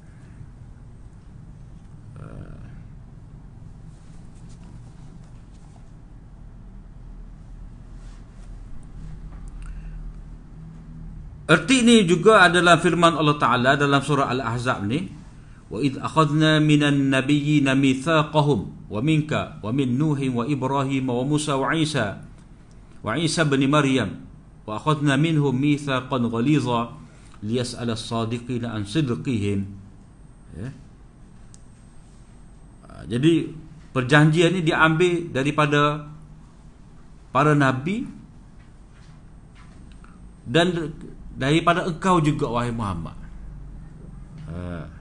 Erti 11.51 11.83
ini 11.83 12.07
juga 12.07 12.47
adalah 12.47 12.79
firman 12.79 13.19
Allah 13.19 13.35
Taala 13.35 13.75
dalam 13.75 13.99
surah 13.99 14.31
Al-Ahzab 14.31 14.87
ni, 14.87 15.11
"Wa 15.67 15.83
id 15.83 15.99
akhadna 15.99 16.63
minan 16.63 17.11
nabiyyin 17.11 17.67
wa 21.55 21.71
Isa 21.79 22.27
wa 23.07 23.15
Isa 23.15 23.47
bin 23.47 23.63
Maryam 23.71 24.27
wa 24.67 24.77
akhadna 24.77 25.15
minhum 25.15 25.55
mitsaqan 25.55 26.27
ghaliza 26.27 26.91
liyas'ala 27.41 27.95
as-sadiqina 27.95 28.75
an 28.75 28.83
sidqihim." 28.83 29.63
Ya. 30.59 30.75
Ah, 32.91 33.07
jadi 33.07 33.55
perjanjian 33.95 34.59
ini 34.59 34.67
diambil 34.67 35.31
daripada 35.31 36.11
para 37.31 37.55
nabi 37.55 38.11
dan 40.51 40.91
daripada 41.39 41.87
engkau 41.87 42.19
juga 42.19 42.51
wahai 42.51 42.75
Muhammad. 42.75 43.15
Ha? 44.51 45.00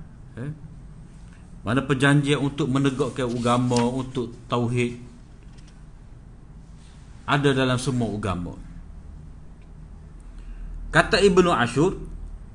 Mana 1.60 1.84
perjanjian 1.84 2.40
untuk 2.40 2.72
menegakkan 2.72 3.28
agama 3.28 3.80
untuk 3.92 4.32
tauhid 4.48 4.96
ada 7.30 7.54
dalam 7.54 7.78
semua 7.78 8.10
agama. 8.10 8.58
Kata 10.90 11.22
Ibnu 11.22 11.54
Ashur, 11.54 12.02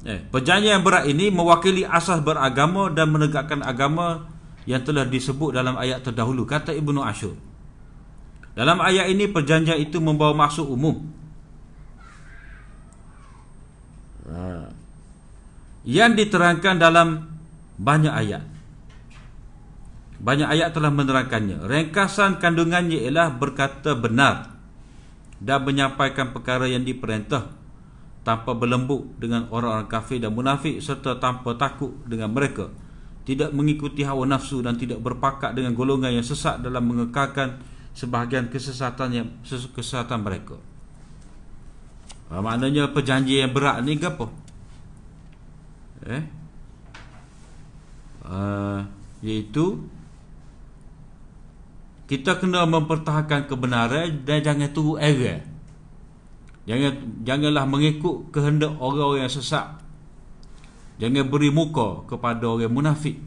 eh, 0.03 0.19
perjanjian 0.19 0.83
yang 0.83 0.85
berat 0.85 1.07
ini 1.07 1.31
mewakili 1.31 1.87
asas 1.87 2.19
beragama 2.19 2.91
dan 2.91 3.15
menegakkan 3.15 3.63
agama 3.63 4.27
yang 4.67 4.83
telah 4.83 5.07
disebut 5.07 5.55
dalam 5.55 5.79
ayat 5.79 6.03
terdahulu. 6.03 6.43
Kata 6.43 6.75
Ibnu 6.75 6.99
Ashur. 7.05 7.39
Dalam 8.59 8.83
ayat 8.83 9.11
ini 9.11 9.31
perjanjian 9.31 9.79
itu 9.79 9.99
membawa 9.99 10.35
maksud 10.47 10.67
umum 10.67 11.11
Ha. 14.25 14.73
yang 15.85 16.17
diterangkan 16.17 16.81
dalam 16.81 17.29
banyak 17.77 18.09
ayat. 18.09 18.54
Banyak 20.25 20.49
ayat 20.49 20.73
telah 20.73 20.89
menerangkannya. 20.89 21.69
Ringkasan 21.69 22.41
kandungannya 22.41 22.97
ialah 23.05 23.37
berkata 23.37 23.93
benar 23.93 24.57
dan 25.37 25.61
menyampaikan 25.61 26.33
perkara 26.33 26.65
yang 26.65 26.81
diperintah 26.81 27.53
tanpa 28.25 28.57
berlembut 28.57 29.21
dengan 29.21 29.45
orang-orang 29.53 29.85
kafir 29.85 30.25
dan 30.25 30.33
munafik 30.33 30.81
serta 30.81 31.21
tanpa 31.21 31.61
takut 31.61 31.93
dengan 32.09 32.33
mereka. 32.33 32.73
Tidak 33.29 33.53
mengikuti 33.53 34.01
hawa 34.01 34.25
nafsu 34.25 34.65
dan 34.65 34.81
tidak 34.81 35.05
berpakat 35.05 35.53
dengan 35.53 35.77
golongan 35.77 36.17
yang 36.17 36.25
sesat 36.25 36.65
dalam 36.65 36.89
mengekalkan 36.89 37.61
sebahagian 37.93 38.49
kesesatan 38.49 39.09
yang 39.13 39.29
kesesatan 39.45 40.25
mereka. 40.25 40.57
Ha, 42.33 42.41
maknanya 42.41 42.89
perjanjian 42.89 43.49
yang 43.49 43.53
berat 43.53 43.85
ni 43.85 44.01
ke 44.01 44.09
apa? 44.09 44.27
Eh? 46.09 46.25
Uh, 48.25 48.81
iaitu 49.21 49.85
kita 52.15 52.39
kena 52.39 52.63
mempertahankan 52.63 53.51
kebenaran 53.51 54.23
dan 54.23 54.39
jangan 54.39 54.71
tunggu 54.71 55.03
error. 55.03 55.43
Jangan 56.71 57.27
janganlah 57.27 57.67
mengikut 57.67 58.31
kehendak 58.31 58.71
orang-orang 58.79 59.27
yang 59.27 59.33
sesat. 59.35 59.83
Jangan 61.03 61.27
beri 61.27 61.51
muka 61.51 62.07
kepada 62.07 62.47
orang 62.47 62.71
munafik. 62.71 63.19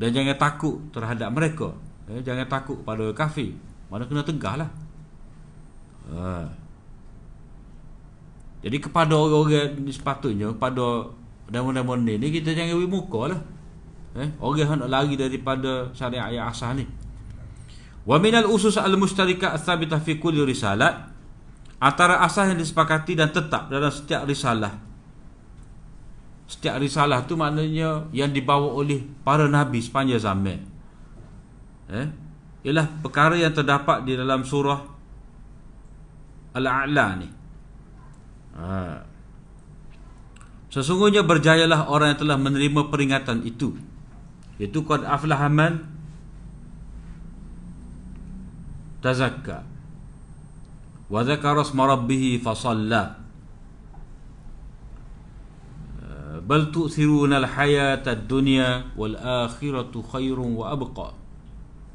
Dan 0.00 0.16
jangan 0.16 0.32
takut 0.40 0.80
terhadap 0.96 1.28
mereka. 1.28 1.76
Eh, 2.08 2.24
jangan 2.24 2.48
takut 2.48 2.80
pada 2.82 3.12
kafir. 3.12 3.52
Mana 3.92 4.08
kena 4.08 4.24
tegahlah. 4.24 4.72
Ha. 6.08 6.48
Jadi 8.64 8.76
kepada 8.80 9.12
orang-orang 9.16 9.88
sepatutnya 9.88 10.52
Pada 10.52 11.08
demo-demo 11.48 11.96
ni 11.96 12.20
Kita 12.28 12.52
jangan 12.52 12.76
beri 12.76 12.88
muka 12.88 13.32
lah 13.32 13.40
eh? 14.20 14.28
Orang 14.36 14.56
yang 14.60 14.76
nak 14.84 14.92
lari 14.92 15.16
daripada 15.16 15.88
syariat 15.96 16.28
ayat 16.28 16.52
asah 16.52 16.76
ni 16.76 16.84
Wa 18.04 18.16
minal 18.20 18.48
usus 18.48 18.76
al-mustarika 18.76 19.56
Al-thabitah 19.56 20.00
fi 20.00 20.20
kulli 20.20 20.44
risalat 20.44 21.12
Antara 21.80 22.24
asah 22.24 22.52
yang 22.52 22.60
disepakati 22.60 23.16
dan 23.16 23.32
tetap 23.32 23.68
Dalam 23.72 23.92
setiap 23.92 24.24
risalah 24.28 24.72
Setiap 26.44 26.76
risalah 26.80 27.24
tu 27.24 27.34
maknanya 27.34 28.08
Yang 28.12 28.30
dibawa 28.40 28.68
oleh 28.72 29.00
para 29.24 29.48
nabi 29.48 29.80
sepanjang 29.80 30.20
zaman 30.20 30.60
eh? 31.92 32.08
Ialah 32.64 32.86
perkara 33.04 33.36
yang 33.36 33.52
terdapat 33.52 34.04
di 34.08 34.16
dalam 34.16 34.44
surah 34.44 34.80
Al-A'la 36.54 37.06
ni 37.20 37.28
Ha. 38.54 39.02
Sesungguhnya 40.70 41.26
berjayalah 41.26 41.90
orang 41.90 42.14
yang 42.14 42.20
telah 42.26 42.38
menerima 42.38 42.90
peringatan 42.90 43.42
itu. 43.46 43.74
Itu 44.58 44.86
qad 44.86 45.06
aflaha 45.06 45.50
man 45.50 45.90
tazakka 49.04 49.60
wa 51.12 51.20
dzakara 51.20 51.60
isma 51.60 51.84
rabbih 51.84 52.40
fa 52.40 52.56
shalla. 52.56 53.20
Ha. 56.00 56.40
Bal 56.40 56.72
tu'thiruna 56.72 57.44
al-hayata 57.44 58.16
ad-dunya 58.16 58.96
wal 58.96 59.12
akhiratu 59.20 60.00
khairun 60.00 60.56
wa 60.56 60.72
abqa. 60.72 61.12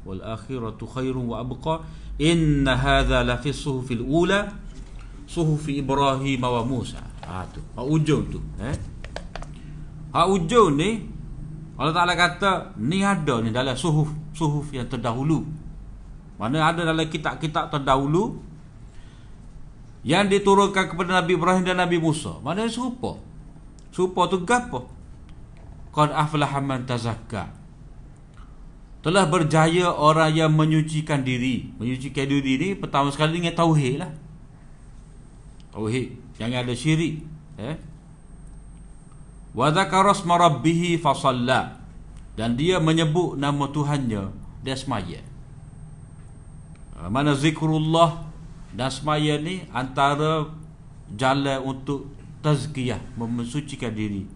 Wal 0.06 0.22
akhiratu 0.22 0.86
khairun 0.86 1.26
wa 1.26 1.42
abqa. 1.42 1.82
Inna 2.22 2.78
hadha 2.78 3.26
la 3.26 3.42
fi 3.42 3.50
suhufil 3.50 4.06
ula 4.06 4.46
suhufi 5.26 5.82
Ibrahim 5.82 6.46
wa 6.46 6.62
Musa. 6.62 7.02
Ha 7.26 7.42
tu. 7.50 7.58
Hak 7.74 7.86
ujung 7.90 8.30
tu, 8.30 8.38
eh. 8.62 8.76
Hak 10.14 10.26
ujung 10.30 10.78
ni 10.78 11.10
Allah 11.80 11.96
Taala 11.96 12.12
kata 12.12 12.76
ni 12.76 13.00
ada 13.00 13.40
ni 13.40 13.48
dalam 13.48 13.72
suhuf 13.72 14.12
suhuf 14.36 14.68
yang 14.70 14.84
terdahulu. 14.84 15.59
Mana 16.40 16.72
ada 16.72 16.88
dalam 16.88 17.04
kitab-kitab 17.04 17.68
terdahulu 17.68 18.40
yang 20.00 20.24
diturunkan 20.32 20.88
kepada 20.88 21.20
Nabi 21.20 21.36
Ibrahim 21.36 21.60
dan 21.68 21.76
Nabi 21.76 22.00
Musa. 22.00 22.40
Mana 22.40 22.64
serupa? 22.64 23.20
Serupa 23.92 24.24
tu 24.32 24.40
gapo? 24.40 24.88
Qad 25.92 26.16
aflaha 26.16 26.64
man 26.64 26.88
tazakka. 26.88 27.52
Telah 29.04 29.28
berjaya 29.28 29.92
orang 29.92 30.32
yang 30.32 30.52
menyucikan 30.56 31.20
diri. 31.20 31.68
Menyucikan 31.76 32.24
diri 32.24 32.56
ni 32.56 32.68
pertama 32.72 33.12
sekali 33.12 33.36
dengan 33.36 33.52
tauhid 33.52 34.00
lah 34.00 34.12
tauhid 35.74 36.18
jangan 36.36 36.66
ada 36.66 36.74
syirik 36.74 37.22
eh 37.58 37.78
wa 39.54 39.70
dzakara 39.70 40.14
rabbih 40.14 40.98
fa 40.98 41.14
dan 42.38 42.54
dia 42.54 42.78
menyebut 42.78 43.34
nama 43.38 43.66
Tuhannya 43.70 44.30
dia 44.62 44.76
semaya 44.78 45.18
ah, 45.18 45.29
mana 47.08 47.32
zikrullah 47.32 48.28
dan 48.76 48.90
semaya 48.92 49.40
ni 49.40 49.64
antara 49.72 50.50
jalan 51.16 51.64
untuk 51.64 52.10
tazkiyah 52.44 53.00
memensucikan 53.16 53.94
diri 53.94 54.28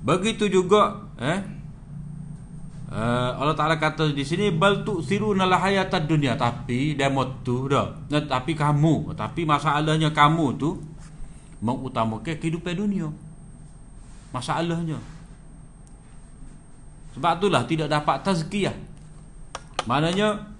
begitu 0.00 0.48
juga 0.48 1.04
eh 1.20 1.64
Uh, 2.94 3.34
Allah 3.42 3.58
Taala 3.58 3.74
kata 3.74 4.14
di 4.14 4.22
sini 4.22 4.54
bal 4.54 4.86
tu 4.86 5.02
siru 5.02 5.34
hayatad 5.34 6.06
dunia 6.06 6.38
tapi 6.38 6.94
demo 6.94 7.26
tu 7.42 7.66
dah. 7.66 7.90
Tapi 8.06 8.54
kamu, 8.54 9.18
tapi 9.18 9.42
masalahnya 9.42 10.14
kamu 10.14 10.54
tu 10.54 10.78
mengutamakan 11.58 12.38
kehidupan 12.38 12.78
dunia. 12.78 13.10
Masalahnya. 14.30 15.02
Sebab 17.18 17.42
itulah 17.42 17.66
tidak 17.66 17.90
dapat 17.90 18.22
tazkiyah. 18.22 18.78
Maknanya 19.90 20.53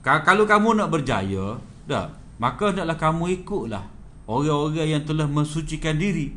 kalau 0.00 0.48
kamu 0.48 0.80
nak 0.80 0.88
berjaya, 0.88 1.60
dah, 1.84 2.08
maka 2.40 2.72
hendaklah 2.72 2.96
kamu 2.96 3.44
ikutlah 3.44 3.84
orang-orang 4.24 4.96
yang 4.96 5.04
telah 5.04 5.28
mensucikan 5.28 5.98
diri 5.98 6.32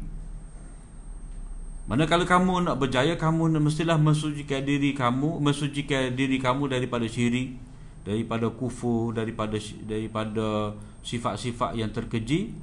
mana 1.84 2.07
kalau 2.07 2.24
kamu 2.24 2.64
nak 2.64 2.80
berjaya 2.80 3.20
kamu 3.20 3.59
mestilah 3.59 3.99
mensucikan 3.99 4.64
diri 4.64 4.95
kamu, 4.95 5.43
mensucikan 5.43 6.16
diri 6.16 6.39
kamu 6.39 6.72
daripada 6.72 7.03
syirik, 7.03 7.59
daripada 8.07 8.47
kufur, 8.47 9.11
daripada 9.11 9.59
daripada 9.84 10.80
sifat-sifat 11.03 11.76
yang 11.76 11.91
terkeji. 11.91 12.55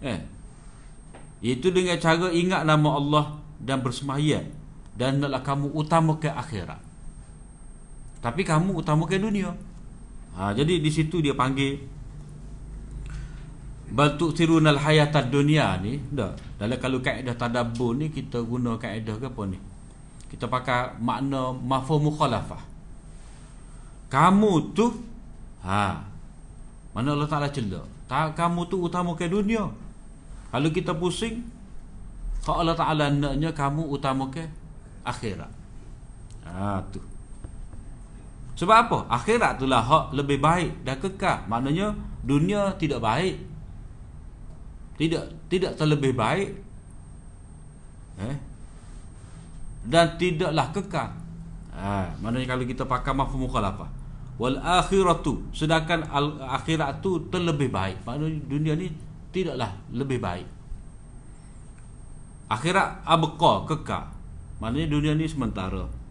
Eh. 0.00 0.20
Iaitu 1.44 1.68
dengan 1.68 2.00
cara 2.00 2.32
ingat 2.32 2.64
nama 2.64 2.96
Allah 2.96 3.24
dan 3.60 3.84
bersemayam 3.84 4.48
dan 4.96 5.20
naklah 5.20 5.44
kamu 5.44 5.76
utamakan 5.76 6.32
akhirat. 6.40 6.80
Tapi 8.24 8.40
kamu 8.40 8.80
utamakan 8.80 9.20
dunia. 9.20 9.52
Ha, 10.36 10.52
jadi 10.52 10.84
di 10.84 10.90
situ 10.92 11.24
dia 11.24 11.32
panggil 11.32 11.80
bal 13.88 14.20
tu'thirunal 14.20 14.76
hayatad 14.76 15.32
dunia 15.32 15.80
ni 15.80 15.96
dah. 16.12 16.36
Dalam 16.60 16.76
kalau 16.76 17.00
kaedah 17.00 17.32
tadabbur 17.32 17.96
ni 17.96 18.12
kita 18.12 18.44
guna 18.44 18.76
kaedah 18.76 19.16
ke 19.16 19.32
apa 19.32 19.42
ni? 19.48 19.58
Kita 20.28 20.44
pakai 20.44 21.00
makna 21.00 21.56
mafhum 21.56 22.12
mukhalafah. 22.12 22.60
Kamu 24.12 24.52
tu 24.76 24.92
ha 25.64 26.04
mana 26.92 27.08
Allah 27.16 27.28
Taala 27.28 27.48
celak 27.48 27.88
tak 28.06 28.36
kamu 28.36 28.68
tu 28.68 28.76
utamakan 28.84 29.28
dunia? 29.32 29.64
Kalau 30.52 30.68
kita 30.70 30.92
pusing 30.92 31.42
Allah 32.46 32.76
Taala 32.76 33.08
naknya 33.08 33.56
kamu 33.56 33.88
utamakan 33.88 34.52
akhirat. 35.02 35.50
Ha 36.44 36.84
tu 36.92 37.15
sebab 38.56 38.76
apa? 38.88 38.98
Akhirat 39.12 39.60
itulah 39.60 39.84
hak 39.84 40.16
lebih 40.16 40.40
baik 40.40 40.80
dan 40.80 40.96
kekal. 40.96 41.44
Maknanya 41.44 41.92
dunia 42.24 42.72
tidak 42.80 43.04
baik. 43.04 43.36
Tidak 44.96 45.52
tidak 45.52 45.76
terlebih 45.76 46.16
baik. 46.16 46.56
Eh? 48.16 48.36
Dan 49.84 50.16
tidaklah 50.16 50.72
kekal. 50.72 51.10
Ha 51.76 52.16
maknanya 52.24 52.56
kalau 52.56 52.64
kita 52.64 52.88
pakai 52.88 53.12
mafhum 53.12 53.44
mukhalafah. 53.44 53.92
Wal 54.40 54.56
akhiratu 54.56 55.52
sedangkan 55.52 56.08
al 56.08 56.40
akhirat 56.40 57.04
tu 57.04 57.28
terlebih 57.28 57.68
baik. 57.68 58.08
Maknanya 58.08 58.40
dunia 58.48 58.72
ni 58.72 58.88
tidaklah 59.36 59.68
lebih 59.92 60.16
baik. 60.16 60.48
Akhirat 62.48 63.04
abqa 63.04 63.68
kekal. 63.68 64.08
Maknanya 64.64 64.88
dunia 64.88 65.12
ni 65.12 65.28
sementara 65.28 66.05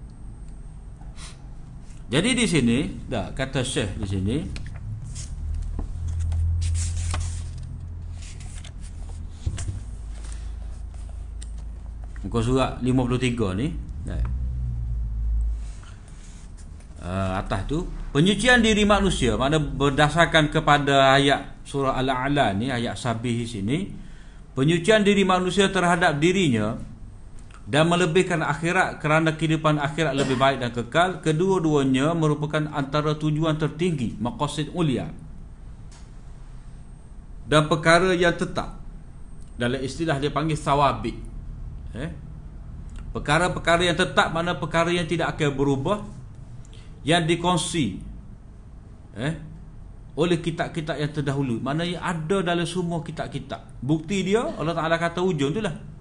jadi 2.06 2.38
di 2.38 2.46
sini 2.46 2.78
dah 3.10 3.34
kata 3.34 3.66
syekh 3.66 3.98
di 3.98 4.06
sini 4.06 4.38
Muka 12.26 12.42
surat 12.42 12.82
53 12.82 13.62
ni 13.62 13.68
uh, 17.06 17.32
Atas 17.38 17.62
tu 17.70 17.86
Penyucian 18.10 18.66
diri 18.66 18.82
manusia 18.82 19.38
Mana 19.38 19.62
berdasarkan 19.62 20.50
kepada 20.50 21.14
ayat 21.14 21.62
Surah 21.62 21.94
Al-A'la 22.02 22.58
ni 22.58 22.74
Ayat 22.74 22.98
Sabih 22.98 23.46
sini 23.46 23.94
Penyucian 24.58 25.06
diri 25.06 25.22
manusia 25.22 25.70
terhadap 25.70 26.18
dirinya 26.18 26.74
Dan 27.66 27.90
melebihkan 27.90 28.46
akhirat 28.46 29.02
Kerana 29.02 29.34
kehidupan 29.34 29.82
akhirat 29.82 30.14
lebih 30.14 30.38
baik 30.38 30.62
dan 30.62 30.70
kekal 30.70 31.10
Kedua-duanya 31.26 32.14
merupakan 32.14 32.62
antara 32.70 33.18
tujuan 33.18 33.58
tertinggi 33.58 34.14
Maqasid 34.22 34.70
ulia 34.78 35.10
Dan 37.50 37.66
perkara 37.66 38.14
yang 38.14 38.38
tetap 38.38 38.78
Dalam 39.58 39.82
istilah 39.82 40.22
dia 40.22 40.30
panggil 40.30 40.54
sawabik 40.54 41.18
eh? 41.98 42.14
Perkara-perkara 43.10 43.82
yang 43.90 43.98
tetap 43.98 44.30
Mana 44.30 44.54
perkara 44.54 44.94
yang 44.94 45.10
tidak 45.10 45.34
akan 45.34 45.50
berubah 45.58 46.06
Yang 47.02 47.34
dikongsi 47.34 47.86
eh? 49.18 49.42
Oleh 50.14 50.38
kitab-kitab 50.38 51.02
yang 51.02 51.10
terdahulu 51.10 51.58
Mana 51.66 51.82
yang 51.82 52.06
ada 52.06 52.46
dalam 52.46 52.70
semua 52.70 53.02
kitab-kitab 53.02 53.66
Bukti 53.82 54.22
dia 54.22 54.46
Allah 54.54 54.78
Ta'ala 54.78 55.02
kata 55.02 55.26
ujung 55.26 55.50
tu 55.50 55.66
lah 55.66 55.95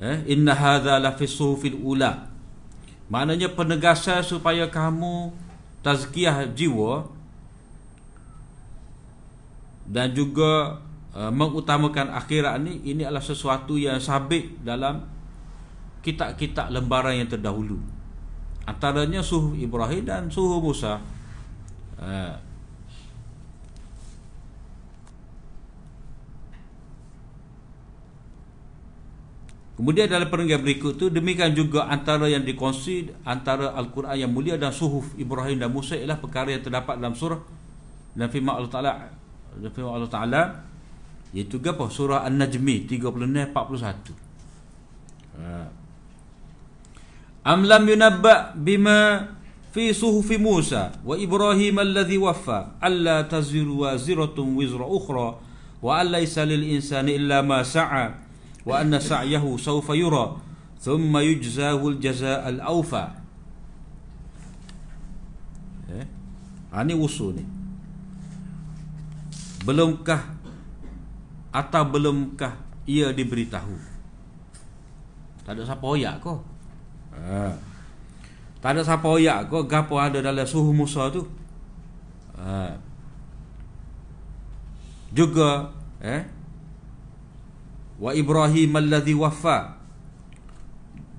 eh? 0.00 0.24
Inna 0.32 0.56
hadha 0.56 0.96
lafis 0.96 1.36
suhufil 1.36 1.76
ula. 1.76 2.26
Maknanya 3.12 3.52
penegasan 3.52 4.24
supaya 4.24 4.66
kamu 4.70 5.34
Tazkiyah 5.80 6.44
jiwa 6.52 7.08
Dan 9.90 10.12
juga 10.12 10.80
Uh, 11.10 11.26
mengutamakan 11.26 12.14
akhirat 12.14 12.62
ni 12.62 12.78
ini 12.86 13.02
adalah 13.02 13.18
sesuatu 13.18 13.74
yang 13.74 13.98
sabit 13.98 14.62
dalam 14.62 15.02
kitab-kitab 16.06 16.70
lembaran 16.70 17.18
yang 17.18 17.26
terdahulu. 17.26 17.82
Antaranya 18.62 19.18
suhu 19.18 19.58
Ibrahim 19.58 20.06
dan 20.06 20.30
suhu 20.30 20.62
Musa. 20.62 21.02
Uh, 21.98 22.30
Kemudian 29.80 30.12
dalam 30.12 30.28
perenggan 30.28 30.60
berikut 30.60 31.00
tu 31.00 31.08
demikian 31.08 31.56
juga 31.56 31.88
antara 31.88 32.28
yang 32.28 32.44
dikongsi 32.44 33.16
antara 33.24 33.72
Al-Quran 33.72 34.12
yang 34.12 34.28
mulia 34.28 34.60
dan 34.60 34.76
suhuf 34.76 35.16
Ibrahim 35.16 35.56
dan 35.56 35.72
Musa 35.72 35.96
ialah 35.96 36.20
perkara 36.20 36.52
yang 36.52 36.60
terdapat 36.60 37.00
dalam 37.00 37.16
surah 37.16 37.40
dan 38.12 38.28
firman 38.28 38.60
Allah 38.60 38.68
Taala 38.68 38.92
dan 39.56 39.72
firman 39.72 39.96
Allah 39.96 40.12
Taala 40.12 40.42
Iaitu 41.30 41.62
apa? 41.62 41.86
Surah 41.86 42.26
An-Najmi 42.26 42.90
36 42.90 43.54
41. 43.54 45.38
Ha. 45.38 45.62
Am 47.46 47.60
lam 47.64 47.82
yunabba 47.86 48.52
bima 48.58 49.30
fi 49.70 49.94
suhufi 49.94 50.36
Musa 50.36 50.90
wa 51.06 51.14
Ibrahim 51.14 51.78
alladhi 51.78 52.18
waffa 52.18 52.76
alla 52.82 53.24
taziru 53.24 53.86
waziratun 53.86 54.58
wizra 54.58 54.84
ukhra 54.84 55.38
wa 55.80 55.90
alla 55.96 56.18
laysa 56.18 56.42
lil 56.44 56.66
insani 56.66 57.16
illa 57.16 57.40
ma 57.46 57.62
sa'a 57.62 58.28
wa 58.64 58.74
anna 58.76 59.00
sa'yahu 59.00 59.56
sawfa 59.56 59.96
yura 59.96 60.36
thumma 60.80 61.24
yujzahu 61.24 61.96
al 61.96 61.98
jazaa 62.00 62.44
al 62.44 62.58
awfa. 62.60 63.16
Eh? 65.90 66.06
Ini 66.70 66.94
usul 66.94 67.34
ni. 67.34 67.44
Belumkah 69.66 70.40
atau 71.50 71.82
belumkah 71.82 72.54
ia 72.86 73.10
diberitahu 73.10 73.74
tak 75.42 75.58
ada 75.58 75.62
siapa 75.66 75.82
oyak 75.82 76.14
ko 76.22 76.38
ha. 77.14 77.50
tak 78.62 78.70
ada 78.78 78.86
siapa 78.86 79.06
oyak 79.06 79.50
ko 79.50 79.66
gapo 79.66 79.98
ada 79.98 80.22
dalam 80.22 80.46
suhu 80.46 80.70
Musa 80.70 81.10
tu 81.10 81.26
ha. 82.38 82.70
juga 85.10 85.74
eh 85.98 86.22
wa 88.00 88.10
Ibrahim 88.16 88.70
alladhi 88.80 89.12
waffa. 89.12 89.76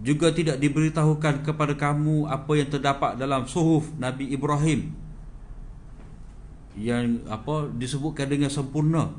Juga 0.02 0.34
tidak 0.34 0.58
diberitahukan 0.58 1.46
kepada 1.46 1.78
kamu 1.78 2.26
apa 2.26 2.52
yang 2.58 2.74
terdapat 2.74 3.22
dalam 3.22 3.46
suhuf 3.46 3.94
Nabi 4.02 4.34
Ibrahim. 4.34 4.90
Yang 6.74 7.22
apa 7.30 7.70
disebutkan 7.70 8.26
dengan 8.26 8.50
sempurna. 8.50 9.14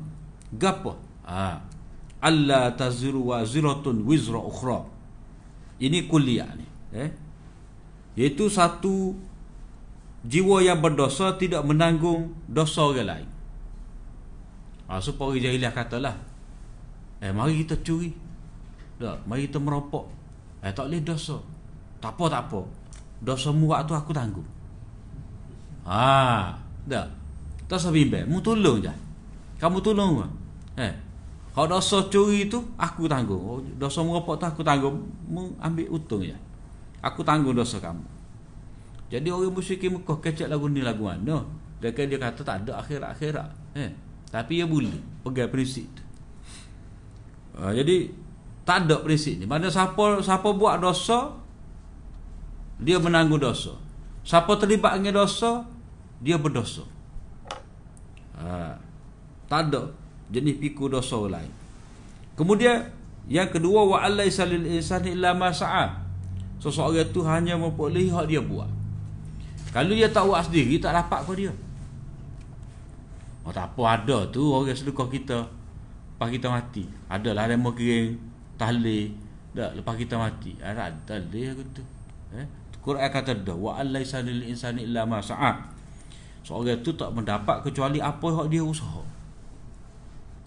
Gapo? 0.51 0.99
Ha. 1.23 1.63
Alla 2.19 2.75
taziru 2.75 3.31
waziratun 3.31 4.03
wizra 4.03 4.43
ukhra. 4.43 4.83
Ini 5.79 6.03
kuliah 6.11 6.51
ni 6.51 6.67
eh? 6.93 7.09
Iaitu 8.19 8.51
satu 8.51 9.15
jiwa 10.27 10.61
yang 10.61 10.83
berdosa 10.83 11.33
tidak 11.39 11.63
menanggung 11.63 12.35
dosa 12.45 12.85
orang 12.85 13.07
lain. 13.07 13.29
Ha, 14.91 14.99
supaya 14.99 15.39
jahiliah 15.39 15.71
katalah 15.71 16.32
eh 17.23 17.31
mari 17.31 17.63
kita 17.63 17.79
curi 17.79 18.11
tak 18.99 19.23
mari 19.23 19.47
kita 19.47 19.63
merokok 19.63 20.05
eh 20.59 20.75
tak 20.75 20.91
boleh 20.91 20.99
dosa 20.99 21.39
tak 22.03 22.19
apa 22.19 22.25
tak 22.27 22.41
apa 22.51 22.61
dosa 23.23 23.55
mu 23.55 23.71
waktu 23.71 23.95
aku 23.95 24.11
tanggung 24.11 24.47
ha 25.87 26.51
dah 26.83 27.07
tak 27.71 27.79
sabimbang 27.79 28.27
mu 28.27 28.43
tolong 28.43 28.83
je 28.83 28.91
kamu 29.63 29.79
tolong 29.79 30.27
Eh. 30.75 30.93
Kalau 31.55 31.69
dosa 31.77 32.03
curi 32.11 32.49
tu 32.51 32.59
aku 32.75 33.07
tanggung. 33.07 33.39
Oh, 33.39 33.59
dosa 33.77 34.03
merokok 34.03 34.35
tu 34.41 34.45
aku 34.49 34.61
tanggung. 34.65 35.07
Mu 35.29 35.55
ambil 35.61 35.87
untung 35.87 36.19
ya. 36.19 36.35
Aku 36.99 37.23
tanggung 37.23 37.55
dosa 37.55 37.79
kamu. 37.79 38.03
Jadi 39.07 39.29
orang 39.31 39.55
musyrik 39.55 39.87
Mekah 39.87 40.19
kecek 40.19 40.51
lagu 40.51 40.67
ni 40.67 40.83
lagu 40.83 41.07
mana? 41.07 41.47
Dia 41.79 41.93
dia 41.93 42.19
kata 42.19 42.43
tak 42.43 42.67
ada 42.67 42.81
akhirat-akhirat. 42.83 43.47
Eh. 43.79 43.91
Tapi 44.33 44.59
dia 44.59 44.67
boleh 44.67 44.97
pegang 45.23 45.47
prinsip 45.47 45.87
tu. 45.95 46.02
Uh, 47.53 47.71
jadi 47.73 48.09
tak 48.63 48.87
ada 48.87 49.03
prinsip 49.03 49.37
ni. 49.37 49.45
Mana 49.45 49.69
siapa 49.69 50.23
siapa 50.23 50.49
buat 50.55 50.79
dosa 50.81 51.37
dia 52.81 52.97
menanggung 52.97 53.39
dosa. 53.39 53.75
Siapa 54.23 54.55
terlibat 54.57 54.97
dengan 54.97 55.23
dosa 55.23 55.67
dia 56.23 56.39
berdosa. 56.39 56.87
Ha. 58.39 58.79
Tak 59.51 59.69
ada 59.69 59.91
jenis 60.31 60.57
pikul 60.57 60.95
dosa 60.95 61.19
lain. 61.27 61.51
Kemudian 62.33 62.89
yang 63.29 63.51
kedua 63.51 63.85
wa 63.85 63.97
alaysa 64.01 64.47
lil 64.49 64.65
insani 64.65 65.13
illa 65.13 65.35
ma 65.35 65.53
sa'a. 65.53 66.01
Seseorang 66.63 67.03
itu 67.03 67.19
hanya 67.27 67.59
memperoleh 67.59 68.07
hak 68.07 68.25
dia 68.31 68.39
buat. 68.39 68.71
Kalau 69.75 69.91
dia 69.91 70.07
tak 70.07 70.23
buat 70.23 70.41
sendiri 70.47 70.79
tak 70.79 70.95
dapat 70.95 71.19
kau 71.27 71.35
dia. 71.35 71.51
Oh 73.43 73.51
tak 73.51 73.75
apa 73.75 73.99
ada 73.99 74.17
tu 74.31 74.47
orang 74.47 74.71
sedekah 74.71 75.11
kita 75.11 75.43
lepas 76.23 76.31
kita 76.31 76.47
mati. 76.47 76.87
Adalah 77.11 77.51
demo 77.51 77.75
kering 77.75 78.15
tahlil. 78.55 79.11
Dak 79.51 79.75
lepas 79.75 79.99
kita 79.99 80.15
mati. 80.15 80.55
Ada 80.63 80.95
tahlil 81.03 81.51
aku 81.51 81.63
tu. 81.75 81.83
Eh? 82.31 82.47
Quran 82.79 83.11
kata 83.11 83.43
dah 83.43 83.51
wa 83.59 83.75
alaysa 83.75 84.23
lil 84.23 84.47
insani 84.47 84.87
illa 84.87 85.03
ma 85.03 85.19
sa'a. 85.19 85.59
Seorang 86.47 86.79
tu 86.79 86.95
tak 86.95 87.11
mendapat 87.11 87.59
kecuali 87.59 87.99
apa 87.99 88.23
yang 88.23 88.47
dia 88.47 88.63
usaha. 88.63 89.03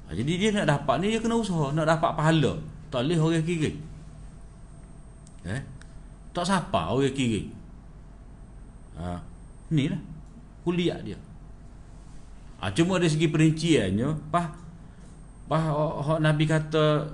Ha, 0.08 0.16
jadi 0.16 0.32
dia 0.40 0.48
nak 0.64 0.80
dapat 0.80 1.04
ni 1.04 1.12
dia 1.12 1.20
kena 1.20 1.36
usaha. 1.36 1.76
Nak 1.76 1.84
dapat 1.84 2.16
pahala. 2.16 2.56
Tak 2.88 3.04
boleh 3.04 3.20
orang 3.20 3.44
kiri 3.44 3.76
eh? 5.44 5.60
Tak 6.32 6.44
siapa 6.48 6.96
orang 6.96 7.12
kiri 7.12 7.52
ha 8.96 9.20
ni 9.68 9.92
lah. 9.92 10.00
Kuliah 10.64 10.98
dia. 11.04 11.18
Ha, 12.58 12.72
cuma 12.72 12.96
dari 12.98 13.12
segi 13.12 13.28
perinciannya 13.28 14.32
pah 14.32 14.65
oh, 15.51 16.18
nabi 16.18 16.44
kata 16.47 17.07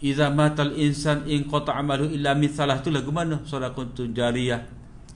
Iza 0.00 0.32
matal 0.32 0.72
insan 0.80 1.28
in 1.28 1.44
qata 1.44 1.76
amalu 1.76 2.08
illa 2.16 2.32
mithalah 2.32 2.80
tu 2.80 2.88
lagu 2.88 3.12
mana? 3.12 3.44
Sadaqah 3.44 3.84
tu 3.92 4.08
jariyah 4.08 4.64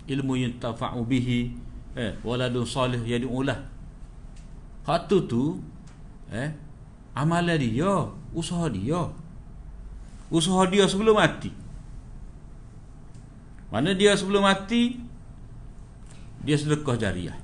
ilmu 0.04 0.36
yang 0.36 0.60
tafa'u 0.60 1.00
bihi 1.08 1.56
eh 1.96 2.12
waladun 2.20 2.68
salih 2.68 3.00
yad'ulah. 3.00 3.64
Hak 4.84 5.08
tu 5.08 5.56
eh 6.28 6.52
amalan 7.16 7.56
dia, 7.56 8.12
usaha 8.36 8.68
dia. 8.68 9.08
Usaha 10.28 10.68
dia 10.68 10.84
sebelum 10.84 11.16
mati. 11.16 11.48
Mana 13.72 13.96
dia 13.96 14.12
sebelum 14.12 14.44
mati 14.44 15.00
dia 16.44 16.60
sedekah 16.60 17.00
jariah. 17.00 17.43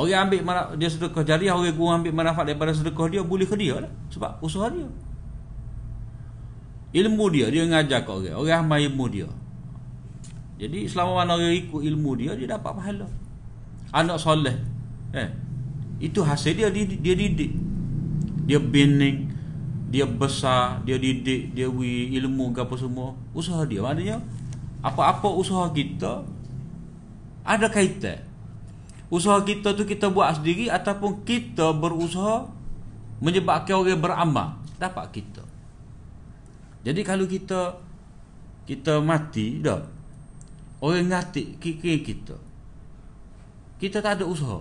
Orang 0.00 0.32
ambil 0.32 0.40
dia 0.80 0.88
sedekah 0.88 1.20
jariah, 1.20 1.52
orang 1.52 1.76
gua 1.76 2.00
ambil 2.00 2.12
manfaat 2.16 2.48
daripada 2.48 2.72
sedekah 2.72 3.12
dia 3.12 3.20
boleh 3.20 3.44
ke 3.44 3.52
dia 3.52 3.84
lah. 3.84 3.92
Sebab 4.08 4.40
usaha 4.40 4.72
dia. 4.72 4.88
Ilmu 6.90 7.24
dia 7.30 7.46
Dia 7.52 7.68
ngajar 7.68 8.02
kat 8.02 8.10
orang. 8.10 8.36
Orang 8.40 8.56
amal 8.66 8.80
ilmu 8.80 9.04
dia. 9.12 9.28
Jadi 10.56 10.88
selama 10.88 11.22
mana 11.22 11.36
orang 11.38 11.56
ikut 11.56 11.80
ilmu 11.80 12.10
dia 12.18 12.32
Dia 12.34 12.56
dapat 12.56 12.72
pahala. 12.76 13.06
Anak 13.90 14.18
soleh 14.20 14.54
eh, 15.14 15.30
Itu 15.98 16.20
hasil 16.20 16.54
dia 16.54 16.68
Dia, 16.72 16.84
dia 16.84 17.14
didik. 17.14 17.52
Dia 18.44 18.58
bening 18.58 19.30
Dia 19.90 20.06
besar 20.06 20.82
Dia 20.82 20.98
didik 20.98 21.54
Dia 21.54 21.70
wi 21.70 22.10
ilmu 22.18 22.50
ke 22.50 22.60
apa 22.64 22.74
semua. 22.74 23.14
Usaha 23.36 23.62
dia. 23.68 23.84
Maknanya 23.84 24.18
Apa-apa 24.82 25.30
usaha 25.30 25.70
kita 25.70 26.26
Ada 27.46 27.70
kaitan 27.70 28.29
Usaha 29.10 29.42
kita 29.42 29.74
tu 29.74 29.82
kita 29.82 30.06
buat 30.06 30.38
sendiri 30.38 30.70
Ataupun 30.70 31.26
kita 31.26 31.74
berusaha 31.74 32.46
Menyebabkan 33.18 33.82
orang 33.82 33.98
beramal 33.98 34.48
Dapat 34.78 35.06
kita 35.10 35.42
jadi 36.80 37.00
kalau 37.04 37.28
kita 37.28 37.76
kita 38.64 39.02
mati 39.04 39.60
dah. 39.60 39.80
Orang 40.80 41.12
ngatik 41.12 41.60
kiki 41.60 42.00
kita. 42.00 42.36
Kita 43.76 44.00
tak 44.00 44.20
ada 44.20 44.24
usaha. 44.24 44.60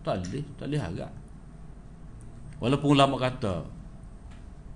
Tak 0.00 0.24
boleh, 0.24 0.44
tak 0.56 0.66
boleh 0.72 0.80
harap. 0.80 1.12
Walaupun 2.58 2.88
ulama 2.96 3.20
kata 3.20 3.62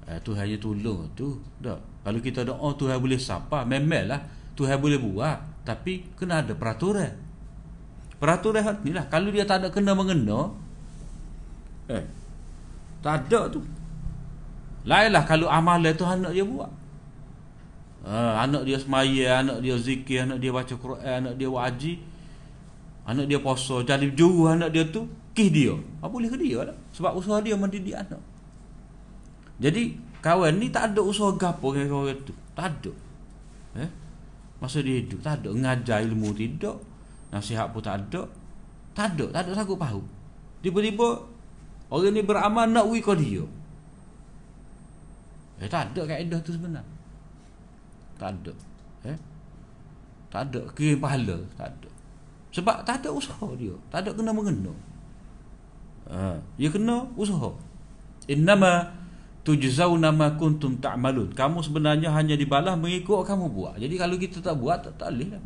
eh, 0.06 0.20
Tuhan 0.20 0.44
hanya 0.44 0.58
tolong 0.60 1.08
tu 1.16 1.40
dah. 1.56 1.80
Kalau 2.04 2.20
kita 2.20 2.44
doa 2.44 2.68
Tuhan 2.76 3.00
boleh 3.00 3.16
sapa, 3.16 3.64
memelah 3.64 4.20
Tuhan 4.52 4.76
boleh 4.76 5.00
buat, 5.00 5.64
tapi 5.64 6.12
kena 6.12 6.44
ada 6.44 6.52
peraturan. 6.52 7.31
Peraturan 8.22 8.62
ni 8.86 8.94
lah. 8.94 9.02
Kalau 9.10 9.34
dia 9.34 9.42
tak 9.42 9.66
ada 9.66 9.68
kena 9.74 9.98
mengena, 9.98 10.54
eh, 11.90 12.06
tak 13.02 13.26
ada 13.26 13.50
tu. 13.50 13.66
Lainlah 14.86 15.26
kalau 15.26 15.50
amalan 15.50 15.90
tu 15.90 16.06
anak 16.06 16.30
dia 16.30 16.46
buat. 16.46 16.70
Ha, 18.06 18.46
anak 18.46 18.62
dia 18.62 18.78
semaya, 18.78 19.42
anak 19.42 19.58
dia 19.58 19.74
zikir, 19.74 20.22
anak 20.22 20.38
dia 20.38 20.54
baca 20.54 20.70
Quran, 20.70 21.18
anak 21.26 21.34
dia 21.34 21.50
wajib. 21.50 21.98
Anak 23.02 23.26
dia 23.26 23.42
puasa, 23.42 23.82
jadi 23.82 24.06
juru 24.14 24.46
anak 24.46 24.70
dia 24.70 24.86
tu 24.86 25.10
kih 25.34 25.50
dia. 25.50 25.74
Apa 25.98 26.14
boleh 26.14 26.30
ke 26.30 26.38
dia 26.38 26.62
lah. 26.62 26.78
Sebab 26.94 27.18
usaha 27.18 27.42
dia 27.42 27.58
mendidik 27.58 27.98
anak. 27.98 28.22
Jadi 29.58 29.98
kawan 30.22 30.62
ni 30.62 30.70
tak 30.70 30.94
ada 30.94 31.02
usaha 31.02 31.34
gapo 31.34 31.74
dengan 31.74 31.90
kawan 31.90 32.22
tu. 32.22 32.34
Tak 32.54 32.70
ada. 32.70 32.92
Eh? 33.82 33.90
Masa 34.62 34.78
dia 34.78 35.02
hidup 35.02 35.18
tak 35.26 35.42
ada 35.42 35.50
ngajar 35.50 36.06
ilmu 36.06 36.30
tidak. 36.38 36.91
Nasihat 37.32 37.72
pun 37.72 37.80
tak 37.80 37.96
ada. 38.06 38.28
Tak 38.92 39.16
ada, 39.16 39.24
tak 39.32 39.40
ada 39.48 39.50
sanggup 39.56 39.80
pahu. 39.80 40.04
Tiba-tiba 40.60 41.24
orang 41.88 42.12
ni 42.12 42.20
beramal 42.20 42.68
nak 42.68 42.86
wi 42.92 43.00
dia. 43.00 43.44
Eh 45.58 45.68
tak 45.70 45.90
ada 45.90 46.04
kaedah 46.04 46.38
tu 46.44 46.52
sebenarnya. 46.52 46.84
Tak 48.20 48.36
ada. 48.36 48.52
Eh? 49.08 49.18
Tak 50.28 50.52
ada 50.52 50.60
kirim 50.76 51.00
pahala 51.00 51.40
tak 51.56 51.72
ada. 51.72 51.88
Sebab 52.52 52.84
tak 52.84 53.00
ada 53.00 53.08
usaha 53.16 53.48
dia. 53.56 53.72
Tak 53.88 54.04
ada 54.04 54.10
kena 54.12 54.30
mengena. 54.36 54.72
Ha. 56.12 56.36
dia 56.60 56.68
kena 56.68 57.08
usaha. 57.16 57.48
Innama 58.28 58.92
tujzauna 59.40 60.12
ma 60.12 60.36
kuntum 60.36 60.76
ta'malun. 60.76 61.32
Kamu 61.32 61.64
sebenarnya 61.64 62.12
hanya 62.12 62.36
dibalas 62.36 62.76
mengikut 62.76 63.24
kamu 63.24 63.48
buat. 63.48 63.74
Jadi 63.80 63.94
kalau 63.96 64.20
kita 64.20 64.44
tak 64.44 64.60
buat 64.60 64.84
tak, 64.84 65.00
tak 65.00 65.16
boleh 65.16 65.32
lah 65.32 65.42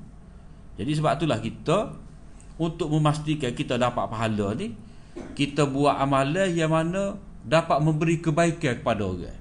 jadi 0.77 0.93
sebab 0.93 1.16
itulah 1.16 1.41
kita 1.41 1.97
untuk 2.61 2.93
memastikan 2.93 3.53
kita 3.53 3.81
dapat 3.81 4.05
pahala 4.09 4.53
ni 4.57 4.77
kita 5.33 5.64
buat 5.64 5.97
amalan 5.97 6.53
yang 6.53 6.72
mana 6.72 7.16
dapat 7.41 7.81
memberi 7.81 8.20
kebaikan 8.20 8.81
kepada 8.81 9.05
orang. 9.09 9.41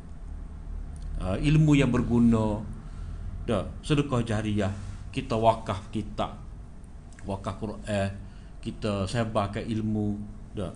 Uh, 1.20 1.38
ilmu 1.40 1.76
yang 1.76 1.92
berguna. 1.92 2.64
Dah 3.46 3.68
sedekah 3.86 4.26
jariah 4.26 4.74
kita 5.14 5.38
wakaf 5.38 5.94
kita 5.94 6.34
wakaf 7.30 7.56
Quran 7.62 8.10
kita 8.64 9.06
sebarkan 9.06 9.64
ilmu. 9.64 10.18
Dah 10.56 10.74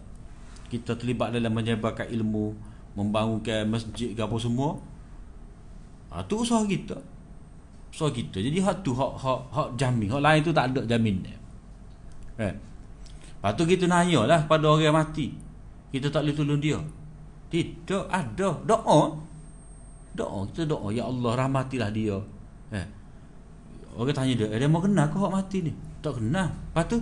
kita 0.70 0.94
terlibat 1.00 1.34
dalam 1.34 1.50
menyebarkan 1.50 2.08
ilmu 2.14 2.54
membangunkan 2.94 3.66
masjid 3.66 4.14
ke 4.14 4.22
apa 4.22 4.38
semua. 4.38 4.78
Ha, 6.10 6.26
tu 6.26 6.42
usaha 6.42 6.62
kita 6.66 6.98
usaha 7.90 8.10
kita 8.14 8.38
jadi 8.40 8.58
hak 8.64 8.86
tu 8.86 8.94
hak 8.94 9.14
hak 9.18 9.40
hak 9.50 9.70
jamin 9.76 10.08
hak 10.10 10.22
lain 10.22 10.40
tu 10.46 10.54
tak 10.54 10.72
ada 10.74 10.82
jamin 10.86 11.16
eh 12.40 12.56
Lepas 13.40 13.56
tu 13.56 13.64
kita 13.64 13.88
nanya 13.88 14.28
lah 14.28 14.44
pada 14.52 14.68
orang 14.68 14.84
yang 14.84 14.96
mati 15.00 15.32
Kita 15.96 16.12
tak 16.12 16.28
boleh 16.28 16.36
tolong 16.36 16.60
dia 16.60 16.76
Tidak 17.48 18.12
ada 18.12 18.52
Doa 18.68 19.16
Doa 20.12 20.40
Kita 20.52 20.68
doa 20.68 20.92
Ya 20.92 21.08
Allah 21.08 21.40
rahmatilah 21.40 21.88
dia 21.88 22.20
Eh. 22.70 22.88
Orang 23.98 24.14
tanya 24.14 24.34
dia, 24.38 24.48
eh, 24.54 24.60
dia 24.62 24.70
mau 24.70 24.80
kenal 24.80 25.10
kau 25.10 25.28
mati 25.28 25.66
ni? 25.66 25.74
Tak 26.00 26.22
kenal. 26.22 26.48
Lepas 26.48 26.86
tu, 26.88 26.98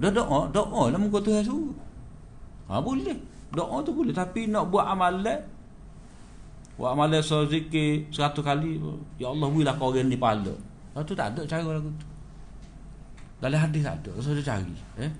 dia 0.00 0.08
doa, 0.10 0.48
doa 0.48 0.82
lah 0.88 0.98
muka 0.98 1.20
Tuhan 1.20 1.44
suruh. 1.44 1.76
Ha, 2.72 2.80
boleh. 2.80 3.14
Doa 3.52 3.84
tu 3.84 3.92
boleh. 3.92 4.14
Tapi 4.16 4.48
nak 4.48 4.72
buat 4.72 4.88
amalan, 4.88 5.38
buat 6.80 6.96
amalan 6.96 7.20
so 7.20 7.44
zikir 7.44 8.08
seratus 8.08 8.40
kali, 8.40 8.80
ya 9.20 9.28
Allah, 9.28 9.52
bila 9.52 9.76
kau 9.76 9.92
orang 9.92 10.08
ni 10.08 10.16
pahala. 10.16 10.56
Lepas 10.96 11.04
tu 11.04 11.12
tak 11.12 11.36
ada 11.36 11.44
cara 11.44 11.76
lagu 11.76 11.92
tu. 11.92 12.06
Dalam 13.44 13.60
hadis 13.60 13.84
tak 13.84 14.00
ada. 14.00 14.12
So 14.24 14.32
dia 14.32 14.40
cari. 14.40 14.72
Eh? 14.96 15.12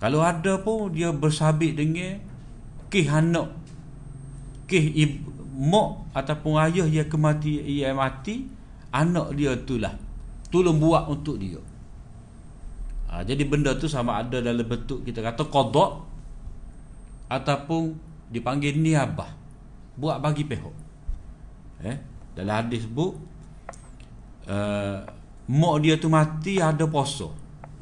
Kalau 0.00 0.24
ada 0.24 0.56
pun, 0.64 0.88
dia 0.88 1.12
bersabit 1.12 1.76
dengan 1.76 2.16
kih 2.88 3.04
anak. 3.04 3.52
Kih 4.64 4.88
ibu, 4.88 5.42
mak 5.52 6.16
ataupun 6.16 6.56
ayah 6.64 6.88
yang 6.88 7.08
kemati 7.12 7.60
ia 7.60 7.92
mati 7.92 8.48
anak 8.88 9.36
dia 9.36 9.52
itulah 9.52 9.92
tolong 10.48 10.80
buat 10.80 11.12
untuk 11.12 11.36
dia 11.36 11.60
ha, 13.12 13.20
jadi 13.20 13.44
benda 13.44 13.76
tu 13.76 13.84
sama 13.84 14.24
ada 14.24 14.40
dalam 14.40 14.64
bentuk 14.64 15.04
kita 15.04 15.20
kata 15.20 15.44
qada 15.52 16.00
ataupun 17.28 17.92
dipanggil 18.32 18.80
niabah 18.80 19.41
buat 19.98 20.20
bagi 20.22 20.44
pihak 20.46 20.74
eh 21.82 21.96
dalam 22.32 22.54
hadis 22.64 22.88
sebut 22.88 23.12
uh, 24.48 25.04
mak 25.50 25.74
dia 25.84 26.00
tu 26.00 26.08
mati 26.08 26.62
ada 26.62 26.88
puasa 26.88 27.28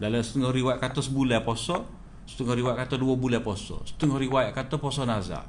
dalam 0.01 0.19
setengah 0.25 0.51
riwayat 0.51 0.79
kata 0.81 1.05
sebulan 1.05 1.45
puasa 1.45 1.87
setengah 2.27 2.57
riwayat 2.57 2.77
kata 2.87 2.95
dua 2.99 3.15
bulan 3.15 3.45
puasa 3.45 3.79
setengah 3.87 4.19
riwayat 4.19 4.51
kata 4.57 4.81
puasa 4.81 5.07
nazar 5.07 5.45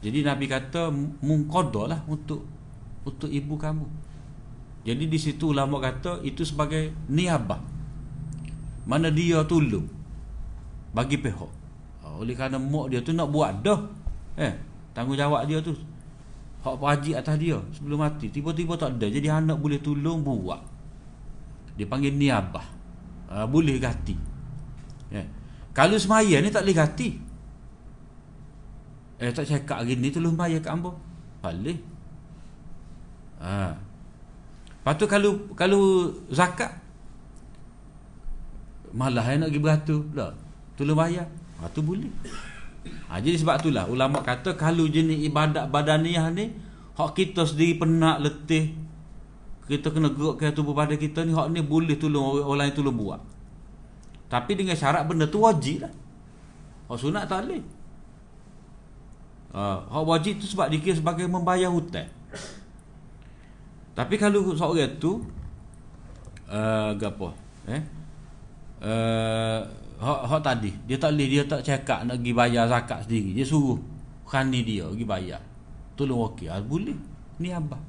jadi 0.00 0.24
Nabi 0.24 0.48
kata 0.48 0.88
mungkodoh 1.20 1.84
lah 1.84 2.00
untuk 2.08 2.48
untuk 3.04 3.28
ibu 3.28 3.54
kamu. 3.60 3.84
Jadi 4.80 5.04
di 5.04 5.18
situ 5.20 5.52
ulama 5.52 5.76
kata 5.76 6.24
itu 6.24 6.40
sebagai 6.40 6.96
niabah. 7.12 7.60
Mana 8.88 9.12
dia 9.12 9.44
tolong 9.44 9.84
bagi 10.96 11.20
pihak. 11.20 11.52
Ha, 12.00 12.16
oleh 12.16 12.32
kerana 12.32 12.56
mak 12.56 12.88
dia 12.88 13.04
tu 13.04 13.12
nak 13.12 13.28
buat 13.28 13.60
dah. 13.60 13.80
Eh, 14.40 14.56
tanggungjawab 14.96 15.46
dia 15.46 15.58
tu. 15.62 15.74
Hak 16.60 16.76
wajib 16.76 17.16
atas 17.16 17.36
dia 17.40 17.56
sebelum 17.72 18.04
mati. 18.04 18.28
Tiba-tiba 18.28 18.76
tak 18.76 19.00
ada. 19.00 19.08
Jadi 19.08 19.28
anak 19.32 19.56
boleh 19.56 19.80
tolong 19.80 20.20
buat. 20.20 20.60
Dia 21.76 21.88
panggil 21.88 22.12
niabah. 22.12 22.66
Ha, 23.32 23.48
boleh 23.48 23.80
ganti. 23.80 24.12
Eh. 25.14 25.26
Kalau 25.72 25.96
semaya 25.96 26.42
ni 26.42 26.52
tak 26.52 26.66
boleh 26.66 26.76
ganti. 26.76 27.08
Eh 29.20 29.30
tak 29.32 29.48
cakap 29.48 29.84
gini 29.84 30.08
tolong 30.12 30.36
bayar 30.36 30.60
kat 30.60 30.72
ambo. 30.72 30.96
Boleh. 31.40 31.78
Ha. 33.40 33.72
Lepas 34.80 34.94
tu 34.96 35.06
kalau 35.08 35.48
kalau 35.56 36.12
zakat 36.32 36.72
malah 38.92 39.24
yang 39.28 39.44
nak 39.44 39.48
pergi 39.52 39.62
beratur. 39.62 40.02
Tolong 40.76 40.98
bayar. 40.98 41.28
Ha 41.60 41.68
tu 41.72 41.80
boleh. 41.80 42.12
Ha, 42.80 43.20
jadi 43.20 43.36
sebab 43.36 43.60
itulah 43.60 43.84
ulama 43.90 44.24
kata 44.24 44.56
kalau 44.56 44.88
jenis 44.88 45.20
ibadat 45.26 45.68
badaniyah 45.68 46.32
ni 46.32 46.54
hak 46.96 47.10
kita 47.12 47.44
sendiri 47.44 47.76
penat 47.76 48.22
letih 48.22 48.72
kita 49.70 49.94
kena 49.94 50.10
gerakkan 50.10 50.50
tubuh 50.50 50.74
badan 50.74 50.98
kita 50.98 51.22
ni 51.22 51.30
hak 51.30 51.46
ni 51.54 51.62
boleh 51.62 51.94
tolong 51.94 52.42
orang, 52.42 52.66
lain 52.66 52.74
tolong 52.74 52.96
buat. 52.98 53.22
Tapi 54.26 54.58
dengan 54.58 54.74
syarat 54.74 55.06
benda 55.06 55.30
tu 55.30 55.46
wajib 55.46 55.86
lah. 55.86 55.94
Hak 56.90 56.98
sunat 56.98 57.30
tak 57.30 57.46
boleh. 57.46 57.62
Uh, 59.54 59.78
hak 59.78 60.04
wajib 60.10 60.42
tu 60.42 60.50
sebab 60.50 60.74
dikira 60.74 60.98
sebagai 60.98 61.22
membayar 61.30 61.70
hutang. 61.70 62.10
Tapi 63.94 64.14
kalau 64.18 64.58
seorang 64.58 64.98
tu 64.98 65.22
uh, 66.50 66.90
apa? 66.90 67.28
Eh? 67.70 67.82
Uh, 68.82 69.60
hak, 70.00 70.20
hak 70.26 70.40
tadi 70.40 70.72
dia 70.88 70.96
tak 70.96 71.12
boleh 71.14 71.28
dia 71.28 71.42
tak 71.44 71.60
cakap 71.62 72.08
nak 72.08 72.18
pergi 72.20 72.32
bayar 72.32 72.64
zakat 72.66 73.04
sendiri. 73.06 73.30
Dia 73.36 73.44
suruh 73.44 73.78
khani 74.24 74.60
dia 74.64 74.88
pergi 74.88 75.06
bayar. 75.06 75.40
Tolong 75.94 76.32
okey. 76.32 76.48
Ah, 76.48 76.64
boleh. 76.64 76.96
Ni 77.40 77.52
abah. 77.52 77.80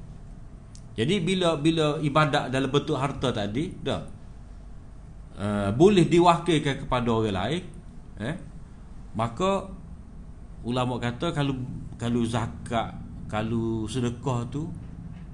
Jadi 0.92 1.24
bila 1.24 1.56
bila 1.56 1.96
ibadat 2.04 2.52
dalam 2.52 2.68
bentuk 2.68 3.00
harta 3.00 3.32
tadi 3.32 3.72
dah 3.80 4.04
uh, 5.40 5.70
boleh 5.72 6.04
diwakilkan 6.04 6.84
kepada 6.84 7.08
orang 7.08 7.36
lain 7.36 7.62
eh 8.20 8.36
maka 9.16 9.68
ulama 10.64 11.00
kata 11.00 11.32
kalau 11.32 11.56
kalau 11.96 12.22
zakat 12.24 12.92
kalau 13.28 13.88
sedekah 13.88 14.44
tu 14.52 14.68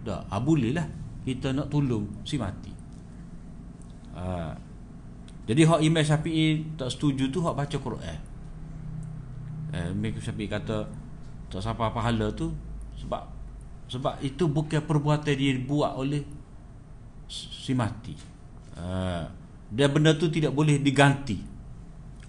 dah 0.06 0.22
ah, 0.30 0.38
boleh 0.38 0.74
lah 0.74 0.86
kita 1.26 1.50
nak 1.50 1.68
tolong 1.68 2.06
si 2.22 2.38
mati 2.38 2.72
ha. 4.14 4.54
Jadi 5.48 5.64
hak 5.64 5.80
Imam 5.80 6.04
Syafi'i 6.04 6.76
tak 6.76 6.92
setuju 6.92 7.32
tu 7.32 7.40
hak 7.40 7.56
baca 7.56 7.76
Quran. 7.80 8.18
Eh, 9.72 9.88
Imam 9.96 10.12
Syafi'i 10.20 10.44
kata 10.44 10.84
tak 11.48 11.60
siapa 11.64 11.88
pahala 11.88 12.28
tu. 12.36 12.52
Sebab 13.00 13.24
sebab 13.88 14.20
itu 14.20 14.44
bukan 14.44 14.84
perbuatan 14.84 15.32
dia 15.32 15.56
buat 15.64 15.96
oleh 15.96 16.20
si 17.32 17.72
mati. 17.72 18.12
Ha. 18.76 19.24
dia 19.72 19.88
benda 19.88 20.12
tu 20.12 20.28
tidak 20.28 20.52
boleh 20.52 20.76
diganti. 20.84 21.40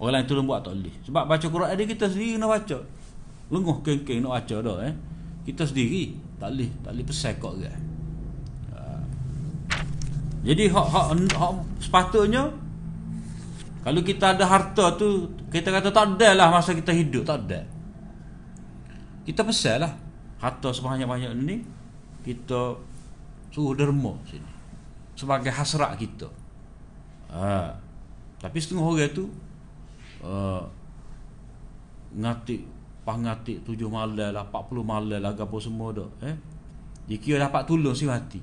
Orang 0.00 0.16
lain 0.16 0.24
tolong 0.24 0.48
buat 0.48 0.64
tak 0.64 0.80
boleh. 0.80 0.96
Sebab 1.04 1.28
baca 1.28 1.46
Quran 1.46 1.76
dia 1.76 1.86
kita 1.92 2.08
sendiri 2.08 2.40
nak 2.40 2.56
baca. 2.56 2.78
Lenguh 3.52 3.76
keng-keng 3.84 4.24
nak 4.24 4.32
baca 4.40 4.56
dah 4.64 4.78
eh. 4.88 4.94
Kita 5.40 5.64
sendiri 5.64 6.14
Tak 6.36 6.52
boleh 6.52 6.70
Tak 6.84 6.92
boleh 6.94 7.06
pesan 7.08 7.32
kau 7.40 7.56
orang 7.56 7.80
ha. 8.70 9.00
Jadi 10.44 10.64
hak, 10.68 10.86
hak, 10.86 11.06
hak 11.34 11.52
sepatutnya 11.82 12.48
Kalau 13.80 14.04
kita 14.04 14.36
ada 14.36 14.44
harta 14.44 14.92
tu 15.00 15.32
Kita 15.48 15.72
kata 15.72 15.88
tak 15.88 16.16
ada 16.16 16.36
lah 16.36 16.48
masa 16.52 16.76
kita 16.76 16.92
hidup. 16.92 17.24
Tak 17.24 17.48
ada. 17.48 17.64
Kita 19.24 19.40
pesan 19.44 19.84
lah. 19.84 19.92
Harta 20.40 20.68
sebanyak-banyak 20.72 21.32
ni 21.40 21.64
Kita 22.20 22.76
Suruh 23.50 23.74
derma 23.74 24.14
sini. 24.28 24.46
Sebagai 25.18 25.50
hasrat 25.50 25.98
kita. 25.98 26.30
Ha. 27.34 27.74
Tapi 28.40 28.56
setengah 28.56 28.86
orang 28.86 29.10
tu 29.10 29.26
uh, 30.24 30.62
ngatik 32.14 32.62
pangatik 33.04 33.62
tujuh 33.64 33.88
malam 33.88 34.30
lah 34.34 34.44
40 34.48 34.82
malam 34.84 35.18
lah 35.18 35.32
apa 35.32 35.56
semua 35.58 35.94
dah 35.94 36.10
eh. 36.26 36.36
Dia 37.10 37.18
kira 37.18 37.36
dapat 37.42 37.66
tolong 37.66 37.96
si 37.96 38.06
mati 38.06 38.40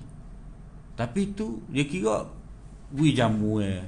tapi 0.98 1.38
tu 1.38 1.62
dia 1.70 1.86
kira 1.86 2.26
wi 2.98 3.14
jamu 3.14 3.62
eh 3.62 3.86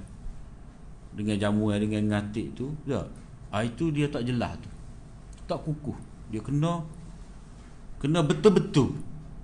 dengan 1.13 1.35
jamu 1.37 1.73
eh 1.73 1.79
dengan 1.81 2.03
ngatik 2.13 2.53
tu 2.53 2.73
dah 2.85 3.05
ah, 3.49 3.61
itu 3.65 3.89
dia 3.89 4.09
tak 4.09 4.25
jelas 4.25 4.55
tu 4.61 4.69
tak 5.49 5.59
kukuh 5.65 5.97
dia 6.29 6.41
kena 6.41 6.85
kena 7.97 8.21
betul-betul 8.21 8.93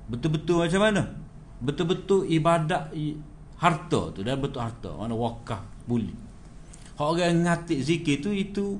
betul-betul 0.07 0.61
macam 0.61 0.81
mana 0.81 1.03
betul-betul 1.59 2.29
ibadat 2.29 2.93
harta 3.57 4.01
tu 4.13 4.21
dan 4.21 4.37
betul 4.37 4.61
harta 4.61 4.93
mana 4.93 5.17
wakaf 5.17 5.63
boleh 5.89 6.25
Hak 6.95 7.07
orang 7.11 7.43
ngatik 7.43 7.79
zikir 7.83 8.23
tu 8.23 8.31
itu 8.31 8.79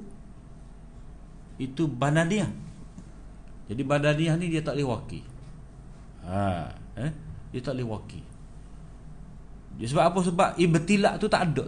itu 1.60 1.84
banadiah. 1.88 2.48
Jadi 3.68 3.82
banadiah 3.84 4.40
ni 4.40 4.48
dia 4.48 4.64
tak 4.64 4.80
boleh 4.80 4.88
waki. 4.88 5.22
Ha, 6.24 6.72
eh? 6.96 7.12
Dia 7.52 7.60
tak 7.60 7.76
boleh 7.76 7.88
waki. 7.92 8.22
Dia 9.76 9.88
sebab 9.92 10.04
apa? 10.16 10.20
Sebab 10.24 10.50
ibtilak 10.56 11.20
tu 11.20 11.28
tak 11.28 11.52
ada. 11.52 11.68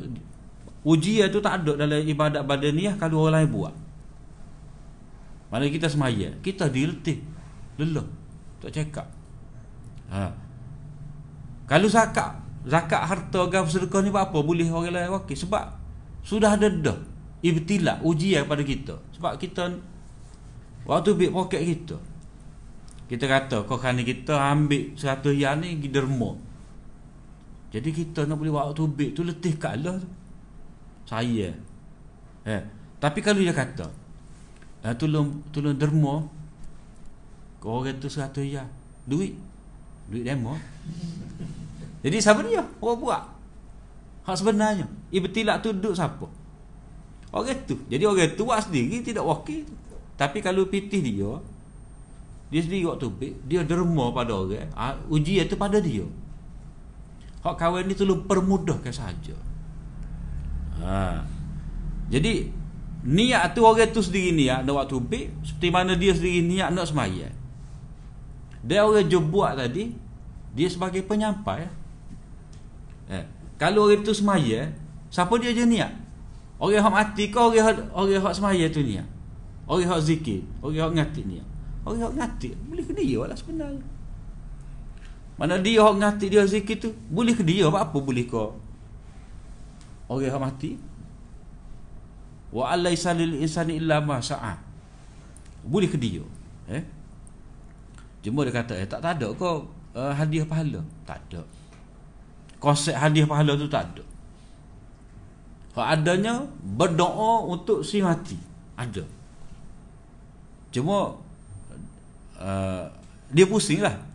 Ujian 0.87 1.27
tu 1.27 1.43
tak 1.43 1.63
ada 1.63 1.83
dalam 1.83 1.99
ibadat 1.99 2.47
badaniah 2.47 2.95
kalau 2.95 3.27
orang 3.27 3.43
lain 3.43 3.49
buat. 3.51 3.75
Mana 5.51 5.67
kita 5.67 5.91
semaya, 5.91 6.31
kita 6.39 6.71
diletih. 6.71 7.19
Lelah. 7.75 8.07
Tak 8.63 8.71
cakap. 8.71 9.07
Ha. 10.07 10.31
Kalau 11.67 11.91
zakat, 11.91 12.39
zakat 12.63 13.03
harta 13.03 13.41
gam 13.51 13.67
sedekah 13.67 13.99
ni 13.99 14.15
apa? 14.15 14.39
Boleh 14.39 14.71
orang 14.71 14.95
lain 14.95 15.11
wakil. 15.11 15.35
Sebab 15.35 15.75
sudah 16.23 16.55
ada 16.55 16.67
dah 16.71 16.99
ibtila 17.39 18.01
ujian 18.01 18.43
pada 18.49 18.65
kita 18.65 18.99
sebab 19.15 19.37
kita 19.37 19.77
waktu 20.83 21.09
big 21.13 21.31
poket 21.31 21.61
kita 21.61 21.97
kita 23.07 23.25
kata 23.29 23.57
kau 23.63 23.79
kan 23.79 23.95
kita 24.01 24.35
ambil 24.35 24.91
100 24.97 25.23
yang 25.37 25.63
ni 25.63 25.77
derma 25.87 26.35
jadi 27.71 27.89
kita 27.93 28.25
nak 28.25 28.41
boleh 28.41 28.51
waktu 28.51 28.83
big 28.89 29.09
tu 29.13 29.21
letih 29.23 29.55
kat 29.55 29.79
Allah 29.79 30.01
tu 30.01 30.09
saya. 31.07 31.55
Eh 32.43 32.63
tapi 32.97 33.21
kalau 33.21 33.41
dia 33.41 33.53
kata 33.53 33.87
eh, 34.81 34.93
tolong 34.97 35.45
tolong 35.53 35.77
derma 35.77 36.25
kau 37.61 37.81
orang 37.81 37.97
tu 37.97 38.09
100 38.09 38.37
yang 38.45 38.69
duit? 39.05 39.33
Duit 40.07 40.23
demo. 40.23 40.55
Jadi 42.05 42.17
siapa 42.21 42.45
dia? 42.45 42.63
Orang 42.79 42.99
buat. 43.01 43.23
Hak 44.23 44.35
sebenarnya. 44.39 44.85
Ibtilak 45.09 45.65
tu 45.65 45.73
duduk 45.73 45.97
siapa? 45.97 46.27
Orang 47.33 47.59
tu. 47.65 47.75
Jadi 47.89 48.03
orang 48.07 48.31
tu 48.37 48.47
buat 48.47 48.61
sendiri 48.63 49.03
Tidak 49.03 49.25
wakil. 49.25 49.67
Tapi 50.15 50.39
kalau 50.39 50.63
pitih 50.69 51.03
dia 51.03 51.31
Dia 52.47 52.61
sendiri 52.63 52.87
waktu 52.87 53.35
Dia 53.45 53.61
derma 53.67 54.09
pada 54.15 54.33
orang 54.33 54.69
ha, 54.73 54.95
Ujian 55.11 55.43
tu 55.49 55.59
pada 55.59 55.81
dia. 55.81 56.05
Hak 57.43 57.55
kawan 57.59 57.87
ni 57.89 57.95
tolong 57.97 58.23
permudahkan 58.23 58.93
saja. 58.93 59.35
Ha. 60.83 61.25
Jadi 62.07 62.57
Niat 63.07 63.55
tu 63.55 63.63
orang 63.63 63.87
tu 63.93 64.03
sendiri 64.03 64.35
niat 64.35 64.67
Nak 64.67 64.83
waktu 64.83 64.97
bik 64.99 65.27
Seperti 65.45 65.67
mana 65.71 65.95
dia 65.95 66.11
sendiri 66.11 66.43
niat 66.43 66.75
nak 66.75 66.91
semaya 66.91 67.31
Dia 68.65 68.83
orang 68.83 69.07
je 69.07 69.19
buat 69.21 69.55
tadi 69.55 69.95
Dia 70.51 70.67
sebagai 70.67 71.05
penyampai. 71.07 71.69
Eh. 73.07 73.25
Kalau 73.55 73.87
orang 73.87 74.03
tu 74.03 74.11
semaya 74.11 74.67
Siapa 75.07 75.31
dia 75.39 75.55
je 75.55 75.63
niat? 75.63 75.93
Orang 76.57 76.73
yang 76.73 76.89
mati 76.89 77.29
ke 77.29 77.37
orang 77.37 77.55
yang 77.55 77.67
orang 77.93 78.11
yang 78.17 78.35
semaya 78.35 78.65
tu 78.67 78.83
niat? 78.83 79.07
Orang 79.69 79.87
yang 79.87 80.03
zikir 80.03 80.43
Orang 80.59 80.75
yang 80.75 80.91
ngati 80.99 81.21
niat? 81.23 81.47
Orang 81.87 81.99
yang 82.01 82.13
ngati 82.17 82.49
Boleh 82.67 82.83
ke 82.83 82.91
dia 82.97 83.23
lah 83.23 83.37
sebenarnya. 83.37 83.85
Mana 85.37 85.61
dia 85.61 85.79
yang 85.79 85.95
ngati 85.95 86.25
dia 86.27 86.43
zikir 86.43 86.75
tu 86.81 86.91
Boleh 87.07 87.31
ke 87.31 87.45
dia? 87.45 87.71
Apa-apa 87.71 88.03
boleh 88.03 88.27
ke 88.27 88.66
Orang 90.07 90.23
yang 90.23 90.39
mati 90.39 90.79
Wa 92.47 92.71
alaysa 92.71 93.11
lil 93.11 93.43
insani 93.43 93.75
illa 93.75 93.99
ma 93.99 94.23
sa'a. 94.23 94.55
Boleh 95.67 95.91
ke 95.91 95.99
dia? 95.99 96.23
Eh? 96.71 96.83
Cuma 98.23 98.47
dia 98.47 98.55
kata 98.55 98.73
eh, 98.75 98.87
tak, 98.87 99.03
tak 99.03 99.19
ada 99.19 99.27
kau 99.35 99.67
uh, 99.91 100.13
hadiah 100.15 100.47
pahala. 100.47 100.79
Tak 101.03 101.19
ada. 101.27 101.43
Konsep 102.57 102.95
hadiah 102.95 103.27
pahala 103.27 103.59
tu 103.59 103.67
tak 103.67 103.83
ada. 103.91 104.03
Hak 105.77 106.01
adanya 106.01 106.41
berdoa 106.63 107.45
untuk 107.45 107.85
si 107.85 108.01
mati. 108.01 108.33
Ada. 108.79 109.05
Cuma 110.73 111.19
uh, 112.39 112.85
dia 113.29 113.45
pusing 113.45 113.83
lah 113.83 114.06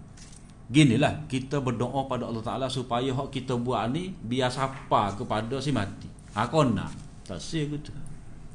gini 0.71 1.01
lah 1.01 1.27
kita 1.27 1.59
berdoa 1.59 2.07
pada 2.07 2.29
Allah 2.29 2.45
Ta'ala 2.45 2.67
supaya 2.71 3.11
hak 3.11 3.33
kita 3.35 3.59
buat 3.59 3.91
ni 3.91 4.15
biar 4.23 4.53
sapa 4.53 5.17
kepada 5.17 5.59
si 5.59 5.75
mati. 5.75 6.07
Ha 6.37 6.47
kona. 6.47 6.87
Tak 7.27 7.39
sih 7.39 7.67
gitu 7.67 7.93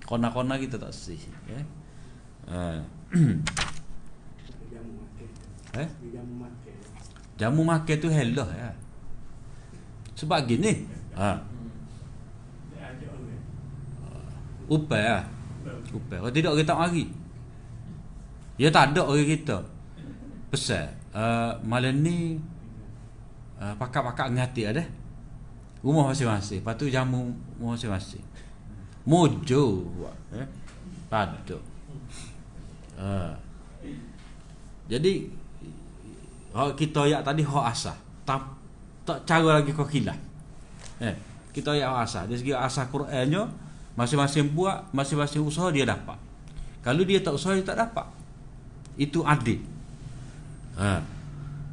kona-kona 0.07 0.55
kita 0.55 0.79
tak 0.79 0.95
sih 0.95 1.19
ya? 1.51 1.59
Uh. 2.47 2.79
eh? 5.75 5.87
jamu 7.35 7.67
makan. 7.67 7.95
Tu 7.99 8.07
hello 8.07 8.47
ya? 8.55 8.71
Sebab 10.15 10.47
gini 10.47 10.87
ha. 11.19 11.43
Upaya 14.67 15.23
lah 15.23 15.25
Upaya 15.95 16.19
Kalau 16.23 16.33
tidak 16.35 16.53
kita 16.59 16.73
mari? 16.75 17.07
Ya 18.59 18.67
tak 18.73 18.91
ada 18.91 19.05
orang 19.05 19.27
kita. 19.27 19.61
Pesan, 20.49 20.89
uh, 21.17 21.51
malam 21.65 22.05
ni 22.05 22.37
uh, 23.57 23.73
pakak-pakak 23.81 24.29
ngati 24.37 24.61
ada. 24.69 24.85
Rumah 25.81 26.13
masing-masing. 26.13 26.61
Lepas 26.61 26.77
tu 26.77 26.89
jamu 26.89 27.33
rumah 27.57 27.73
masing-masing. 27.73 28.21
Mojo. 29.07 29.87
Eh? 30.33 30.47
Ada. 31.09 31.57
Uh. 32.97 33.33
Jadi 34.87 35.29
hak 36.51 36.73
kita 36.79 37.05
ayat 37.05 37.21
tadi 37.25 37.41
hak 37.45 37.65
asah. 37.71 37.97
Tak 38.25 38.41
tak 39.07 39.23
cara 39.23 39.61
lagi 39.61 39.71
kau 39.71 39.87
kilah. 39.87 40.17
Eh, 40.99 41.15
kita 41.53 41.77
hak 41.77 42.03
asah. 42.03 42.23
Dari 42.25 42.37
segi 42.41 42.51
asah 42.51 42.89
Qurannya 42.89 43.47
masing-masing 43.97 44.53
buat, 44.53 44.89
masing-masing 44.93 45.45
usaha 45.45 45.69
dia 45.69 45.85
dapat. 45.85 46.17
Kalau 46.81 47.03
dia 47.05 47.21
tak 47.21 47.37
usaha 47.37 47.53
dia 47.53 47.63
tak 47.63 47.79
dapat. 47.79 48.05
Itu 48.97 49.21
adil. 49.23 49.76
Ha. 50.77 51.01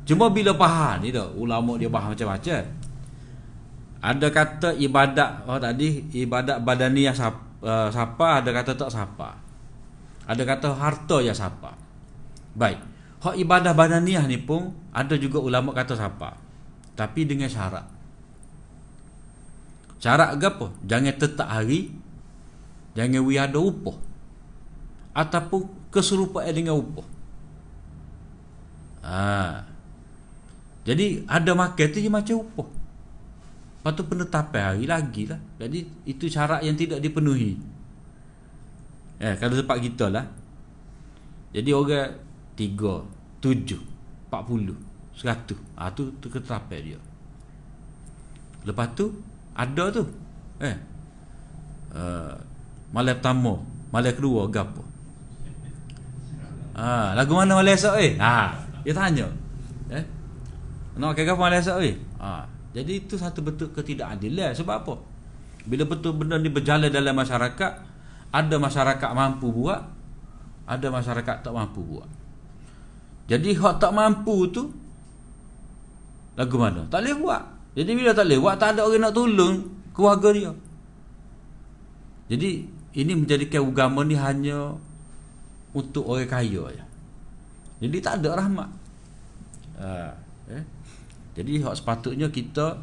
Cuma 0.05 0.33
bila 0.33 0.53
faham 0.57 1.05
ni 1.05 1.13
dah 1.13 1.29
ulama 1.37 1.77
dia 1.77 1.89
faham 1.93 2.13
macam-macam. 2.13 2.63
Ada 4.05 4.29
kata 4.29 4.69
ibadat 4.77 5.49
oh 5.49 5.57
tadi 5.57 6.13
ibadat 6.13 6.61
badaniah 6.61 7.13
siapa, 7.17 7.41
uh, 7.65 7.89
siapa 7.89 8.41
ada 8.41 8.51
kata 8.53 8.73
tak 8.77 8.91
siapa. 8.93 9.29
Ada 10.29 10.43
kata 10.45 10.69
harta 10.77 11.17
ya 11.21 11.33
siapa. 11.33 11.73
Baik. 12.57 12.81
Hak 13.25 13.41
ibadah 13.41 13.73
badaniah 13.73 14.25
ni 14.29 14.37
pun 14.37 14.73
ada 14.93 15.17
juga 15.17 15.41
ulama 15.41 15.73
kata 15.73 15.97
siapa. 15.97 16.37
Tapi 16.93 17.21
dengan 17.25 17.49
syarat. 17.49 17.85
Syarat 20.05 20.37
ke 20.37 20.47
apa? 20.53 20.69
Jangan 20.85 21.15
tetap 21.17 21.49
hari 21.49 21.89
Jangan 22.93 23.25
we 23.25 23.41
ada 23.41 23.57
upah 23.57 23.97
Ataupun 25.17 25.89
keserupaan 25.89 26.53
dengan 26.53 26.77
upah 26.77 27.14
ha. 29.05 29.61
Jadi 30.85 31.29
ada 31.29 31.53
makan 31.53 31.87
tu 31.93 31.99
je 32.01 32.09
macam 32.09 32.41
upah 32.41 32.69
Lepas 33.85 34.01
tu 34.01 34.05
penetapan 34.09 34.63
hari 34.73 34.89
lagi 34.89 35.29
lah. 35.29 35.37
Jadi 35.61 35.85
itu 36.09 36.25
syarat 36.25 36.65
yang 36.65 36.73
tidak 36.73 37.05
dipenuhi. 37.05 37.61
Eh, 39.21 39.37
kalau 39.37 39.61
tempat 39.61 39.77
kita 39.77 40.09
lah. 40.09 40.25
Jadi 41.53 41.69
orang 41.69 42.17
Tiga 42.57 43.05
Tujuh 43.45 43.85
Empat 44.25 44.43
puluh 44.49 44.73
Seratus. 45.13 45.61
Ha, 45.77 45.93
tu, 45.93 46.17
tu 46.17 46.33
keterapan 46.33 46.81
dia. 46.81 47.01
Lepas 48.65 48.89
tu 48.97 49.13
Ada 49.53 49.93
tu. 49.93 50.09
Eh. 50.65 50.77
Uh, 51.93 52.33
Malam 52.89 53.21
pertama 53.21 53.61
Malam 53.93 54.17
kedua 54.17 54.49
Gapo? 54.49 54.81
Ha, 56.73 57.13
Lagu 57.13 57.37
mana 57.37 57.61
malam 57.61 57.77
esok 57.77 58.01
eh? 58.01 58.17
Ha, 58.17 58.64
Dia 58.85 58.93
tanya 58.95 59.27
Eh 59.91 60.05
Nak 60.95 61.17
kata 61.19 61.35
apa 61.35 61.59
esok 61.59 61.79
eh 61.83 61.97
ha, 62.23 62.47
Jadi 62.71 62.93
itu 63.03 63.19
satu 63.19 63.43
bentuk 63.43 63.75
ketidakadilan 63.75 64.55
Sebab 64.55 64.77
apa 64.87 64.95
Bila 65.67 65.89
betul 65.89 66.15
benda 66.15 66.39
ni 66.39 66.53
berjalan 66.53 66.93
dalam 66.93 67.17
masyarakat 67.19 67.73
Ada 68.31 68.57
masyarakat 68.61 69.11
mampu 69.17 69.51
buat 69.51 69.81
Ada 70.71 70.87
masyarakat 70.93 71.37
tak 71.43 71.51
mampu 71.51 71.83
buat 71.83 72.07
Jadi 73.27 73.59
hak 73.59 73.83
tak 73.83 73.91
mampu 73.91 74.37
tu 74.53 74.85
Lagu 76.35 76.57
mana? 76.59 76.83
Tak 76.91 77.03
boleh 77.03 77.17
buat. 77.19 77.43
Jadi 77.75 77.91
bila 77.95 78.11
tak 78.15 78.27
boleh 78.27 78.39
buat, 78.43 78.57
tak 78.59 78.69
ada 78.75 78.87
orang 78.87 79.03
nak 79.03 79.15
tolong 79.15 79.55
keluarga 79.95 80.29
dia. 80.35 80.51
Jadi 82.31 82.51
ini 82.95 83.13
menjadikan 83.15 83.63
agama 83.63 84.03
ni 84.03 84.19
hanya 84.19 84.75
untuk 85.75 86.07
orang 86.07 86.31
kaya 86.31 86.65
ya. 86.75 86.85
Jadi 87.83 87.97
tak 87.99 88.23
ada 88.23 88.39
rahmat. 88.39 88.69
Uh, 89.75 90.13
eh? 90.51 90.63
Jadi 91.35 91.59
hak 91.63 91.75
sepatutnya 91.75 92.31
kita 92.31 92.79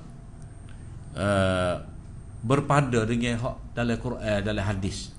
uh, 1.15 1.75
berpada 2.43 3.07
dengan 3.07 3.39
hak 3.39 3.55
dalam 3.77 3.97
Quran 3.97 4.39
dalam 4.43 4.65
hadis. 4.65 5.15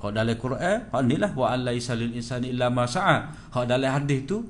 Hak 0.00 0.12
dalam 0.16 0.36
Quran, 0.36 0.88
hak 0.92 1.02
inilah 1.04 1.32
wa 1.32 1.46
alaisa 1.52 1.96
lil 1.96 2.12
insani 2.16 2.52
illa 2.52 2.68
ma 2.68 2.84
sa'a. 2.84 3.32
Hak 3.52 3.64
dalam 3.68 3.88
hadis 3.88 4.28
tu 4.28 4.44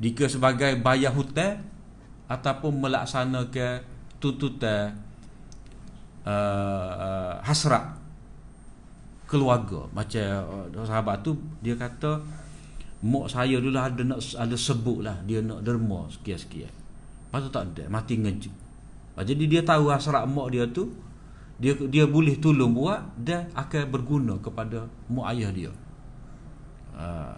jika 0.00 0.24
sebagai 0.28 0.80
bayar 0.80 1.12
hutang 1.12 1.60
ataupun 2.30 2.80
melaksanakan 2.88 3.84
tuntutan 4.16 4.96
uh, 6.24 6.90
uh, 6.96 7.32
hasrat 7.44 8.00
keluarga 9.28 9.86
macam 9.92 10.26
uh, 10.74 10.86
sahabat 10.86 11.20
tu 11.22 11.36
dia 11.60 11.76
kata 11.76 12.20
mak 13.00 13.32
saya 13.32 13.56
dulu 13.56 13.76
ada 13.76 14.02
nak 14.04 14.20
ada 14.20 14.56
sebut 14.56 15.00
lah 15.00 15.16
dia 15.24 15.40
nak 15.40 15.64
derma 15.64 16.08
sekian-sekian 16.12 16.72
lepas 17.28 17.40
tu 17.46 17.50
tak 17.52 17.64
ada 17.72 17.88
mati 17.88 18.20
ngeju 18.20 18.50
uh, 19.16 19.24
jadi 19.24 19.44
dia 19.48 19.60
tahu 19.64 19.88
hasrat 19.88 20.28
mak 20.28 20.52
dia 20.52 20.68
tu 20.68 20.92
dia 21.60 21.76
dia 21.88 22.04
boleh 22.08 22.36
tolong 22.40 22.72
buat 22.72 23.16
dan 23.20 23.48
akan 23.56 23.88
berguna 23.88 24.36
kepada 24.40 24.88
mak 25.08 25.26
ayah 25.32 25.50
dia 25.52 25.72
uh, 26.96 27.36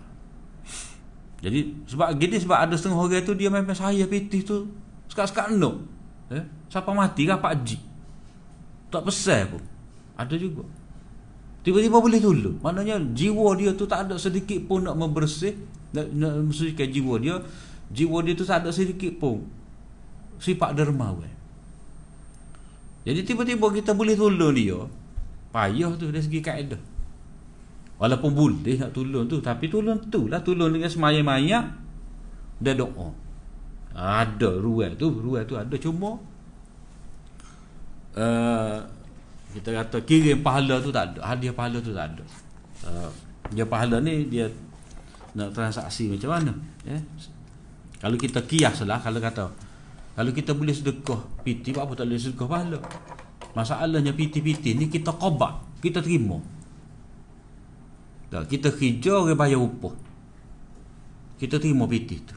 jadi 1.43 1.75
sebab 1.91 2.15
gini 2.23 2.39
sebab 2.39 2.55
ada 2.55 2.79
setengah 2.79 3.03
orang 3.03 3.27
tu 3.27 3.35
dia 3.35 3.51
memang 3.51 3.75
saya 3.75 4.07
pitih 4.07 4.47
tu 4.47 4.71
sekat-sekat 5.11 5.59
no. 5.59 5.83
Eh? 6.31 6.47
Siapa 6.71 6.95
mati 6.95 7.27
kan 7.27 7.43
Ji. 7.67 7.77
Tak 8.89 9.03
pesan 9.03 9.51
pun. 9.51 9.63
Ada 10.15 10.39
juga. 10.39 10.63
Tiba-tiba 11.63 12.03
boleh 12.03 12.19
tolong. 12.19 12.59
Maknanya 12.59 12.99
jiwa 13.15 13.55
dia 13.55 13.71
tu 13.75 13.87
tak 13.87 14.11
ada 14.11 14.19
sedikit 14.19 14.59
pun 14.67 14.83
nak 14.83 14.99
membersih. 14.99 15.55
Nak, 15.95 16.07
nak 16.11 16.33
membersihkan 16.43 16.89
jiwa 16.91 17.15
dia. 17.23 17.39
Jiwa 17.95 18.19
dia 18.27 18.35
tu 18.35 18.43
tak 18.43 18.67
ada 18.67 18.71
sedikit 18.75 19.15
pun. 19.23 19.47
Sifat 20.43 20.75
dermawan. 20.75 21.31
Jadi 23.07 23.21
tiba-tiba 23.23 23.67
kita 23.71 23.95
boleh 23.95 24.19
tolong 24.19 24.55
dia. 24.55 24.79
Payah 25.55 25.95
tu 25.95 26.11
dari 26.11 26.23
segi 26.23 26.43
kaedah. 26.43 26.83
Walaupun 28.03 28.31
boleh 28.35 28.83
nak 28.83 28.91
tolong 28.91 29.31
tu. 29.31 29.39
Tapi 29.39 29.71
tolong 29.71 30.03
tu 30.11 30.27
lah. 30.27 30.43
Tolong 30.43 30.75
dengan 30.75 30.91
semaya-maya. 30.91 31.79
Dan 32.59 32.75
doa. 32.83 33.15
Ada 33.93 34.57
ruang 34.57 34.97
tu, 34.97 35.13
ruang 35.13 35.45
tu 35.45 35.53
ada 35.53 35.77
cuma 35.77 36.17
uh, 38.17 38.79
kita 39.53 39.71
kata 39.71 39.97
kirim 40.03 40.41
pahala 40.41 40.81
tu 40.81 40.89
tak 40.89 41.13
ada, 41.13 41.21
hadiah 41.29 41.53
pahala 41.53 41.79
tu 41.79 41.93
tak 41.93 42.17
ada. 42.17 42.25
Uh, 42.83 43.11
dia 43.53 43.69
pahala 43.69 44.01
ni 44.01 44.27
dia 44.27 44.49
nak 45.37 45.53
transaksi 45.53 46.09
macam 46.13 46.31
mana? 46.33 46.53
Ya. 46.89 46.99
Kalau 48.03 48.17
kita 48.19 48.43
kiaslah 48.43 48.99
kalau 48.99 49.21
kata 49.23 49.47
kalau 50.13 50.33
kita 50.33 50.53
boleh 50.53 50.77
sedekah 50.77 51.21
piti 51.41 51.73
apa 51.73 51.93
tak 51.97 52.05
boleh 52.09 52.21
sedekah 52.21 52.49
pahala. 52.49 52.79
Masalahnya 53.53 54.17
piti-piti 54.17 54.73
ni 54.77 54.89
kita 54.89 55.13
qobak, 55.13 55.81
kita 55.85 56.01
terima. 56.01 56.41
Tak, 58.33 58.49
kita 58.49 58.73
hijau 58.73 59.29
orang 59.29 59.37
bayar 59.37 59.61
upah. 59.61 59.93
Kita 61.37 61.61
terima 61.61 61.85
piti 61.85 62.17
tu. 62.25 62.37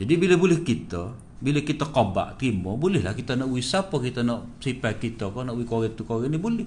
Jadi 0.00 0.14
bila 0.16 0.34
boleh 0.40 0.64
kita 0.64 1.12
Bila 1.44 1.60
kita 1.60 1.84
qabak 1.92 2.40
terima 2.40 2.72
Bolehlah 2.72 3.12
kita 3.12 3.36
nak 3.36 3.52
wis 3.52 3.68
siapa 3.68 3.92
kita 4.00 4.24
nak 4.24 4.56
Sifat 4.64 4.96
kita 4.96 5.28
kau 5.28 5.44
nak 5.44 5.52
wis 5.60 5.68
korek 5.68 5.92
tu 5.92 6.08
korek 6.08 6.32
ni 6.32 6.40
boleh. 6.40 6.64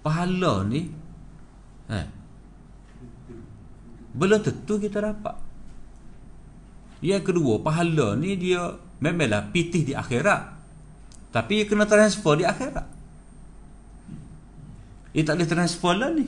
Pahala 0.00 0.64
ni 0.64 0.88
eh, 1.92 2.06
Belum 4.16 4.40
tentu 4.40 4.80
kita 4.80 5.04
dapat. 5.04 5.36
Yang 7.04 7.28
kedua 7.28 7.60
Pahala 7.60 8.16
ni 8.16 8.40
dia 8.40 8.72
Memanglah 8.98 9.54
pitih 9.54 9.86
di 9.86 9.94
akhirat. 9.94 10.58
Tapi 11.30 11.62
kena 11.70 11.86
transfer 11.86 12.34
di 12.34 12.42
akhirat. 12.42 12.86
Dia 15.14 15.22
tak 15.22 15.38
boleh 15.38 15.46
transfer 15.46 15.92
lah 15.94 16.10
ni. 16.10 16.26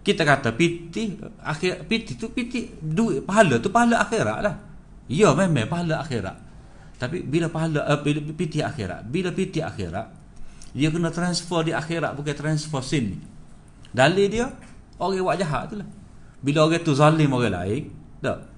Kita 0.00 0.24
kata 0.24 0.56
piti 0.56 1.14
akhir 1.44 1.84
piti 1.84 2.16
tu 2.16 2.32
piti 2.32 2.72
duit 2.80 3.20
pahala 3.22 3.60
tu 3.60 3.68
pahala 3.68 4.00
akhirat 4.02 4.38
lah 4.42 4.71
ya 5.12 5.36
memang 5.36 5.68
pahala 5.68 6.00
akhirat. 6.00 6.36
Tapi 6.96 7.20
bila 7.20 7.52
pahala 7.52 7.84
uh, 7.84 8.00
bila 8.00 8.24
piti 8.32 8.64
akhirat 8.64 9.04
bila 9.12 9.28
piti 9.34 9.60
akhirat 9.60 10.08
dia 10.72 10.88
kena 10.88 11.12
transfer 11.12 11.60
di 11.68 11.76
akhirat 11.76 12.16
bukan 12.16 12.32
transfer 12.32 12.80
sini 12.80 13.20
dalil 13.92 14.26
dia 14.32 14.48
orang 14.96 15.20
buat 15.20 15.36
jahat 15.36 15.68
tu 15.68 15.76
lah. 15.76 15.88
Bila 16.40 16.64
orang 16.64 16.80
tu 16.80 16.96
zalim 16.96 17.28
orang 17.28 17.52
lain 17.52 17.82
tak. 18.24 18.48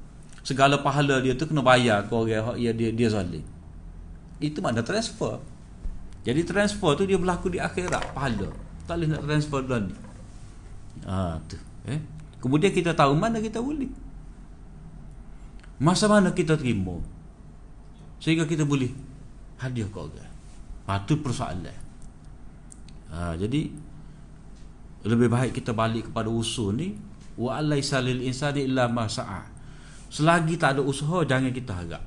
Segala 0.44 0.76
pahala 0.78 1.24
dia 1.24 1.32
tu 1.34 1.48
kena 1.48 1.64
bayar 1.64 2.04
ke 2.06 2.12
orang 2.12 2.54
yang 2.60 2.76
dia 2.76 2.92
dia 2.94 3.08
zalim. 3.10 3.42
Itu 4.38 4.60
mana 4.60 4.84
transfer. 4.84 5.40
Jadi 6.24 6.40
transfer 6.44 6.92
tu 7.00 7.04
dia 7.08 7.16
berlaku 7.16 7.48
di 7.48 7.58
akhirat 7.58 8.12
pahala. 8.12 8.52
Tak 8.84 9.00
boleh 9.00 9.08
nak 9.08 9.22
transfer 9.24 9.60
dulu 9.64 9.88
ni. 9.88 9.94
Ha, 11.08 11.40
tu. 11.48 11.56
Eh? 11.88 12.00
Kemudian 12.44 12.72
kita 12.72 12.92
tahu 12.92 13.16
mana 13.16 13.40
kita 13.40 13.60
boleh. 13.60 13.88
Masa 15.82 16.06
mana 16.06 16.30
kita 16.30 16.54
terima. 16.54 17.02
Sehingga 18.22 18.46
kita 18.46 18.62
boleh 18.62 18.90
hadiah 19.58 19.90
ke 19.90 19.98
orang. 19.98 20.32
Ha, 20.86 21.02
tu 21.02 21.18
persoalan. 21.18 21.78
Ha, 23.10 23.34
jadi 23.34 23.70
lebih 25.04 25.28
baik 25.28 25.52
kita 25.60 25.76
balik 25.76 26.10
kepada 26.10 26.32
usul 26.32 26.76
ni 26.76 26.88
wa 27.36 27.58
alaysa 27.58 28.00
lil 28.00 28.22
insani 28.22 28.64
illa 28.64 28.86
ma 28.86 29.10
sa'a. 29.10 29.42
Selagi 30.08 30.54
tak 30.56 30.78
ada 30.78 30.82
usaha 30.86 31.26
jangan 31.26 31.50
kita 31.50 31.72
harap. 31.74 32.04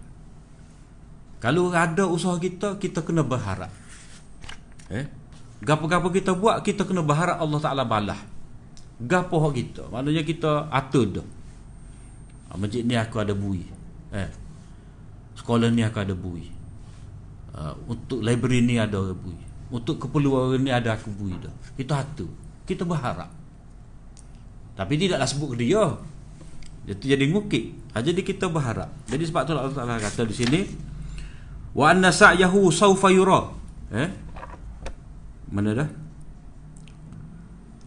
Kalau 1.37 1.69
ada 1.69 2.07
usaha 2.07 2.39
kita 2.39 2.79
kita 2.79 3.03
kena 3.03 3.21
berharap. 3.21 3.69
Eh? 4.89 5.05
Gapo-gapo 5.61 6.09
kita 6.09 6.33
buat 6.33 6.63
kita 6.63 6.87
kena 6.87 7.03
berharap 7.03 7.43
Allah 7.43 7.59
Taala 7.59 7.83
balas. 7.83 8.17
Gapo 8.97 9.37
hak 9.43 9.53
kita? 9.53 9.83
Maknanya 9.93 10.23
kita 10.25 10.71
atur 10.73 11.05
dah 11.05 11.27
ha, 11.27 11.36
masjid 12.55 12.87
ni 12.87 12.95
aku 12.95 13.19
ada 13.19 13.35
bui. 13.35 13.67
Eh 14.15 14.29
sekolah 15.37 15.69
ni 15.69 15.83
aku 15.83 15.99
ada 15.99 16.15
bui. 16.15 16.47
Uh, 17.57 17.73
untuk 17.89 18.23
library 18.23 18.63
ni 18.63 18.79
ada 18.79 19.11
bui. 19.11 19.35
Untuk 19.67 19.99
keperluan 19.99 20.63
ni 20.63 20.71
ada 20.71 20.95
aku 20.95 21.11
bui 21.11 21.35
dah 21.35 21.51
kita 21.75 21.99
atur 21.99 22.31
kita 22.63 22.87
berharap. 22.87 23.31
Tapi 24.77 24.93
tidaklah 24.95 25.27
sebut 25.27 25.55
ke 25.55 25.67
dia. 25.67 25.83
Itu 26.87 27.03
jadi 27.03 27.27
ngukit 27.27 27.91
ha, 27.91 27.99
jadi 27.99 28.23
kita 28.23 28.47
berharap. 28.47 28.87
Jadi 29.11 29.23
sebab 29.27 29.41
tu 29.43 29.51
Allah 29.51 29.75
Taala 29.75 29.99
kata 29.99 30.23
di 30.23 30.35
sini 30.35 30.61
wa 31.75 31.91
anna 31.91 32.15
sa'yahu 32.15 32.71
sawfa 32.71 33.11
yura. 33.11 33.51
Eh? 33.91 34.09
Mana 35.51 35.75
dah 35.75 36.06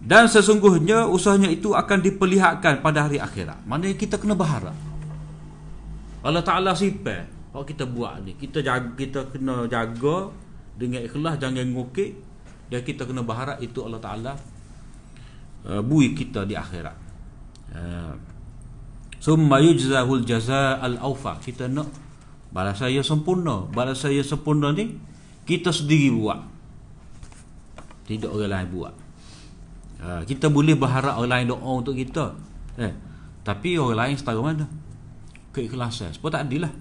dan 0.00 0.24
sesungguhnya 0.24 1.04
usahanya 1.04 1.52
itu 1.52 1.76
akan 1.76 2.00
diperlihatkan 2.00 2.80
pada 2.80 3.04
hari 3.04 3.20
akhirat. 3.20 3.60
Mana 3.68 3.92
kita 3.92 4.16
kena 4.16 4.32
berharap. 4.32 4.72
Allah 6.24 6.40
Taala 6.40 6.72
sipar 6.72 7.28
kalau 7.52 7.64
kita 7.64 7.84
buat 7.88 8.20
ni 8.24 8.36
kita 8.36 8.60
jaga 8.60 8.92
kita 8.96 9.32
kena 9.32 9.64
jaga 9.68 10.32
dengan 10.76 11.00
ikhlas 11.04 11.40
jangan 11.40 11.64
ngukit 11.72 12.16
dan 12.68 12.80
kita 12.84 13.08
kena 13.08 13.24
berharap 13.24 13.60
itu 13.60 13.80
Allah 13.84 14.00
Taala 14.00 14.32
uh, 15.68 15.80
bui 15.84 16.16
kita 16.16 16.48
di 16.48 16.56
akhirat. 16.56 16.96
Uh, 17.70 18.16
summa 19.20 19.60
yujzahul 19.60 20.24
jazaa'al 20.24 20.96
awfa 20.96 21.36
kita 21.44 21.68
nak 21.68 21.92
balas 22.48 22.80
saya 22.80 23.04
sempurna. 23.04 23.68
Balas 23.68 24.00
saya 24.00 24.24
sempurna 24.24 24.72
ni 24.72 24.96
kita 25.44 25.68
sendiri 25.68 26.08
buat. 26.16 26.40
Tidak 28.08 28.32
orang 28.32 28.48
lain 28.48 28.68
buat 28.72 28.94
ha, 30.00 30.20
kita 30.24 30.48
boleh 30.48 30.74
berharap 30.76 31.20
orang 31.20 31.44
lain 31.44 31.46
doa 31.52 31.70
untuk 31.70 31.94
kita. 31.96 32.32
Eh, 32.80 32.92
tapi 33.44 33.76
orang 33.76 34.10
lain 34.10 34.16
setara 34.16 34.40
mana? 34.40 34.66
Keikhlasan. 35.52 36.12
Sebab 36.16 36.30
tak 36.32 36.48
adil 36.48 36.64
lah 36.64 36.72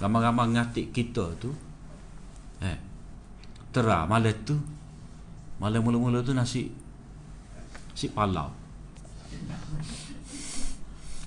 ramai-ramai 0.00 0.56
ngatik 0.56 0.96
kita 0.96 1.24
tu 1.36 1.52
eh, 2.64 2.78
terah. 3.74 4.08
Malam 4.08 4.34
tu 4.46 4.56
malam 5.60 5.84
mula-mula 5.84 6.24
tu 6.24 6.32
nasi 6.32 6.72
si 7.92 8.08
palau. 8.08 8.48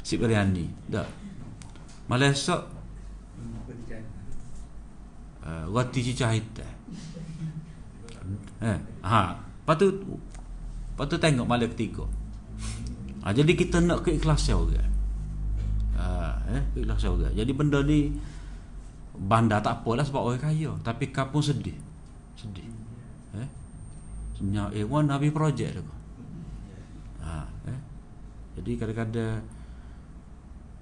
Si 0.03 0.17
biryani. 0.17 0.65
Dah 0.89 1.23
malam 2.03 2.35
esok 2.35 2.61
uh, 5.43 5.63
roti 5.71 5.99
cicah 6.03 6.31
hitam. 6.35 6.67
Eh, 8.63 8.79
ha. 9.03 9.35
Lepas 9.35 9.75
tu 9.79 9.87
Lepas 10.93 11.09
tu 11.09 11.17
tengok 11.17 11.49
malam 11.49 11.65
ketiga. 11.73 12.05
Ha, 13.25 13.33
Jadi 13.33 13.57
kita 13.57 13.81
nak 13.81 14.05
keikhlasan 14.05 14.61
orang? 14.61 14.93
Ha, 15.97 16.37
eh, 16.53 16.63
Keikhlasan 16.77 17.17
orang? 17.17 17.33
Jadi 17.33 17.51
benda 17.57 17.81
ni 17.81 18.13
Bandar 19.17 19.65
tak 19.65 19.81
apalah 19.81 20.05
sebab 20.05 20.21
orang 20.21 20.41
kaya. 20.41 20.69
Tapi 20.85 21.09
kampung 21.09 21.41
sedih. 21.41 21.73
Sedih. 22.37 22.69
Eh? 23.33 23.49
Sebenarnya 24.37 24.69
eh 24.77 24.85
one 24.85 25.09
habis 25.09 25.33
projek 25.33 25.81
tu. 25.81 25.81
Ha, 27.25 27.41
eh? 27.73 27.79
Jadi 28.61 28.71
kadang-kadang 28.77 29.41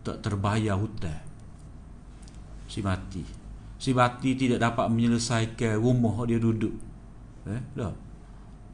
Tak 0.03 0.17
terbayar 0.19 0.75
hutan 0.75 1.23
Si 2.67 2.83
mati. 2.83 3.23
Si 3.79 3.95
mati 3.95 4.35
tidak 4.35 4.59
dapat 4.59 4.91
menyelesaikan 4.91 5.79
rumah 5.79 6.27
dia 6.27 6.35
duduk. 6.35 6.75
Eh, 7.47 7.63
dah 7.79 8.10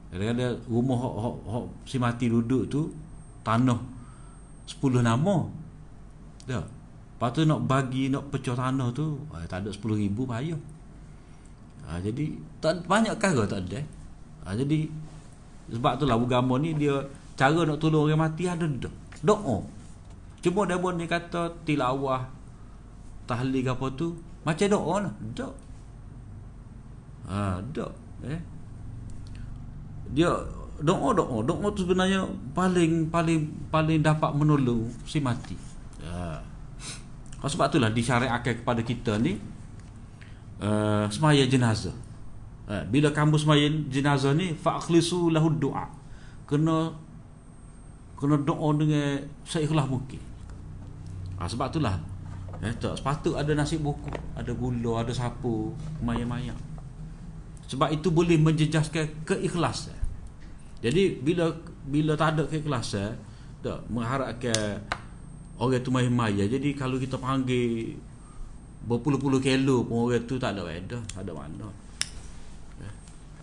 Kadang-kadang 0.07 0.55
rumah 0.71 0.95
hok, 0.95 1.15
hok, 1.19 1.37
hok, 1.51 1.65
si 1.83 1.99
mati 1.99 2.31
duduk 2.31 2.71
tu 2.71 2.87
Tanah. 3.43 3.79
10 4.67 5.03
nama. 5.03 5.47
Dah. 6.47 6.63
Lepas 6.63 7.29
tu 7.33 7.43
nak 7.47 7.65
bagi, 7.65 8.11
nak 8.11 8.29
pecah 8.29 8.55
tanah 8.55 8.91
tu 8.93 9.19
eh, 9.35 9.47
Tak 9.47 9.65
ada 9.65 9.69
10 9.71 10.03
ribu 10.03 10.23
payah. 10.23 10.59
Ha, 11.87 11.99
Jadi 11.99 12.39
tak, 12.63 12.87
Banyak 12.87 13.15
kara 13.19 13.43
tak 13.47 13.67
ada. 13.67 13.83
Ha, 14.47 14.55
Jadi 14.55 14.87
Sebab 15.71 15.99
tu 15.99 16.03
lah 16.07 16.15
agama 16.15 16.55
ni 16.59 16.75
dia 16.75 16.95
Cara 17.35 17.67
nak 17.67 17.77
tolong 17.77 18.07
orang 18.07 18.27
mati 18.27 18.47
ada 18.47 18.65
dah. 18.65 18.93
Doa. 19.21 19.61
Cuma 20.39 20.63
dia 20.63 20.79
pun 20.79 20.95
dia 20.95 21.09
kata 21.09 21.51
Tilawah 21.67 22.23
Tahlil 23.27 23.67
apa 23.67 23.85
tu 23.91 24.15
Macam 24.47 24.67
doa 24.71 24.95
lah. 25.03 25.13
Dak 25.35 25.53
ha, 27.27 27.59
Dak 27.75 27.91
Eh 28.23 28.56
dia 30.13 30.31
doa 30.77 31.09
doa 31.17 31.41
doa 31.41 31.67
tu 31.73 31.81
sebenarnya 31.81 32.21
paling 32.53 33.09
paling 33.09 33.49
paling 33.73 33.99
dapat 34.03 34.31
menolong 34.37 34.85
si 35.09 35.17
mati. 35.17 35.57
Ya. 36.01 36.39
Oh, 37.41 37.49
sebab 37.49 37.69
itulah 37.69 37.93
disyariatkan 37.93 38.65
kepada 38.65 38.81
kita 38.81 39.17
ni 39.21 39.37
uh, 40.61 41.05
semaya 41.09 41.45
jenazah. 41.45 41.93
Uh, 42.67 42.83
bila 42.89 43.13
kamu 43.13 43.39
semaya 43.39 43.69
jenazah 43.87 44.33
ni 44.33 44.53
fa'khlisu 44.57 45.33
lahu 45.33 45.53
doa. 45.57 45.85
Kena 46.49 46.93
kena 48.17 48.41
doa 48.41 48.69
dengan 48.73 49.21
seikhlas 49.45 49.85
mungkin. 49.85 50.21
Ha, 51.37 51.45
sebab 51.45 51.69
itulah 51.69 52.01
eh, 52.65 52.73
tak 52.81 52.97
sepatut 52.97 53.37
ada 53.37 53.53
nasi 53.53 53.77
buku, 53.77 54.09
ada 54.33 54.49
gula, 54.57 55.05
ada 55.05 55.13
sapu, 55.13 55.69
maya-maya. 56.01 56.53
Sebab 57.69 57.93
itu 57.93 58.09
boleh 58.09 58.41
menjejaskan 58.41 59.27
keikhlasan. 59.27 59.96
Jadi 60.77 61.17
bila 61.21 61.49
bila 61.87 62.13
tak 62.13 62.37
ada 62.37 62.43
keikhlasan, 62.45 63.17
tak 63.65 63.81
mengharapkan 63.89 64.81
orang 65.57 65.81
tu 65.81 65.89
main 65.89 66.11
maya. 66.11 66.45
Jadi 66.45 66.77
kalau 66.77 67.01
kita 67.01 67.17
panggil 67.17 67.97
berpuluh-puluh 68.85 69.41
kilo 69.41 69.83
pun 69.83 70.09
orang 70.09 70.23
tu 70.29 70.37
tak 70.37 70.53
ada 70.53 70.69
faedah, 70.69 71.01
tak 71.09 71.21
ada 71.25 71.31
mana. 71.33 71.67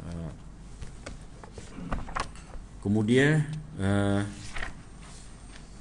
Uh, 0.05 0.28
kemudian 2.85 3.40
uh, 3.81 4.20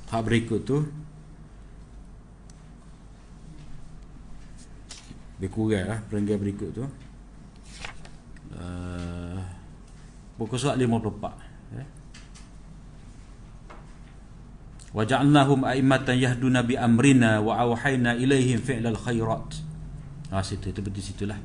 hak 0.07 0.21
berikut 0.23 0.63
tu 0.63 0.87
lebih 5.35 5.51
kurang 5.51 5.85
lah 5.91 5.99
perenggan 6.07 6.39
berikut 6.39 6.71
tu 6.71 6.87
uh, 8.55 9.43
Buku 10.39 10.55
surat 10.55 10.79
54 10.79 11.42
Waja'alnahum 14.93 15.65
a'immatan 15.65 16.21
yahduna 16.21 16.61
bi 16.61 16.77
amrina 16.77 17.41
wa 17.41 17.57
awhayna 17.57 18.13
ilaihim 18.13 18.61
fi'lal 18.61 18.97
khairat. 18.97 19.57
Ha 20.29 20.45
situ 20.45 20.69
itu 20.69 20.79
berarti 20.85 21.01
situlah. 21.01 21.41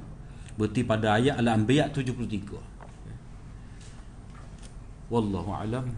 Berarti 0.60 0.84
pada 0.84 1.16
ayat 1.16 1.40
Al-Anbiya 1.40 1.88
73. 1.88 2.60
Wallahu 5.08 5.50
alam. 5.56 5.88